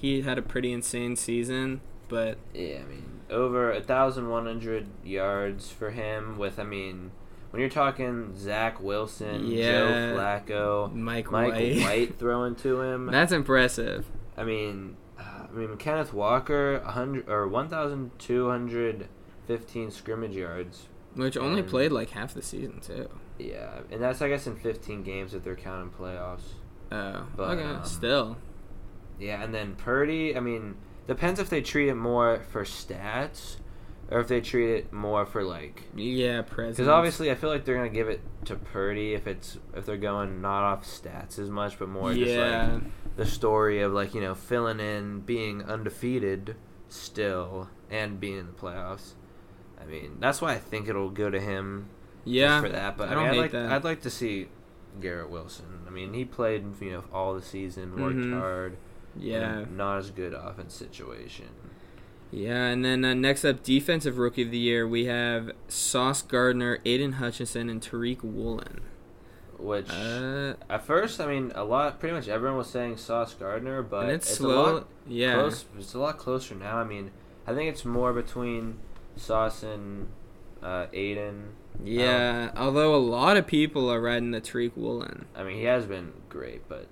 He 0.00 0.22
had 0.22 0.38
a 0.38 0.42
pretty 0.42 0.72
insane 0.72 1.16
season, 1.16 1.80
but 2.08 2.38
Yeah, 2.54 2.78
I 2.84 2.88
mean, 2.88 3.20
over 3.30 3.70
a 3.70 3.80
thousand 3.82 4.28
one 4.30 4.46
hundred 4.46 4.86
yards 5.04 5.70
for 5.70 5.90
him. 5.90 6.38
With 6.38 6.58
I 6.58 6.64
mean, 6.64 7.10
when 7.50 7.60
you're 7.60 7.68
talking 7.68 8.34
Zach 8.36 8.80
Wilson, 8.80 9.46
Yeah. 9.46 9.72
Joe 9.72 10.16
Flacco, 10.16 10.94
Mike, 10.94 11.30
Mike 11.30 11.52
White, 11.52 11.80
White 11.82 12.18
throwing 12.18 12.54
to 12.56 12.80
him. 12.80 13.06
that's 13.06 13.32
impressive. 13.32 14.06
I 14.36 14.44
mean, 14.44 14.96
uh, 15.18 15.46
I 15.48 15.52
mean 15.52 15.76
Kenneth 15.76 16.12
Walker, 16.14 16.80
hundred 16.80 17.28
or 17.28 17.46
one 17.46 17.68
thousand 17.68 18.18
two 18.18 18.48
hundred 18.48 19.08
fifteen 19.46 19.90
scrimmage 19.90 20.34
yards. 20.36 20.86
Which 21.14 21.36
only 21.36 21.60
And- 21.60 21.68
played 21.68 21.92
like 21.92 22.10
half 22.10 22.32
the 22.34 22.42
season 22.42 22.80
too. 22.80 23.08
Yeah, 23.38 23.80
and 23.90 24.00
that's 24.02 24.22
I 24.22 24.28
guess 24.28 24.46
in 24.46 24.56
fifteen 24.56 25.02
games 25.02 25.34
if 25.34 25.42
they're 25.44 25.56
counting 25.56 25.90
playoffs. 25.90 26.54
Oh, 26.92 27.26
But, 27.36 27.58
okay. 27.58 27.62
um, 27.64 27.84
Still, 27.84 28.36
Yeah, 29.20 29.42
and 29.42 29.54
then 29.54 29.76
Purdy. 29.76 30.36
I 30.36 30.40
mean, 30.40 30.76
depends 31.06 31.38
if 31.38 31.48
they 31.50 31.60
treat 31.60 31.88
it 31.88 31.94
more 31.94 32.40
for 32.50 32.64
stats 32.64 33.56
or 34.10 34.18
if 34.20 34.26
they 34.28 34.40
treat 34.40 34.70
it 34.70 34.92
more 34.92 35.24
for 35.24 35.44
like 35.44 35.84
Yeah, 35.94 36.42
presence. 36.42 36.76
because 36.78 36.88
obviously 36.88 37.30
I 37.30 37.34
feel 37.36 37.50
like 37.50 37.64
they're 37.64 37.76
gonna 37.76 37.90
give 37.90 38.08
it 38.08 38.20
to 38.46 38.56
Purdy 38.56 39.14
if 39.14 39.26
it's 39.28 39.58
if 39.74 39.86
they're 39.86 39.96
going 39.96 40.40
not 40.40 40.64
off 40.64 40.84
stats 40.84 41.38
as 41.38 41.48
much, 41.50 41.78
but 41.78 41.88
more 41.88 42.12
just 42.14 42.26
yeah, 42.32 42.72
like 42.74 42.82
the 43.16 43.26
story 43.26 43.80
of 43.82 43.92
like 43.92 44.14
you 44.14 44.20
know 44.20 44.34
filling 44.34 44.80
in, 44.80 45.20
being 45.20 45.62
undefeated 45.64 46.56
still, 46.88 47.68
and 47.90 48.18
being 48.18 48.38
in 48.38 48.46
the 48.46 48.52
playoffs. 48.52 49.12
I 49.80 49.84
mean, 49.86 50.16
that's 50.20 50.40
why 50.42 50.52
I 50.54 50.58
think 50.58 50.88
it'll 50.88 51.10
go 51.10 51.30
to 51.30 51.40
him 51.40 51.86
yeah. 52.24 52.48
just 52.60 52.66
for 52.66 52.72
that. 52.72 52.96
But 52.96 53.08
I 53.08 53.12
I, 53.12 53.14
don't 53.14 53.24
mean, 53.24 53.32
I'd 53.34 53.38
like 53.38 53.52
that. 53.52 53.72
I'd 53.72 53.84
like 53.84 54.02
to 54.02 54.10
see 54.10 54.48
Garrett 55.00 55.30
Wilson. 55.30 55.84
I 55.86 55.90
mean, 55.90 56.12
he 56.14 56.24
played 56.24 56.80
you 56.80 56.90
know 56.92 57.04
all 57.12 57.34
the 57.34 57.42
season, 57.42 58.00
worked 58.00 58.16
Mhm. 58.16 58.38
hard. 58.38 58.76
Yeah, 59.18 59.64
not 59.74 59.98
as 59.98 60.10
good 60.10 60.34
offense 60.34 60.74
situation. 60.74 61.48
yeah. 62.30 62.66
And 62.66 62.84
then 62.84 63.04
uh, 63.04 63.14
next 63.14 63.44
up, 63.44 63.62
defensive 63.62 64.18
rookie 64.18 64.42
of 64.42 64.50
the 64.50 64.58
year, 64.58 64.86
we 64.86 65.06
have 65.06 65.50
Sauce 65.68 66.22
Gardner, 66.22 66.78
Aidan 66.84 67.12
Hutchinson, 67.12 67.68
and 67.68 67.80
Tariq 67.80 68.22
Woolen. 68.22 68.82
Which 69.58 69.90
Uh, 69.90 70.54
at 70.70 70.86
first, 70.86 71.20
I 71.20 71.26
mean, 71.26 71.52
a 71.54 71.64
lot, 71.64 72.00
pretty 72.00 72.14
much 72.14 72.28
everyone 72.28 72.56
was 72.56 72.70
saying 72.70 72.96
Sauce 72.96 73.34
Gardner, 73.34 73.82
but 73.82 74.08
it's, 74.08 74.28
it's, 74.28 74.38
slow. 74.38 74.48
a 74.48 74.72
lot 74.72 74.86
yeah, 75.06 75.34
close. 75.34 75.66
It's 75.78 75.92
a 75.92 75.98
lot 75.98 76.16
closer 76.16 76.54
now. 76.54 76.78
I 76.78 76.84
mean, 76.84 77.10
I 77.46 77.54
think 77.54 77.68
it's 77.68 77.84
more 77.84 78.12
between 78.14 78.78
Sauce 79.16 79.62
and 79.62 80.08
uh, 80.62 80.86
Aidan. 80.94 81.50
yeah. 81.84 82.52
Although 82.56 82.94
a 82.94 82.96
lot 82.96 83.36
of 83.36 83.46
people 83.46 83.90
are 83.90 84.00
riding 84.00 84.30
the 84.30 84.40
Tariq 84.40 84.72
Woolen. 84.76 85.26
I 85.36 85.42
mean, 85.42 85.56
he 85.56 85.64
has 85.64 85.84
been 85.84 86.14
great, 86.30 86.66
but 86.66 86.86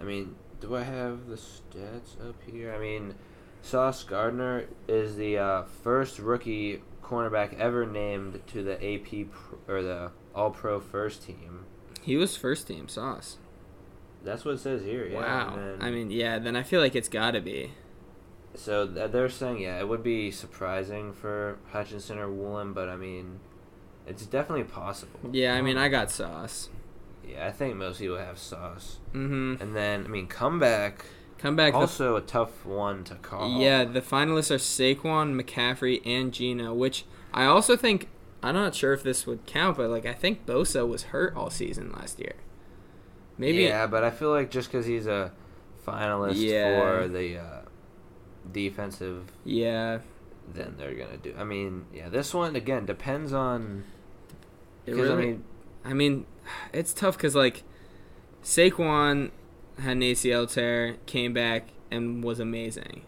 I 0.00 0.04
mean, 0.04 0.36
do 0.64 0.74
I 0.76 0.82
have 0.82 1.26
the 1.26 1.36
stats 1.36 2.18
up 2.26 2.36
here? 2.50 2.74
I 2.74 2.78
mean, 2.78 3.14
Sauce 3.60 4.02
Gardner 4.02 4.64
is 4.88 5.16
the 5.16 5.36
uh, 5.38 5.62
first 5.82 6.18
rookie 6.18 6.82
cornerback 7.02 7.58
ever 7.58 7.84
named 7.84 8.40
to 8.48 8.62
the 8.62 8.74
AP 8.74 9.30
pr- 9.30 9.56
or 9.72 9.82
the 9.82 10.10
All 10.34 10.50
Pro 10.50 10.80
First 10.80 11.26
Team. 11.26 11.66
He 12.00 12.16
was 12.16 12.34
first 12.36 12.66
team 12.66 12.88
Sauce. 12.88 13.36
That's 14.24 14.44
what 14.44 14.54
it 14.54 14.58
says 14.60 14.82
here. 14.82 15.06
Yeah, 15.06 15.18
wow. 15.18 15.56
then- 15.56 15.82
I 15.82 15.90
mean, 15.90 16.10
yeah. 16.10 16.38
Then 16.38 16.56
I 16.56 16.62
feel 16.62 16.80
like 16.80 16.94
it's 16.96 17.08
got 17.10 17.32
to 17.32 17.40
be. 17.42 17.72
So 18.54 18.86
th- 18.86 19.10
they're 19.10 19.28
saying, 19.28 19.58
yeah, 19.60 19.78
it 19.80 19.88
would 19.88 20.02
be 20.02 20.30
surprising 20.30 21.12
for 21.12 21.58
Hutchinson 21.72 22.18
or 22.18 22.30
Woolen, 22.30 22.72
but 22.72 22.88
I 22.88 22.96
mean, 22.96 23.40
it's 24.06 24.24
definitely 24.24 24.64
possible. 24.64 25.20
Yeah, 25.30 25.54
I 25.54 25.60
mean, 25.60 25.76
I 25.76 25.88
got 25.88 26.10
Sauce. 26.10 26.70
Yeah, 27.28 27.46
I 27.46 27.52
think 27.52 27.76
most 27.76 28.00
people 28.00 28.18
have 28.18 28.38
Sauce. 28.38 28.98
Mm-hmm. 29.12 29.62
And 29.62 29.74
then, 29.74 30.04
I 30.04 30.08
mean, 30.08 30.26
comeback, 30.26 31.04
Come 31.44 31.56
back. 31.56 31.74
The 31.74 31.78
also 31.80 32.16
a 32.16 32.22
tough 32.22 32.64
one 32.64 33.04
to 33.04 33.16
call. 33.16 33.60
Yeah, 33.60 33.84
the 33.84 34.00
finalists 34.00 34.50
are 34.50 34.56
Saquon, 34.56 35.38
McCaffrey, 35.38 36.00
and 36.06 36.32
Gino, 36.32 36.72
which 36.72 37.04
I 37.34 37.44
also 37.44 37.76
think 37.76 38.08
I'm 38.42 38.54
not 38.54 38.74
sure 38.74 38.94
if 38.94 39.02
this 39.02 39.26
would 39.26 39.44
count, 39.44 39.76
but 39.76 39.90
like 39.90 40.06
I 40.06 40.14
think 40.14 40.46
Bosa 40.46 40.88
was 40.88 41.04
hurt 41.04 41.36
all 41.36 41.50
season 41.50 41.92
last 41.92 42.18
year. 42.18 42.34
Maybe 43.36 43.64
Yeah, 43.64 43.86
but 43.86 44.04
I 44.04 44.10
feel 44.10 44.30
like 44.30 44.50
just 44.50 44.70
because 44.72 44.86
he's 44.86 45.06
a 45.06 45.32
finalist 45.86 46.36
Yeah. 46.36 46.80
for 46.80 47.08
the 47.08 47.38
uh, 47.38 47.60
defensive, 48.50 49.30
yeah. 49.44 49.98
then 50.50 50.76
they're 50.78 50.94
gonna 50.94 51.18
do. 51.18 51.34
I 51.36 51.44
mean, 51.44 51.84
yeah, 51.92 52.08
this 52.08 52.32
one 52.32 52.56
again 52.56 52.86
depends 52.86 53.34
on. 53.34 53.84
Because 54.86 55.00
really, 55.10 55.12
I 55.12 55.16
mean, 55.16 55.44
I 55.84 55.92
mean, 55.92 56.26
it's 56.72 56.92
tough 56.92 57.16
because 57.16 57.34
like 57.34 57.62
Saquon 58.42 59.30
had 59.78 59.92
an 59.92 60.00
ACL 60.00 60.52
tear, 60.52 60.96
came 61.06 61.32
back 61.32 61.68
and 61.90 62.22
was 62.22 62.40
amazing. 62.40 63.02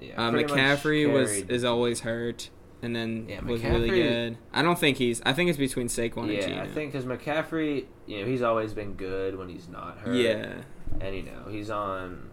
yeah, 0.00 0.14
Uh, 0.28 0.30
McCaffrey 0.30 1.10
was 1.10 1.30
is 1.48 1.64
always 1.64 2.00
hurt, 2.00 2.50
and 2.82 2.94
then 2.94 3.26
Yeah, 3.28 3.42
was 3.42 3.62
really 3.62 3.88
good. 3.88 4.38
I 4.52 4.62
don't 4.62 4.78
think 4.78 4.98
he's. 4.98 5.22
I 5.24 5.32
think 5.32 5.48
it's 5.50 5.58
between 5.58 5.88
Saquon 5.88 6.24
and 6.24 6.32
Yeah, 6.32 6.46
Gino. 6.46 6.62
I 6.62 6.66
think 6.68 6.92
because 6.92 7.06
McCaffrey, 7.06 7.86
you 8.06 8.20
know, 8.20 8.26
he's 8.26 8.42
always 8.42 8.72
been 8.72 8.94
good 8.94 9.36
when 9.38 9.48
he's 9.48 9.68
not 9.68 9.98
hurt. 9.98 10.16
Yeah, 10.16 10.62
and 11.00 11.14
you 11.14 11.22
know 11.22 11.46
he's 11.50 11.70
on. 11.70 12.30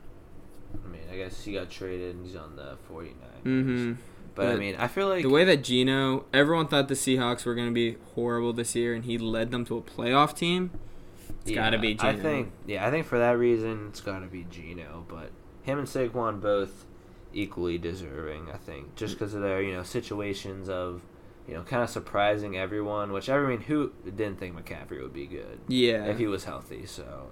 I 0.83 0.87
mean, 0.87 1.01
I 1.11 1.17
guess 1.17 1.43
he 1.43 1.53
got 1.53 1.69
traded 1.69 2.15
and 2.15 2.25
he's 2.25 2.35
on 2.35 2.55
the 2.55 2.77
49ers. 2.91 3.43
mm-hmm. 3.45 3.93
But, 4.35 4.47
I 4.47 4.55
mean, 4.55 4.75
I 4.77 4.87
feel 4.87 5.07
like 5.09 5.21
the 5.23 5.29
way 5.29 5.43
that 5.43 5.63
Gino, 5.63 6.25
everyone 6.33 6.67
thought 6.67 6.87
the 6.87 6.95
Seahawks 6.95 7.45
were 7.45 7.53
going 7.53 7.67
to 7.67 7.73
be 7.73 7.97
horrible 8.15 8.51
this 8.53 8.75
year, 8.75 8.93
and 8.95 9.05
he 9.05 9.17
led 9.17 9.51
them 9.51 9.63
to 9.65 9.77
a 9.77 9.81
playoff 9.81 10.35
team. 10.35 10.71
It's 11.41 11.51
yeah, 11.51 11.57
gotta 11.57 11.77
be 11.77 11.93
Gino. 11.93 12.09
I 12.11 12.15
think, 12.15 12.51
yeah, 12.65 12.87
I 12.87 12.89
think 12.91 13.05
for 13.05 13.19
that 13.19 13.37
reason, 13.37 13.87
it's 13.89 14.01
got 14.01 14.19
to 14.19 14.25
be 14.27 14.45
Gino. 14.49 15.05
But 15.07 15.31
him 15.63 15.77
and 15.77 15.87
Saquon 15.87 16.41
both 16.41 16.85
equally 17.33 17.77
deserving. 17.77 18.49
I 18.51 18.57
think 18.57 18.95
just 18.95 19.15
because 19.19 19.33
of 19.33 19.41
their 19.41 19.61
you 19.61 19.73
know 19.73 19.83
situations 19.83 20.69
of 20.69 21.01
you 21.47 21.53
know 21.53 21.61
kind 21.63 21.83
of 21.83 21.89
surprising 21.89 22.57
everyone. 22.57 23.11
Which 23.11 23.29
I 23.29 23.37
mean, 23.45 23.61
who 23.61 23.91
didn't 24.05 24.39
think 24.39 24.55
McCaffrey 24.55 25.01
would 25.01 25.13
be 25.13 25.27
good 25.27 25.59
Yeah. 25.67 26.05
if 26.05 26.17
he 26.17 26.27
was 26.27 26.45
healthy? 26.45 26.85
So 26.85 27.29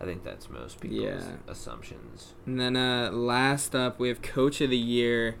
I 0.00 0.04
think 0.04 0.22
that's 0.22 0.50
most 0.50 0.80
people's 0.80 1.00
Yeah. 1.02 1.36
assumptions. 1.48 2.34
and 2.46 2.60
then 2.60 2.76
uh, 2.76 3.10
last 3.10 3.74
up, 3.74 3.98
we 3.98 4.08
have 4.08 4.20
Coach 4.22 4.60
of 4.60 4.70
the 4.70 4.76
Year 4.76 5.36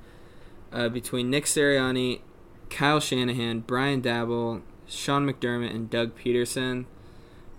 uh, 0.74 0.88
between 0.88 1.30
Nick 1.30 1.44
Sirianni, 1.44 2.20
Kyle 2.68 3.00
Shanahan, 3.00 3.60
Brian 3.60 4.02
Daboll, 4.02 4.62
Sean 4.86 5.30
McDermott, 5.30 5.74
and 5.74 5.88
Doug 5.88 6.18
Pederson. 6.18 6.84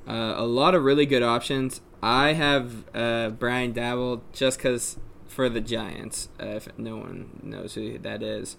Uh, 0.07 0.33
a 0.35 0.45
lot 0.45 0.75
of 0.75 0.83
really 0.83 1.05
good 1.05 1.23
options. 1.23 1.81
I 2.03 2.33
have 2.33 2.83
uh, 2.93 3.29
Brian 3.29 3.73
Daboll 3.73 4.21
just 4.33 4.57
because 4.59 4.99
for 5.25 5.49
the 5.49 5.61
Giants, 5.61 6.29
uh, 6.39 6.47
if 6.47 6.67
no 6.77 6.97
one 6.97 7.39
knows 7.41 7.73
who 7.73 7.97
that 7.99 8.21
is. 8.21 8.57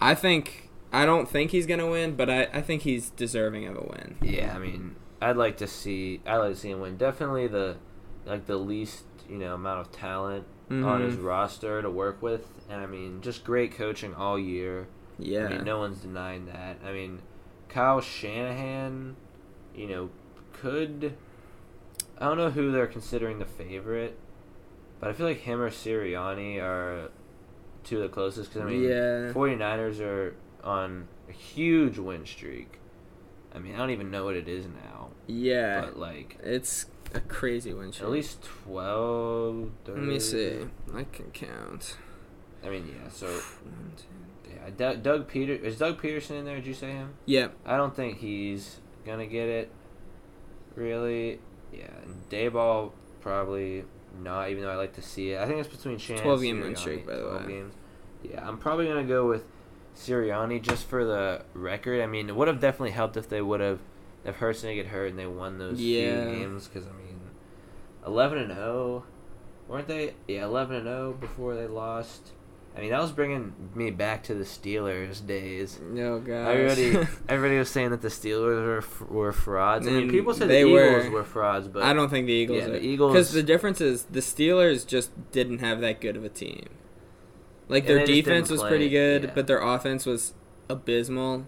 I 0.00 0.14
think. 0.14 0.66
I 0.92 1.06
don't 1.06 1.28
think 1.28 1.52
he's 1.52 1.66
gonna 1.66 1.88
win, 1.88 2.16
but 2.16 2.28
I, 2.28 2.48
I 2.52 2.60
think 2.62 2.82
he's 2.82 3.10
deserving 3.10 3.64
of 3.68 3.76
a 3.76 3.80
win. 3.80 4.16
Yeah, 4.20 4.52
I 4.56 4.58
mean, 4.58 4.96
I'd 5.22 5.36
like 5.36 5.56
to 5.58 5.68
see. 5.68 6.20
I'd 6.26 6.38
like 6.38 6.54
to 6.54 6.56
see 6.56 6.70
him 6.70 6.80
win. 6.80 6.96
Definitely 6.96 7.46
the 7.46 7.76
like 8.26 8.46
the 8.46 8.56
least 8.56 9.04
you 9.28 9.38
know 9.38 9.54
amount 9.54 9.80
of 9.80 9.92
talent 9.92 10.46
on 10.70 11.00
his 11.00 11.16
Mhm. 11.16 11.24
roster 11.24 11.82
to 11.82 11.90
work 11.90 12.22
with, 12.22 12.46
and 12.68 12.80
I 12.80 12.86
mean, 12.86 13.20
just 13.22 13.44
great 13.44 13.72
coaching 13.72 14.14
all 14.14 14.38
year. 14.38 14.86
Yeah. 15.18 15.46
I 15.46 15.48
mean, 15.48 15.64
no 15.64 15.78
one's 15.78 15.98
denying 16.00 16.46
that. 16.46 16.78
I 16.84 16.92
mean, 16.92 17.20
Kyle 17.68 18.00
Shanahan, 18.00 19.16
you 19.74 19.86
know, 19.88 20.10
could. 20.52 21.14
I 22.18 22.26
don't 22.26 22.36
know 22.36 22.50
who 22.50 22.70
they're 22.70 22.86
considering 22.86 23.38
the 23.38 23.44
favorite, 23.46 24.16
but 25.00 25.10
I 25.10 25.12
feel 25.12 25.26
like 25.26 25.38
him 25.38 25.60
or 25.60 25.70
Sirianni 25.70 26.60
are 26.62 27.10
two 27.82 27.96
of 27.96 28.02
the 28.02 28.08
closest. 28.08 28.52
Because 28.52 28.66
I 28.66 28.70
mean, 28.70 28.82
Yeah. 28.84 29.32
49ers 29.32 30.00
are 30.00 30.34
on 30.62 31.08
a 31.28 31.32
huge 31.32 31.98
win 31.98 32.24
streak. 32.26 32.78
I 33.54 33.58
mean, 33.58 33.74
I 33.74 33.78
don't 33.78 33.90
even 33.90 34.10
know 34.10 34.24
what 34.24 34.36
it 34.36 34.46
is 34.48 34.66
now, 34.66 35.08
Yeah. 35.26 35.80
but 35.80 35.98
like 35.98 36.36
It's 36.44 36.86
a 37.14 37.20
crazy 37.20 37.72
win 37.72 37.92
streak. 37.92 38.06
at 38.06 38.10
least 38.12 38.42
12. 38.64 39.70
Let 39.88 39.96
me 39.98 40.18
see. 40.20 40.58
I 40.94 41.04
can 41.04 41.30
count. 41.32 41.96
I 42.64 42.68
mean, 42.68 42.86
yeah. 42.88 43.08
So 43.10 43.26
One, 43.28 43.92
two- 43.96 44.50
yeah, 44.50 44.70
Doug, 44.76 45.02
Doug 45.02 45.28
Peter 45.28 45.54
is 45.54 45.78
Doug 45.78 46.00
Pederson 46.00 46.38
in 46.38 46.44
there? 46.44 46.56
Did 46.56 46.66
you 46.66 46.74
say 46.74 46.92
him? 46.92 47.14
Yeah. 47.26 47.48
I 47.64 47.76
don't 47.76 47.94
think 47.94 48.18
he's 48.18 48.78
gonna 49.06 49.26
get 49.26 49.48
it. 49.48 49.70
Really, 50.74 51.40
yeah. 51.72 51.86
And 52.04 52.28
Daboll 52.30 52.92
probably 53.20 53.84
not. 54.22 54.50
Even 54.50 54.64
though 54.64 54.70
I 54.70 54.76
like 54.76 54.94
to 54.94 55.02
see 55.02 55.32
it, 55.32 55.40
I 55.40 55.46
think 55.46 55.60
it's 55.60 55.68
between. 55.74 55.98
12 55.98 56.24
and 56.24 56.42
game 56.42 56.60
win 56.60 56.76
streak, 56.76 57.06
by 57.06 57.14
the 57.16 57.22
12 57.22 57.46
way. 57.46 57.52
Games. 57.52 57.74
Yeah, 58.22 58.46
I'm 58.46 58.58
probably 58.58 58.86
gonna 58.86 59.04
go 59.04 59.26
with 59.26 59.44
Sirianni 59.96 60.60
just 60.62 60.86
for 60.86 61.04
the 61.04 61.42
record. 61.54 62.00
I 62.02 62.06
mean, 62.06 62.28
it 62.28 62.36
would 62.36 62.48
have 62.48 62.60
definitely 62.60 62.90
helped 62.92 63.16
if 63.16 63.28
they 63.28 63.40
would 63.42 63.60
have 63.60 63.80
if 64.24 64.36
Hurts 64.36 64.60
didn't 64.62 64.76
get 64.76 64.86
hurt 64.86 65.10
and 65.10 65.18
they 65.18 65.26
won 65.26 65.58
those 65.58 65.80
Yeah. 65.80 66.24
few 66.24 66.32
games. 66.40 66.68
Because 66.68 66.86
I 66.88 66.92
mean, 66.92 67.20
11 68.06 68.38
and 68.38 68.52
0, 68.54 69.04
weren't 69.68 69.88
they? 69.88 70.14
Yeah, 70.28 70.44
11 70.44 70.76
and 70.76 70.84
0 70.86 71.12
before 71.20 71.54
they 71.54 71.66
lost. 71.66 72.32
I 72.76 72.80
mean, 72.80 72.90
that 72.90 73.00
was 73.02 73.10
bringing 73.10 73.52
me 73.74 73.90
back 73.90 74.22
to 74.24 74.34
the 74.34 74.44
Steelers 74.44 75.26
days. 75.26 75.80
Oh, 75.82 75.92
no 75.92 76.18
god. 76.20 76.46
Everybody, 76.56 77.08
everybody 77.28 77.58
was 77.58 77.68
saying 77.68 77.90
that 77.90 78.00
the 78.00 78.08
Steelers 78.08 78.64
were 79.00 79.06
were 79.08 79.32
frauds. 79.32 79.88
I 79.88 79.90
mean, 79.90 80.02
And 80.02 80.10
people 80.10 80.32
said 80.34 80.48
they 80.48 80.62
the 80.62 80.68
Eagles 80.68 81.04
were. 81.06 81.10
were, 81.10 81.24
frauds, 81.24 81.66
but 81.66 81.82
I 81.82 81.92
don't 81.92 82.08
think 82.10 82.26
the 82.28 82.32
Eagles. 82.32 82.58
Yeah, 82.60 82.66
are, 82.66 82.70
the 82.70 82.80
Eagles- 82.84 83.12
Because 83.12 83.32
the 83.32 83.42
difference 83.42 83.80
is 83.80 84.04
the 84.04 84.20
Steelers 84.20 84.86
just 84.86 85.10
didn't 85.32 85.58
have 85.58 85.80
that 85.80 86.00
good 86.00 86.16
of 86.16 86.24
a 86.24 86.28
team. 86.28 86.66
Like 87.68 87.86
their 87.86 88.04
defense 88.06 88.50
was 88.50 88.62
pretty 88.62 88.88
good, 88.88 89.24
yeah. 89.24 89.30
but 89.34 89.46
their 89.48 89.60
offense 89.60 90.06
was 90.06 90.34
abysmal. 90.68 91.46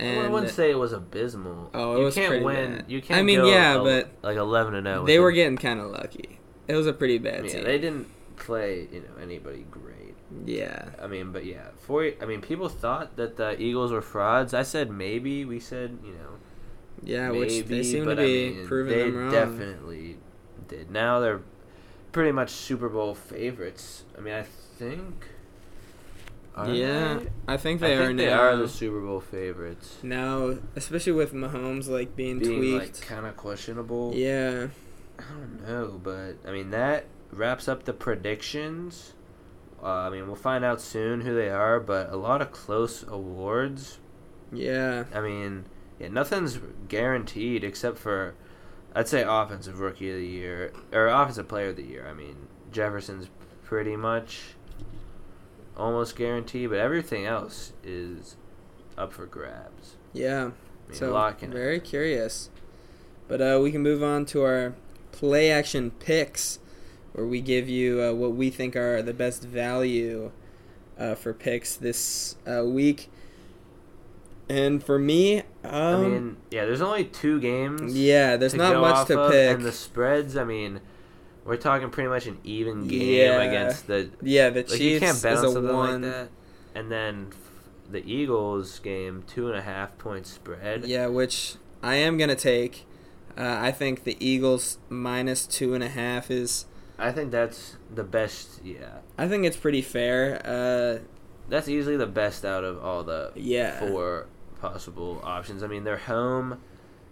I 0.00 0.28
wouldn't 0.28 0.52
say 0.52 0.70
it 0.70 0.78
was 0.78 0.92
abysmal. 0.92 1.70
Oh, 1.74 1.94
it 1.96 1.98
you 1.98 2.04
was 2.04 2.14
can't 2.14 2.28
pretty 2.28 2.44
win. 2.44 2.76
bad. 2.76 2.84
You 2.88 3.00
can't. 3.00 3.10
Win. 3.26 3.40
I 3.40 3.42
mean, 3.44 3.52
yeah, 3.52 3.78
but 3.78 4.10
like 4.22 4.36
eleven 4.36 4.74
and 4.74 4.86
zero. 4.86 5.04
they 5.06 5.18
were 5.18 5.32
getting 5.32 5.56
kind 5.56 5.80
of 5.80 5.90
lucky. 5.90 6.38
It 6.68 6.74
was 6.74 6.86
a 6.86 6.92
pretty 6.92 7.18
bad 7.18 7.44
Yeah, 7.46 7.52
team. 7.52 7.64
they 7.64 7.78
didn't 7.78 8.06
play. 8.36 8.88
You 8.92 9.00
know, 9.00 9.22
anybody 9.22 9.64
great. 9.70 10.14
Yeah. 10.44 10.90
I 11.02 11.06
mean, 11.06 11.32
but 11.32 11.44
yeah, 11.46 11.68
for 11.80 12.10
I 12.20 12.26
mean, 12.26 12.40
people 12.42 12.68
thought 12.68 13.16
that 13.16 13.36
the 13.36 13.60
Eagles 13.60 13.90
were 13.92 14.02
frauds. 14.02 14.52
I 14.54 14.62
said 14.62 14.90
maybe. 14.90 15.44
We 15.44 15.58
said 15.60 15.98
you 16.04 16.12
know 16.12 16.38
Yeah, 17.02 17.28
maybe, 17.28 17.38
which 17.40 17.64
they 17.66 17.82
seem 17.82 18.04
to 18.06 18.14
be 18.16 18.48
I 18.48 18.50
mean, 18.52 18.66
proving 18.66 18.98
they 18.98 19.04
them 19.10 19.16
wrong. 19.16 19.32
definitely 19.32 20.18
did. 20.68 20.90
Now 20.90 21.20
they're 21.20 21.40
pretty 22.12 22.32
much 22.32 22.50
Super 22.50 22.88
Bowl 22.88 23.14
favorites. 23.14 24.04
I 24.16 24.20
mean, 24.20 24.34
I 24.34 24.42
think. 24.42 25.26
Yeah? 26.66 27.20
I 27.46 27.56
think 27.56 27.82
I 27.82 27.88
they 27.88 27.96
think 27.96 28.10
are 28.10 28.14
they 28.14 28.26
now. 28.26 28.40
are 28.40 28.56
the 28.56 28.68
Super 28.68 29.00
Bowl 29.00 29.20
favorites. 29.20 29.98
now, 30.02 30.56
especially 30.76 31.12
with 31.12 31.32
Mahomes 31.32 31.88
like 31.88 32.16
being, 32.16 32.38
Being 32.38 32.58
tweaked. 32.58 32.98
like 33.00 33.06
kind 33.08 33.26
of 33.26 33.36
questionable. 33.36 34.12
yeah, 34.14 34.68
I 35.18 35.22
don't 35.32 35.66
know, 35.66 36.00
but 36.02 36.36
I 36.46 36.52
mean 36.52 36.70
that 36.70 37.06
wraps 37.32 37.68
up 37.68 37.84
the 37.84 37.92
predictions. 37.92 39.14
Uh, 39.82 39.86
I 39.86 40.10
mean, 40.10 40.26
we'll 40.26 40.34
find 40.36 40.64
out 40.64 40.80
soon 40.80 41.20
who 41.20 41.34
they 41.34 41.50
are, 41.50 41.78
but 41.78 42.10
a 42.10 42.16
lot 42.16 42.42
of 42.42 42.50
close 42.50 43.04
awards. 43.06 43.98
yeah, 44.52 45.04
I 45.14 45.20
mean, 45.20 45.66
yeah, 46.00 46.08
nothing's 46.08 46.58
guaranteed 46.88 47.62
except 47.62 47.96
for, 47.98 48.34
I'd 48.94 49.06
say, 49.06 49.22
offensive 49.26 49.78
rookie 49.78 50.10
of 50.10 50.16
the 50.16 50.26
year 50.26 50.72
or 50.92 51.06
offensive 51.06 51.46
player 51.46 51.68
of 51.68 51.76
the 51.76 51.84
year. 51.84 52.08
I 52.10 52.14
mean, 52.14 52.48
Jefferson's 52.72 53.28
pretty 53.62 53.94
much 53.94 54.40
almost 55.78 56.16
guaranteed, 56.16 56.70
but 56.70 56.78
everything 56.78 57.24
else 57.24 57.72
is 57.84 58.36
up 58.96 59.12
for 59.12 59.26
grabs. 59.26 59.96
yeah. 60.12 60.50
I 60.86 60.90
mean, 60.90 60.98
so 60.98 61.12
very 61.12 61.74
happen. 61.74 61.80
curious. 61.80 62.50
But 63.28 63.42
uh, 63.42 63.60
we 63.62 63.70
can 63.70 63.82
move 63.82 64.02
on 64.02 64.24
to 64.26 64.42
our 64.42 64.74
play 65.12 65.50
action 65.50 65.90
picks, 65.90 66.58
where 67.12 67.26
we 67.26 67.42
give 67.42 67.68
you 67.68 68.00
uh, 68.00 68.12
what 68.14 68.32
we 68.32 68.48
think 68.48 68.74
are 68.74 69.02
the 69.02 69.12
best 69.12 69.42
value 69.42 70.32
uh, 70.98 71.14
for 71.14 71.34
picks 71.34 71.76
this 71.76 72.36
uh, 72.46 72.64
week. 72.64 73.10
And 74.48 74.82
for 74.82 74.98
me, 74.98 75.40
um, 75.62 75.74
I 75.74 76.08
mean, 76.08 76.36
yeah, 76.50 76.64
there's 76.64 76.80
only 76.80 77.04
two 77.04 77.38
games. 77.38 77.94
yeah, 77.94 78.36
there's 78.36 78.54
not 78.54 78.80
much 78.80 79.06
to 79.08 79.20
of, 79.20 79.30
pick. 79.30 79.56
And 79.56 79.64
the 79.64 79.72
spreads, 79.72 80.38
I 80.38 80.44
mean, 80.44 80.80
we're 81.48 81.56
talking 81.56 81.90
pretty 81.90 82.08
much 82.08 82.26
an 82.26 82.38
even 82.44 82.86
game 82.86 83.16
Yeah. 83.32 83.42
against 83.42 83.86
the. 83.88 84.10
yeah, 84.22 84.50
the 84.50 84.60
Like 84.60 84.68
Chiefs 84.68 84.80
you 84.80 85.00
can't 85.00 85.20
bet 85.22 85.32
is 85.32 85.38
on 85.40 85.44
a 85.46 85.52
something 85.52 85.76
one. 85.76 86.02
like 86.02 86.12
that. 86.12 86.28
And 86.74 86.92
then 86.92 87.30
the 87.90 88.04
Eagles 88.08 88.78
game, 88.78 89.24
two 89.26 89.48
and 89.48 89.56
a 89.56 89.62
half 89.62 89.96
point 89.98 90.26
spread. 90.26 90.84
Yeah, 90.84 91.06
which 91.08 91.56
I 91.82 91.96
am 91.96 92.16
gonna 92.18 92.36
take. 92.36 92.84
Uh, 93.36 93.56
I 93.60 93.72
think 93.72 94.04
the 94.04 94.16
Eagles 94.20 94.78
minus 94.88 95.46
two 95.46 95.74
and 95.74 95.82
a 95.82 95.88
half 95.88 96.30
is. 96.30 96.66
I 96.98 97.12
think 97.12 97.30
that's 97.30 97.76
the 97.94 98.02
best. 98.04 98.60
Yeah, 98.64 98.98
I 99.16 99.26
think 99.28 99.44
it's 99.44 99.56
pretty 99.56 99.82
fair. 99.82 100.40
Uh, 100.44 101.04
that's 101.48 101.68
easily 101.68 101.96
the 101.96 102.06
best 102.06 102.44
out 102.44 102.64
of 102.64 102.82
all 102.84 103.04
the 103.04 103.32
yeah, 103.36 103.78
four 103.80 104.26
possible 104.60 105.20
options. 105.24 105.62
I 105.62 105.68
mean, 105.68 105.84
they're 105.84 105.96
home 105.96 106.60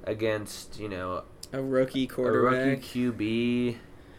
against 0.04 0.78
you 0.78 0.88
know 0.88 1.22
a 1.52 1.62
rookie 1.62 2.04
a 2.04 2.06
quarterback. 2.08 2.66
rookie 2.66 3.10
QB, 3.12 3.76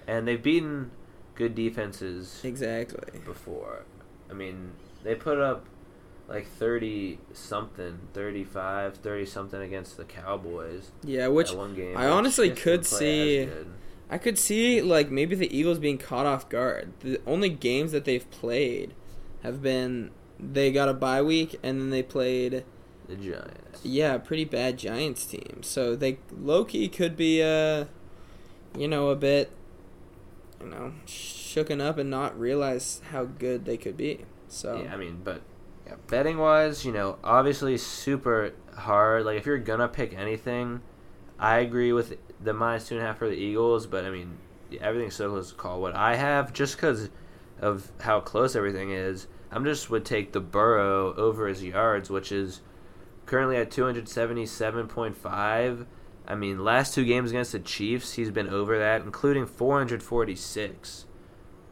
and 0.07 0.27
they've 0.27 0.41
beaten 0.41 0.91
good 1.35 1.53
defenses 1.53 2.41
Exactly. 2.43 3.19
before. 3.25 3.83
I 4.29 4.33
mean, 4.33 4.71
they 5.03 5.15
put 5.15 5.37
up 5.39 5.65
like 6.27 6.47
30 6.47 7.19
something, 7.33 7.99
35, 8.13 8.97
30 8.97 9.25
something 9.25 9.61
against 9.61 9.97
the 9.97 10.03
Cowboys. 10.03 10.91
Yeah, 11.03 11.27
which 11.27 11.51
one 11.53 11.75
game. 11.75 11.95
I 11.95 12.07
honestly 12.07 12.49
could 12.49 12.85
see- 12.85 13.47
I 14.09 14.17
could 14.17 14.37
see 14.37 14.81
like 14.81 15.11
maybe 15.11 15.35
the 15.35 15.53
Eagles 15.55 15.79
being 15.79 15.97
caught 15.97 16.25
off 16.25 16.47
guard. 16.49 16.93
The 17.01 17.19
only 17.27 17.49
games 17.49 17.91
that 17.91 18.05
they've 18.05 18.29
played 18.31 18.93
have 19.43 19.61
been 19.61 20.11
they 20.39 20.71
got 20.71 20.87
a 20.87 20.93
bye 20.93 21.21
week 21.21 21.59
and 21.63 21.79
then 21.81 21.89
they 21.89 22.03
played 22.03 22.63
the 23.07 23.15
Giants. 23.15 23.81
yeah, 23.83 24.17
pretty 24.17 24.45
bad 24.45 24.77
Giants 24.77 25.25
team. 25.25 25.59
So 25.61 25.95
they 25.95 26.19
low 26.31 26.63
key 26.63 26.87
could 26.89 27.15
be 27.17 27.41
uh 27.43 27.85
you 28.77 28.87
know, 28.87 29.09
a 29.09 29.15
bit 29.15 29.51
you 30.61 30.67
know, 30.67 30.93
shooken 31.05 31.81
up 31.81 31.97
and 31.97 32.09
not 32.09 32.39
realize 32.39 33.01
how 33.11 33.25
good 33.25 33.65
they 33.65 33.77
could 33.77 33.97
be. 33.97 34.25
So 34.47 34.83
Yeah, 34.83 34.93
I 34.93 34.97
mean, 34.97 35.21
but 35.23 35.41
yeah, 35.85 35.95
betting 36.07 36.37
wise, 36.37 36.85
you 36.85 36.91
know, 36.91 37.17
obviously 37.23 37.77
super 37.77 38.53
hard. 38.75 39.25
Like 39.25 39.37
if 39.37 39.45
you're 39.45 39.57
gonna 39.57 39.87
pick 39.87 40.13
anything, 40.13 40.81
I 41.39 41.59
agree 41.59 41.93
with 41.93 42.17
the 42.43 42.53
minus 42.53 42.87
two 42.87 42.95
and 42.95 43.03
a 43.03 43.07
half 43.07 43.17
for 43.17 43.29
the 43.29 43.35
Eagles. 43.35 43.87
But 43.87 44.05
I 44.05 44.09
mean, 44.09 44.37
everything's 44.81 45.15
so 45.15 45.29
close 45.29 45.49
to 45.49 45.55
call. 45.55 45.81
What 45.81 45.95
I 45.95 46.15
have, 46.15 46.53
just 46.53 46.75
because 46.75 47.09
of 47.59 47.91
how 48.01 48.19
close 48.19 48.55
everything 48.55 48.91
is, 48.91 49.27
I'm 49.51 49.63
just 49.63 49.89
would 49.89 50.05
take 50.05 50.33
the 50.33 50.41
Burrow 50.41 51.13
over 51.15 51.47
his 51.47 51.63
yards, 51.63 52.09
which 52.09 52.31
is 52.31 52.61
currently 53.25 53.57
at 53.57 53.71
277.5. 53.71 55.85
I 56.27 56.35
mean, 56.35 56.63
last 56.63 56.93
two 56.93 57.05
games 57.05 57.29
against 57.31 57.53
the 57.53 57.59
Chiefs, 57.59 58.13
he's 58.13 58.31
been 58.31 58.49
over 58.49 58.77
that, 58.77 59.01
including 59.01 59.45
446. 59.45 61.05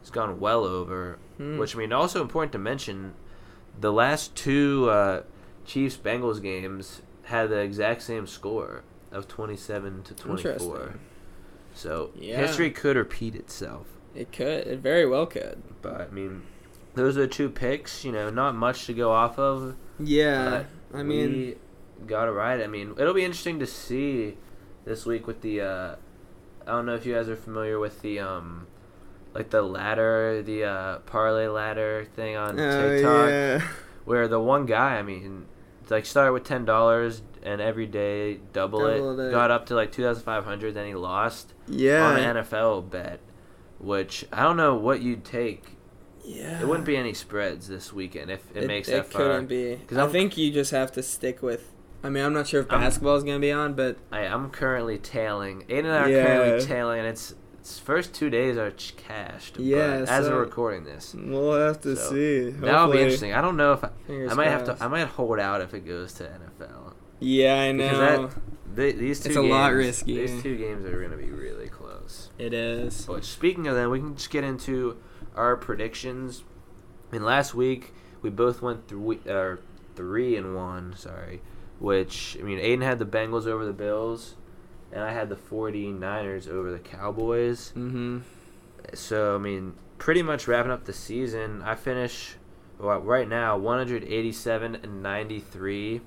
He's 0.02 0.10
gone 0.10 0.40
well 0.40 0.64
over. 0.64 1.20
Hmm. 1.38 1.58
Which 1.58 1.76
I 1.76 1.80
mean, 1.80 1.92
also 1.92 2.22
important 2.22 2.52
to 2.54 2.58
mention, 2.60 3.14
the 3.80 3.92
last 3.92 4.36
two 4.36 4.90
uh, 4.90 5.24
Chiefs 5.66 5.98
Bengals 5.98 6.42
games 6.42 7.02
had 7.24 7.50
the 7.50 7.58
exact 7.60 8.04
same 8.04 8.28
score 8.28 8.84
of 9.12 9.28
twenty-seven 9.28 10.04
to 10.04 10.14
twenty-four. 10.14 10.96
So 11.74 12.12
Yeah. 12.16 12.38
history 12.38 12.70
could 12.72 12.96
repeat 12.96 13.36
itself. 13.36 13.88
It 14.14 14.32
could. 14.32 14.68
It 14.68 14.80
very 14.80 15.06
well 15.06 15.26
could. 15.26 15.62
But 15.82 16.02
I 16.02 16.08
mean, 16.10 16.44
those 16.94 17.18
are 17.18 17.22
the 17.22 17.28
two 17.28 17.50
picks. 17.50 18.06
You 18.06 18.12
know, 18.12 18.30
not 18.30 18.56
much 18.56 18.86
to 18.86 18.94
go 18.94 19.12
off 19.12 19.38
of. 19.40 19.76
Yeah. 20.00 20.64
I 20.94 21.04
mean 21.04 21.56
got 22.08 22.28
it 22.28 22.32
right. 22.32 22.62
I 22.62 22.68
mean, 22.68 22.94
it'll 22.98 23.14
be 23.14 23.24
interesting 23.26 23.60
to 23.60 23.66
see 23.66 24.38
this 24.86 25.06
week 25.06 25.28
with 25.28 25.42
the. 25.42 25.62
Uh, 25.62 25.96
I 26.68 26.72
don't 26.72 26.86
know 26.86 26.96
if 26.96 27.06
you 27.06 27.14
guys 27.14 27.30
are 27.30 27.36
familiar 27.36 27.78
with 27.80 28.02
the 28.02 28.20
um, 28.20 28.68
like 29.34 29.50
the 29.50 29.62
ladder, 29.62 30.42
the 30.42 30.64
uh, 30.64 30.98
parlay 31.00 31.48
ladder 31.48 32.08
thing 32.16 32.36
on 32.36 32.60
Oh, 32.60 32.90
TikTok, 32.96 33.30
yeah. 33.30 33.62
where 34.06 34.28
the 34.28 34.40
one 34.40 34.66
guy, 34.66 34.96
I 34.98 35.04
mean, 35.04 35.46
like 35.90 36.06
started 36.06 36.32
with 36.34 36.44
ten 36.44 36.66
dollars 36.66 37.22
and 37.44 37.62
every 37.62 37.86
day 37.86 38.40
double 38.54 38.80
Doubled 38.80 39.20
it, 39.20 39.28
it. 39.28 39.32
got 39.32 39.52
up 39.52 39.68
to 39.68 39.76
like 39.76 39.92
two 39.92 40.02
thousand 40.04 40.24
five 40.24 40.46
hundred, 40.46 40.74
then 40.74 40.88
he 40.88 40.96
lost 40.96 41.54
Yeah. 41.68 42.04
on 42.08 42.20
an 42.20 42.36
NFL 42.38 42.90
bet, 42.90 43.20
which 43.80 44.26
I 44.34 44.42
don't 44.44 44.58
know 44.58 44.76
what 44.76 45.02
you'd 45.02 45.24
take. 45.24 45.64
Yeah. 46.24 46.60
It 46.60 46.68
wouldn't 46.68 46.88
be 46.88 46.98
any 46.98 47.14
spreads 47.14 47.68
this 47.68 47.94
weekend 47.94 48.32
if 48.32 48.42
it, 48.56 48.66
makes 48.66 48.88
that 48.88 48.98
it 48.98 49.06
far. 49.06 49.22
couldn't 49.22 49.46
be. 49.46 49.80
'Cause 49.86 50.00
I 50.00 50.02
I'm- 50.02 50.12
think 50.12 50.36
you 50.38 50.52
just 50.52 50.72
have 50.72 50.92
to 50.94 51.04
stick 51.04 51.44
with. 51.44 51.72
I 52.06 52.10
mean, 52.10 52.24
I'm 52.24 52.34
not 52.34 52.48
sure 52.48 52.62
if 52.62 52.68
basketball 52.70 53.16
is 53.16 53.24
gonna 53.24 53.40
be 53.40 53.52
on, 53.52 53.74
but 53.74 53.98
I, 54.12 54.20
I'm 54.28 54.50
currently 54.52 54.98
tailing. 54.98 55.64
Aidan 55.70 55.86
and 55.86 55.94
I 55.94 55.98
are 56.04 56.10
Yeah. 56.10 56.26
currently 56.26 56.66
tailing, 56.68 57.00
and 57.00 57.08
it's, 57.08 57.34
it's 57.60 57.80
first 57.80 58.14
two 58.14 58.30
days 58.30 58.58
are 58.58 58.70
ch- 58.72 58.96
cashed. 58.96 59.58
Yeah, 59.60 60.06
as 60.08 60.30
we're 60.30 60.40
recording 60.40 60.84
this, 60.84 61.16
we'll 61.18 61.54
have 61.60 61.82
to 61.82 61.96
So, 61.96 62.12
see. 62.12 62.50
that'll 62.52 62.92
be 62.92 63.00
interesting. 63.00 63.34
I 63.34 63.42
don't 63.42 63.58
know 63.58 63.74
if 63.74 63.84
I, 63.84 63.90
I 64.10 64.34
might 64.36 64.50
have 64.50 64.66
to. 64.66 64.78
I 64.80 64.88
might 64.88 65.08
hold 65.08 65.40
out 65.40 65.62
if 65.62 65.74
it 65.74 65.86
goes 65.86 66.14
to 66.14 66.24
NFL. 66.26 66.94
Yeah, 67.20 67.56
I 67.60 67.72
know. 67.72 68.30
Th 68.76 68.96
these 68.98 69.22
two 69.22 69.30
It's 69.30 69.38
a 69.38 69.42
lot 69.42 69.74
risky. 69.74 70.18
These 70.28 70.44
two 70.44 70.58
games 70.58 70.86
are 70.86 71.00
going 71.00 71.12
to 71.12 71.18
be 71.18 71.32
really 71.32 71.70
close. 71.70 72.30
It 72.38 72.54
is. 72.54 73.06
But 73.06 73.24
speaking 73.24 73.68
of 73.68 73.76
that, 73.76 73.90
we 73.90 74.00
can 74.00 74.16
just 74.16 74.30
get 74.30 74.44
into 74.44 74.98
our 75.36 75.56
predictions. 75.56 76.44
I 77.10 77.16
mean, 77.16 77.24
last 77.24 77.56
week 77.56 77.94
we 78.22 78.30
both 78.30 78.62
went 78.62 78.88
three, 78.90 79.20
uh, 79.30 79.56
three 79.96 80.36
and 80.36 80.56
one. 80.56 80.94
Sorry, 80.98 81.42
which 81.80 82.38
I 82.40 82.44
mean, 82.44 82.60
Aidan 82.60 82.82
had 82.82 83.00
the 83.00 83.06
Bengals 83.06 83.48
over 83.48 83.66
the 83.66 83.74
Bills, 83.74 84.36
and 84.92 85.04
I 85.04 85.12
had 85.12 85.30
the 85.30 85.36
49ers 85.36 86.48
over 86.48 86.72
the 86.72 86.80
Cowboys. 86.80 87.74
Mm-hmm. 87.76 88.20
So 88.94 89.36
I 89.36 89.38
mean, 89.38 89.74
pretty 89.98 90.22
much 90.22 90.48
wrapping 90.48 90.72
up 90.72 90.86
the 90.86 90.94
season. 90.94 91.62
I 91.64 91.76
finish 91.76 92.36
well, 92.80 93.00
right 93.00 93.28
now 93.28 93.58
187 93.58 94.76
and 94.76 95.04
93. 95.04 96.02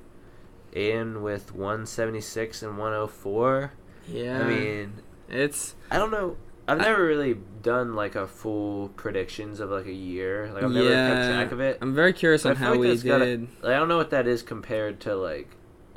Aidan 0.74 1.22
with 1.22 1.54
176 1.54 2.62
and 2.62 2.78
104. 2.78 3.72
Yeah. 4.06 4.40
I 4.40 4.44
mean, 4.44 4.92
it's 5.28 5.74
I 5.90 5.96
don't 5.96 6.10
know. 6.10 6.36
I've 6.66 6.78
never 6.78 7.02
really 7.02 7.34
done 7.62 7.94
like 7.94 8.14
a 8.14 8.26
full 8.26 8.88
predictions 8.90 9.60
of 9.60 9.70
like 9.70 9.86
a 9.86 9.92
year. 9.92 10.50
Like 10.52 10.62
I've 10.62 10.70
never 10.70 10.90
yeah. 10.90 11.08
kept 11.08 11.28
track 11.28 11.52
of 11.52 11.60
it. 11.60 11.78
I'm 11.80 11.94
very 11.94 12.12
curious 12.12 12.44
on 12.44 12.56
how 12.56 12.72
like 12.72 12.80
we 12.80 12.88
that's 12.88 13.02
gotta- 13.02 13.24
did. 13.24 13.48
Like, 13.62 13.72
I 13.72 13.78
don't 13.78 13.88
know 13.88 13.96
what 13.96 14.10
that 14.10 14.26
is 14.26 14.42
compared 14.42 15.00
to 15.00 15.16
like 15.16 15.48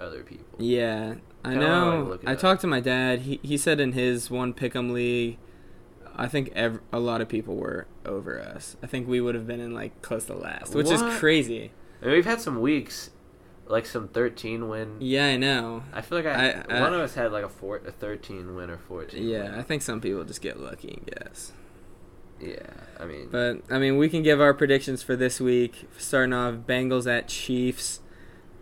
other 0.02 0.24
people. 0.24 0.46
Yeah, 0.60 1.16
I 1.46 1.50
Kinda 1.52 1.66
wanna, 1.68 2.04
like, 2.10 2.24
know. 2.24 2.30
I 2.30 2.34
up. 2.34 2.40
talked 2.40 2.62
to 2.62 2.68
my 2.68 2.80
dad. 2.80 3.22
He 3.22 3.40
he 3.44 3.58
said 3.58 3.80
in 3.80 3.94
his 3.94 4.30
one 4.30 4.54
pick'em 4.54 4.92
league, 4.92 5.38
I 6.16 6.28
think 6.28 6.52
ev- 6.56 6.80
a 6.92 7.00
lot 7.00 7.22
of 7.22 7.30
people 7.30 7.56
were 7.56 7.88
over 8.06 8.40
us. 8.40 8.76
I 8.84 8.88
think 8.88 9.08
we 9.08 9.22
would 9.22 9.36
have 9.36 9.48
been 9.48 9.60
in 9.60 9.74
like 9.74 10.02
close 10.02 10.26
to 10.26 10.34
last, 10.34 10.76
which 10.76 10.90
is 10.90 11.02
crazy. 11.20 11.72
I 12.02 12.06
mean, 12.06 12.16
we've 12.16 12.26
had 12.26 12.42
some 12.42 12.60
weeks, 12.62 13.12
like 13.68 13.86
some 13.86 14.08
13 14.08 14.68
win. 14.68 14.98
Yeah, 15.00 15.28
I 15.28 15.38
know. 15.38 15.84
I 15.94 16.02
feel 16.02 16.18
like 16.18 16.28
I, 16.28 16.64
I- 16.68 16.78
I- 16.78 16.82
one 16.82 16.94
of 16.94 17.00
us 17.00 17.14
had 17.16 17.32
like 17.32 17.44
a 17.46 17.50
four, 17.50 17.78
a 17.86 17.92
13 17.92 18.56
win 18.56 18.70
or 18.70 18.78
14. 18.78 19.24
Yeah, 19.28 19.44
win. 19.44 19.54
I 19.56 19.62
think 19.62 19.82
some 19.84 20.02
people 20.02 20.24
just 20.24 20.42
get 20.42 20.60
lucky 20.60 20.90
and 20.90 21.06
guess. 21.06 21.54
Yeah, 22.40 22.58
I 23.00 23.06
mean, 23.06 23.30
But 23.32 23.62
I 23.70 23.78
mean, 23.78 23.98
we 23.98 24.10
can 24.10 24.24
give 24.24 24.42
our 24.42 24.54
predictions 24.56 25.04
for 25.04 25.16
this 25.16 25.40
week. 25.40 25.88
Starting 25.98 26.34
off, 26.34 26.56
Bengals 26.68 27.06
at 27.06 27.28
Chiefs. 27.28 28.00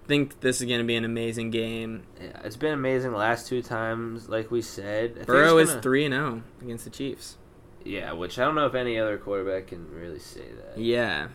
Think 0.09 0.39
this 0.39 0.59
is 0.59 0.67
going 0.67 0.79
to 0.79 0.85
be 0.87 0.95
an 0.95 1.05
amazing 1.05 1.51
game. 1.51 2.01
yeah, 2.19 2.41
it's 2.43 2.55
been 2.55 2.73
amazing 2.73 3.11
the 3.11 3.17
last 3.17 3.47
two 3.47 3.61
times, 3.61 4.27
like 4.27 4.49
we 4.49 4.63
said. 4.63 5.19
I 5.21 5.23
Burrow 5.25 5.59
is 5.59 5.69
gonna- 5.69 5.81
three 5.83 6.03
and 6.03 6.13
zero 6.13 6.41
against 6.63 6.83
the 6.85 6.89
Chiefs. 6.89 7.37
Yeah, 7.85 8.13
which 8.13 8.39
I 8.39 8.43
don't 8.45 8.55
know 8.55 8.65
if 8.65 8.73
any 8.73 8.97
other 8.97 9.19
quarterback 9.19 9.67
can 9.67 9.87
really 9.93 10.17
say 10.17 10.45
that. 10.57 10.81
Yeah, 10.81 11.27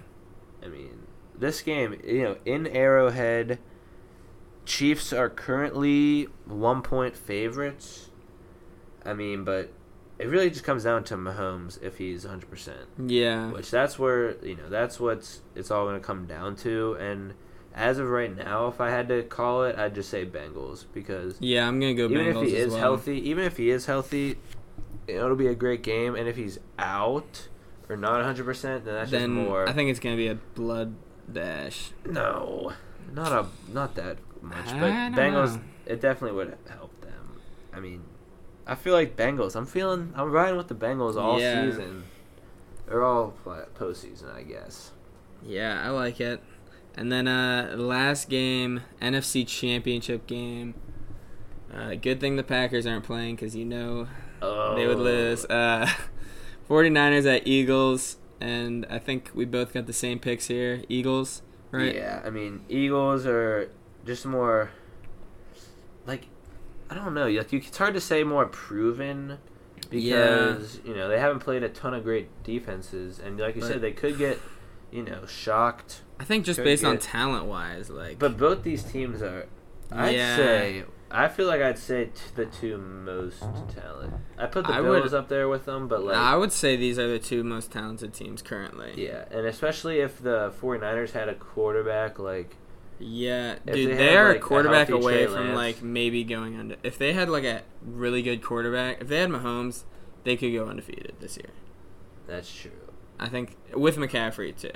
I 0.60 0.66
mean, 0.66 1.06
this 1.38 1.62
game, 1.62 2.00
you 2.04 2.22
know, 2.24 2.36
in 2.44 2.66
Arrowhead, 2.66 3.60
Chiefs 4.66 5.12
are 5.12 5.30
currently 5.30 6.24
one 6.44 6.82
point 6.82 7.16
favorites. 7.16 8.10
I 9.04 9.14
mean, 9.14 9.44
but 9.44 9.72
it 10.18 10.26
really 10.26 10.50
just 10.50 10.64
comes 10.64 10.82
down 10.82 11.04
to 11.04 11.16
Mahomes 11.16 11.80
if 11.80 11.98
he's 11.98 12.24
100%. 12.24 12.72
Yeah. 13.06 13.52
Which 13.52 13.70
that's 13.70 14.00
where, 14.00 14.36
you 14.44 14.56
know, 14.56 14.68
that's 14.68 14.98
what's 14.98 15.42
it's 15.54 15.70
all 15.70 15.84
going 15.86 16.00
to 16.00 16.04
come 16.04 16.26
down 16.26 16.56
to 16.56 16.94
and 16.94 17.34
as 17.74 17.98
of 17.98 18.08
right 18.08 18.34
now, 18.34 18.68
if 18.68 18.80
I 18.80 18.90
had 18.90 19.08
to 19.08 19.22
call 19.24 19.64
it, 19.64 19.76
I'd 19.78 19.94
just 19.94 20.08
say 20.10 20.24
Bengals 20.24 20.84
because 20.92 21.36
Yeah, 21.40 21.66
I'm 21.66 21.80
gonna 21.80 21.94
go 21.94 22.04
even 22.06 22.18
Bengals 22.34 22.42
if 22.44 22.48
he 22.50 22.56
is 22.56 22.70
well. 22.72 22.80
healthy, 22.80 23.28
even 23.30 23.44
if 23.44 23.56
he 23.56 23.70
is 23.70 23.86
healthy, 23.86 24.38
it'll 25.06 25.34
be 25.36 25.48
a 25.48 25.54
great 25.54 25.82
game. 25.82 26.14
And 26.14 26.28
if 26.28 26.36
he's 26.36 26.58
out 26.78 27.48
or 27.88 27.96
not 27.96 28.14
100, 28.16 28.44
percent 28.44 28.84
then 28.84 28.94
that's 28.94 29.10
then 29.10 29.20
just 29.22 29.30
more. 29.30 29.68
I 29.68 29.72
think 29.72 29.90
it's 29.90 30.00
gonna 30.00 30.16
be 30.16 30.28
a 30.28 30.36
blood 30.36 30.94
dash. 31.32 31.90
no, 32.06 32.72
not 33.12 33.32
a 33.32 33.46
not 33.72 33.94
that 33.96 34.18
much, 34.40 34.66
but 34.66 34.92
Bengals. 35.12 35.56
know. 35.56 35.60
It 35.86 36.00
definitely 36.00 36.36
would 36.36 36.56
help 36.70 36.98
them. 37.02 37.40
I 37.72 37.80
mean, 37.80 38.04
I 38.66 38.74
feel 38.74 38.94
like 38.94 39.16
Bengals. 39.16 39.54
I'm 39.56 39.66
feeling. 39.66 40.12
I'm 40.16 40.30
riding 40.30 40.56
with 40.56 40.68
the 40.68 40.74
Bengals 40.74 41.16
all 41.16 41.40
Yeah. 41.40 41.70
season. 41.70 42.04
Or 42.90 43.02
all 43.02 43.34
postseason, 43.78 44.34
I 44.34 44.42
guess. 44.42 44.92
Yeah, 45.42 45.82
I 45.84 45.88
like 45.90 46.20
it. 46.20 46.42
And 46.96 47.10
then 47.10 47.26
uh 47.28 47.74
last 47.76 48.28
game, 48.28 48.82
NFC 49.02 49.46
Championship 49.46 50.26
game. 50.26 50.74
Uh, 51.74 51.94
good 51.96 52.20
thing 52.20 52.36
the 52.36 52.44
Packers 52.44 52.86
aren't 52.86 53.04
playing 53.04 53.34
because 53.36 53.56
you 53.56 53.64
know 53.64 54.06
Oh, 54.40 54.76
they 54.76 54.86
would 54.86 54.98
lose. 54.98 55.44
Uh, 55.46 55.88
49ers 56.68 57.26
at 57.36 57.46
Eagles, 57.46 58.16
and 58.40 58.86
I 58.88 58.98
think 58.98 59.30
we 59.34 59.44
both 59.44 59.72
got 59.74 59.86
the 59.86 59.92
same 59.92 60.18
picks 60.18 60.46
here. 60.46 60.82
Eagles, 60.88 61.42
right? 61.72 61.94
Yeah, 61.94 62.22
I 62.24 62.30
mean, 62.30 62.64
Eagles 62.68 63.26
are 63.26 63.70
just 64.06 64.24
more 64.24 64.70
like 66.06 66.26
I 66.90 66.94
don't 66.94 67.14
know. 67.14 67.26
Like 67.28 67.52
it's 67.52 67.76
hard 67.76 67.94
to 67.94 68.00
say 68.00 68.22
more 68.24 68.46
proven 68.46 69.38
because 69.90 70.80
you 70.84 70.94
know 70.94 71.08
they 71.08 71.18
haven't 71.18 71.40
played 71.40 71.62
a 71.62 71.68
ton 71.68 71.94
of 71.94 72.04
great 72.04 72.28
defenses, 72.44 73.18
and 73.18 73.38
like 73.38 73.56
you 73.56 73.62
But- 73.62 73.68
said, 73.72 73.80
they 73.80 73.92
could 73.92 74.16
get 74.18 74.38
you 74.94 75.02
know 75.02 75.26
shocked. 75.26 76.02
I 76.20 76.24
think 76.24 76.44
just 76.46 76.62
based 76.62 76.84
on 76.84 76.98
talent 76.98 77.46
wise, 77.46 77.90
like 77.90 78.18
But 78.18 78.38
both 78.38 78.62
these 78.62 78.82
teams 78.84 79.20
are. 79.20 79.46
I'd 79.92 80.14
Yeah. 80.14 80.36
say. 80.36 80.84
I 81.10 81.28
feel 81.28 81.46
like 81.46 81.60
I'd 81.60 81.78
say 81.78 82.06
t- 82.06 82.10
the 82.34 82.46
two 82.46 82.76
most 82.78 83.40
talent. 83.74 84.14
I 84.38 84.46
put 84.46 84.66
the 84.66 84.72
I 84.72 84.80
would- 84.80 85.02
Bills 85.02 85.14
up 85.14 85.28
there 85.28 85.48
with 85.48 85.64
them, 85.64 85.86
but 85.88 86.02
like 86.04 86.16
I 86.16 86.36
would 86.36 86.50
say 86.52 86.76
these 86.76 86.98
are 86.98 87.06
the 87.08 87.18
two 87.18 87.44
most 87.44 87.70
talented 87.72 88.12
teams 88.14 88.42
currently. 88.42 88.92
yeah, 88.96 89.24
and 89.30 89.46
especially 89.46 89.98
if 90.00 90.20
the 90.22 90.52
49ers 90.60 91.12
had 91.12 91.28
a 91.28 91.34
quarterback 91.34 92.18
like 92.18 92.56
Yeah, 92.98 93.56
dude, 93.66 93.90
they 93.90 93.94
they 93.96 94.16
are 94.16 94.28
like, 94.28 94.36
a 94.36 94.38
a 94.38 94.42
quarterback 94.42 94.88
healthy 94.88 95.02
away 95.04 95.26
from 95.26 95.54
like 95.54 95.82
maybe 95.82 96.24
going 96.24 96.56
under. 96.58 96.76
If 96.82 96.96
they 96.98 97.12
had 97.12 97.28
like 97.28 97.44
a 97.44 97.62
really 97.84 98.22
good 98.22 98.42
quarterback, 98.42 99.00
if 99.00 99.08
they 99.08 99.18
had 99.20 99.30
Mahomes, 99.30 99.82
they 100.24 100.36
could 100.36 100.52
go 100.52 100.66
undefeated 100.66 101.14
this 101.20 101.36
year. 101.36 101.50
that's 102.26 102.52
true. 102.52 102.70
I 103.18 103.28
think 103.28 103.56
with 103.74 103.96
McCaffrey 103.96 104.56
too. 104.58 104.70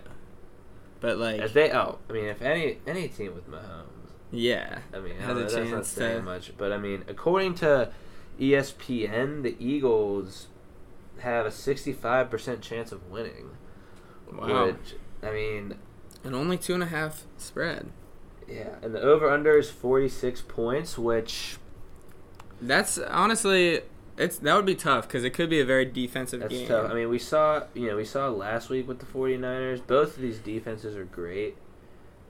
But 1.00 1.18
like, 1.18 1.40
If 1.40 1.52
they 1.52 1.70
oh, 1.72 1.98
I 2.08 2.12
mean, 2.12 2.24
if 2.26 2.42
any 2.42 2.78
any 2.86 3.08
team 3.08 3.34
with 3.34 3.48
Mahomes, 3.50 3.84
yeah, 4.30 4.80
I 4.92 4.98
mean, 5.00 5.14
I 5.18 5.22
Has 5.22 5.28
don't 5.28 5.36
a 5.38 5.40
that's 5.42 5.54
not 5.54 5.64
chance 5.70 5.88
saying 5.88 6.16
to- 6.18 6.22
much, 6.22 6.52
but 6.58 6.72
I 6.72 6.78
mean, 6.78 7.04
according 7.08 7.54
to 7.56 7.90
ESPN, 8.40 9.42
the 9.42 9.56
Eagles 9.58 10.48
have 11.20 11.46
a 11.46 11.50
sixty-five 11.50 12.30
percent 12.30 12.60
chance 12.62 12.92
of 12.92 13.08
winning. 13.10 13.50
Wow. 14.32 14.66
Which 14.66 14.94
I 15.22 15.30
mean, 15.32 15.76
and 16.24 16.34
only 16.34 16.58
two 16.58 16.74
and 16.74 16.82
a 16.82 16.86
half 16.86 17.24
spread. 17.36 17.90
yeah, 18.48 18.76
and 18.82 18.94
the 18.94 19.00
over/under 19.00 19.56
is 19.58 19.70
forty-six 19.70 20.42
points, 20.42 20.98
which 20.98 21.56
That's 22.60 22.98
honestly, 22.98 23.80
it's 24.18 24.38
that 24.38 24.54
would 24.54 24.66
be 24.66 24.74
tough 24.74 25.06
because 25.06 25.24
it 25.24 25.30
could 25.30 25.48
be 25.48 25.60
a 25.60 25.64
very 25.64 25.84
defensive 25.84 26.40
that's 26.40 26.52
game. 26.52 26.68
tough. 26.68 26.90
I 26.90 26.94
mean, 26.94 27.08
we 27.08 27.18
saw 27.18 27.64
you 27.74 27.88
know 27.88 27.96
we 27.96 28.04
saw 28.04 28.28
last 28.28 28.68
week 28.68 28.86
with 28.86 28.98
the 28.98 29.06
49ers. 29.06 29.86
Both 29.86 30.16
of 30.16 30.22
these 30.22 30.38
defenses 30.38 30.96
are 30.96 31.04
great, 31.04 31.56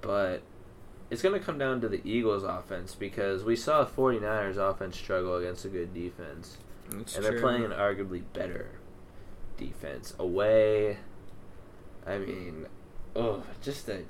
but. 0.01 0.43
It's 1.11 1.23
going 1.23 1.33
to 1.33 1.41
come 1.43 1.57
down 1.57 1.81
to 1.81 1.89
the 1.89 2.03
Eagles' 2.05 2.43
offense 2.43 2.95
because 2.95 3.43
we 3.43 3.57
saw 3.57 3.83
the 3.83 3.91
49ers' 3.91 4.59
offense 4.59 4.95
struggle 4.95 5.37
against 5.37 5.65
a 5.65 5.71
good 5.71 5.95
defense. 5.95 6.59
That's 6.91 7.17
and 7.17 7.25
they're 7.25 7.41
playing 7.41 7.65
an 7.65 7.71
arguably 7.71 8.23
better 8.35 8.79
defense 9.57 10.15
away. 10.19 10.99
I 12.07 12.19
mean, 12.19 12.67
oh, 13.15 13.43
just 13.63 13.89
a, 13.89 14.03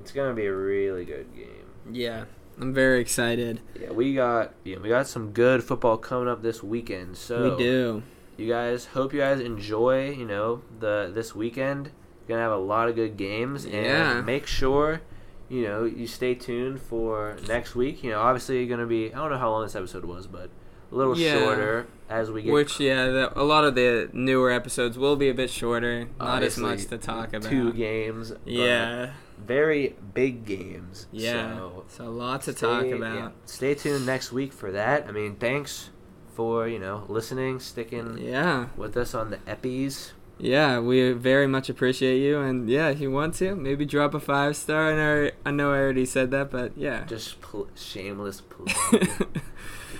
it's 0.00 0.10
gonna 0.12 0.34
be 0.34 0.46
a 0.46 0.54
really 0.54 1.04
good 1.04 1.32
game. 1.34 1.66
Yeah, 1.92 2.24
I'm 2.60 2.74
very 2.74 3.00
excited. 3.00 3.60
Yeah, 3.80 3.90
we 3.90 4.14
got 4.14 4.54
you 4.64 4.76
know, 4.76 4.82
we 4.82 4.88
got 4.88 5.06
some 5.06 5.32
good 5.32 5.64
football 5.64 5.96
coming 5.96 6.28
up 6.28 6.42
this 6.42 6.62
weekend. 6.62 7.16
So 7.16 7.56
we 7.56 7.62
do. 7.64 8.02
You 8.36 8.48
guys, 8.48 8.86
hope 8.86 9.12
you 9.12 9.20
guys 9.20 9.40
enjoy. 9.40 10.10
You 10.10 10.26
know 10.26 10.62
the 10.78 11.10
this 11.12 11.34
weekend. 11.34 11.86
You're 12.26 12.36
gonna 12.38 12.42
have 12.42 12.52
a 12.52 12.62
lot 12.62 12.88
of 12.88 12.94
good 12.94 13.16
games, 13.16 13.66
Yeah. 13.66 14.16
and 14.18 14.26
make 14.26 14.46
sure. 14.46 15.00
You 15.48 15.62
know, 15.64 15.84
you 15.84 16.06
stay 16.06 16.34
tuned 16.36 16.80
for 16.80 17.36
next 17.48 17.74
week. 17.74 18.04
You 18.04 18.10
know, 18.10 18.20
obviously 18.20 18.58
you're 18.58 18.68
gonna 18.68 18.86
be. 18.86 19.12
I 19.12 19.16
don't 19.18 19.30
know 19.30 19.38
how 19.38 19.50
long 19.50 19.64
this 19.64 19.74
episode 19.74 20.04
was, 20.04 20.26
but 20.28 20.48
a 20.92 20.94
little 20.94 21.18
Yeah. 21.18 21.38
shorter 21.40 21.86
as 22.08 22.30
we 22.30 22.42
get 22.42 22.52
Which 22.52 22.78
yeah, 22.78 23.06
the, 23.06 23.32
a 23.40 23.42
lot 23.42 23.64
of 23.64 23.74
the 23.74 24.10
newer 24.12 24.50
episodes 24.52 24.96
will 24.96 25.16
be 25.16 25.28
a 25.28 25.34
bit 25.34 25.50
shorter. 25.50 26.06
Not 26.20 26.42
as 26.44 26.56
much 26.56 26.86
to 26.86 26.98
talk 26.98 27.28
about. 27.34 27.50
Two 27.50 27.72
games. 27.72 28.32
Yeah, 28.44 29.10
Very 29.46 29.96
big 30.14 30.44
games. 30.44 31.06
yeah. 31.12 31.56
So 31.56 31.84
So, 31.88 32.04
a 32.04 32.10
lot 32.10 32.42
to 32.42 32.52
stay- 32.52 32.66
talk 32.66 32.84
yeah, 32.86 32.94
about. 32.94 33.32
Stay 33.46 33.74
tuned 33.74 34.06
next 34.06 34.32
week 34.32 34.52
for 34.52 34.70
that. 34.72 35.06
I 35.08 35.12
mean, 35.12 35.36
thanks 35.36 35.90
for, 36.34 36.66
you 36.68 36.78
know, 36.78 37.04
listening, 37.08 37.58
sticking 37.60 38.18
Yeah, 38.18 38.66
with 38.76 38.96
us 38.96 39.14
on 39.14 39.30
the 39.30 39.38
Eppies. 39.38 40.12
yeah. 40.38 40.78
We 40.78 41.12
very 41.12 41.46
much 41.46 41.68
appreciate 41.68 42.18
you, 42.18 42.38
and 42.40 42.68
yeah, 42.70 42.88
if 42.88 43.00
you 43.00 43.10
want 43.10 43.34
to, 43.36 43.54
maybe 43.56 43.84
drop 43.84 44.14
a 44.14 44.20
five 44.20 44.56
star. 44.56 44.90
And 44.92 45.00
I, 45.44 45.48
I 45.48 45.50
know 45.52 45.72
I 45.72 45.78
already 45.78 46.06
said 46.06 46.30
that, 46.30 46.50
but 46.50 46.72
yeah, 46.76 47.04
Just 47.04 47.40
pl- 47.40 47.68
shameless 47.74 48.40
plug. 48.40 48.70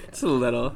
it's 0.09 0.23
a 0.23 0.29
little. 0.29 0.75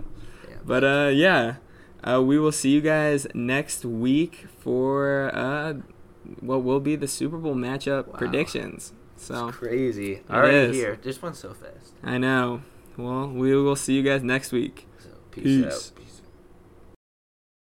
Yeah. 0.49 0.57
But 0.67 0.85
uh, 0.85 1.11
yeah, 1.15 1.57
uh, 2.03 2.21
we 2.23 2.39
will 2.39 2.53
see 2.53 2.71
you 2.71 2.81
guys 2.81 3.27
next 3.35 3.85
week 3.85 4.47
for 4.61 5.31
uh, 5.35 5.75
what 6.41 6.63
will 6.63 6.81
be 6.81 6.97
the 6.97 7.09
Super 7.09 7.37
Bowl 7.39 7.55
matchup 7.55 8.07
Wow. 8.09 8.15
predictions. 8.19 8.93
So 9.17 9.49
It's 9.49 9.57
crazy. 9.57 10.21
Already 10.31 10.57
is. 10.71 10.77
here. 10.77 10.99
This 11.03 11.23
one's 11.23 11.39
so 11.39 11.55
fast. 11.55 11.93
I 12.03 12.19
know. 12.19 12.63
Well, 12.97 13.29
we 13.29 13.55
will 13.57 13.77
see 13.77 13.95
you 13.95 14.03
guys 14.03 14.23
next 14.23 14.53
week. 14.53 14.87
So 14.99 15.09
peace, 15.31 15.45
Peace. 15.45 15.65
out. 15.65 15.91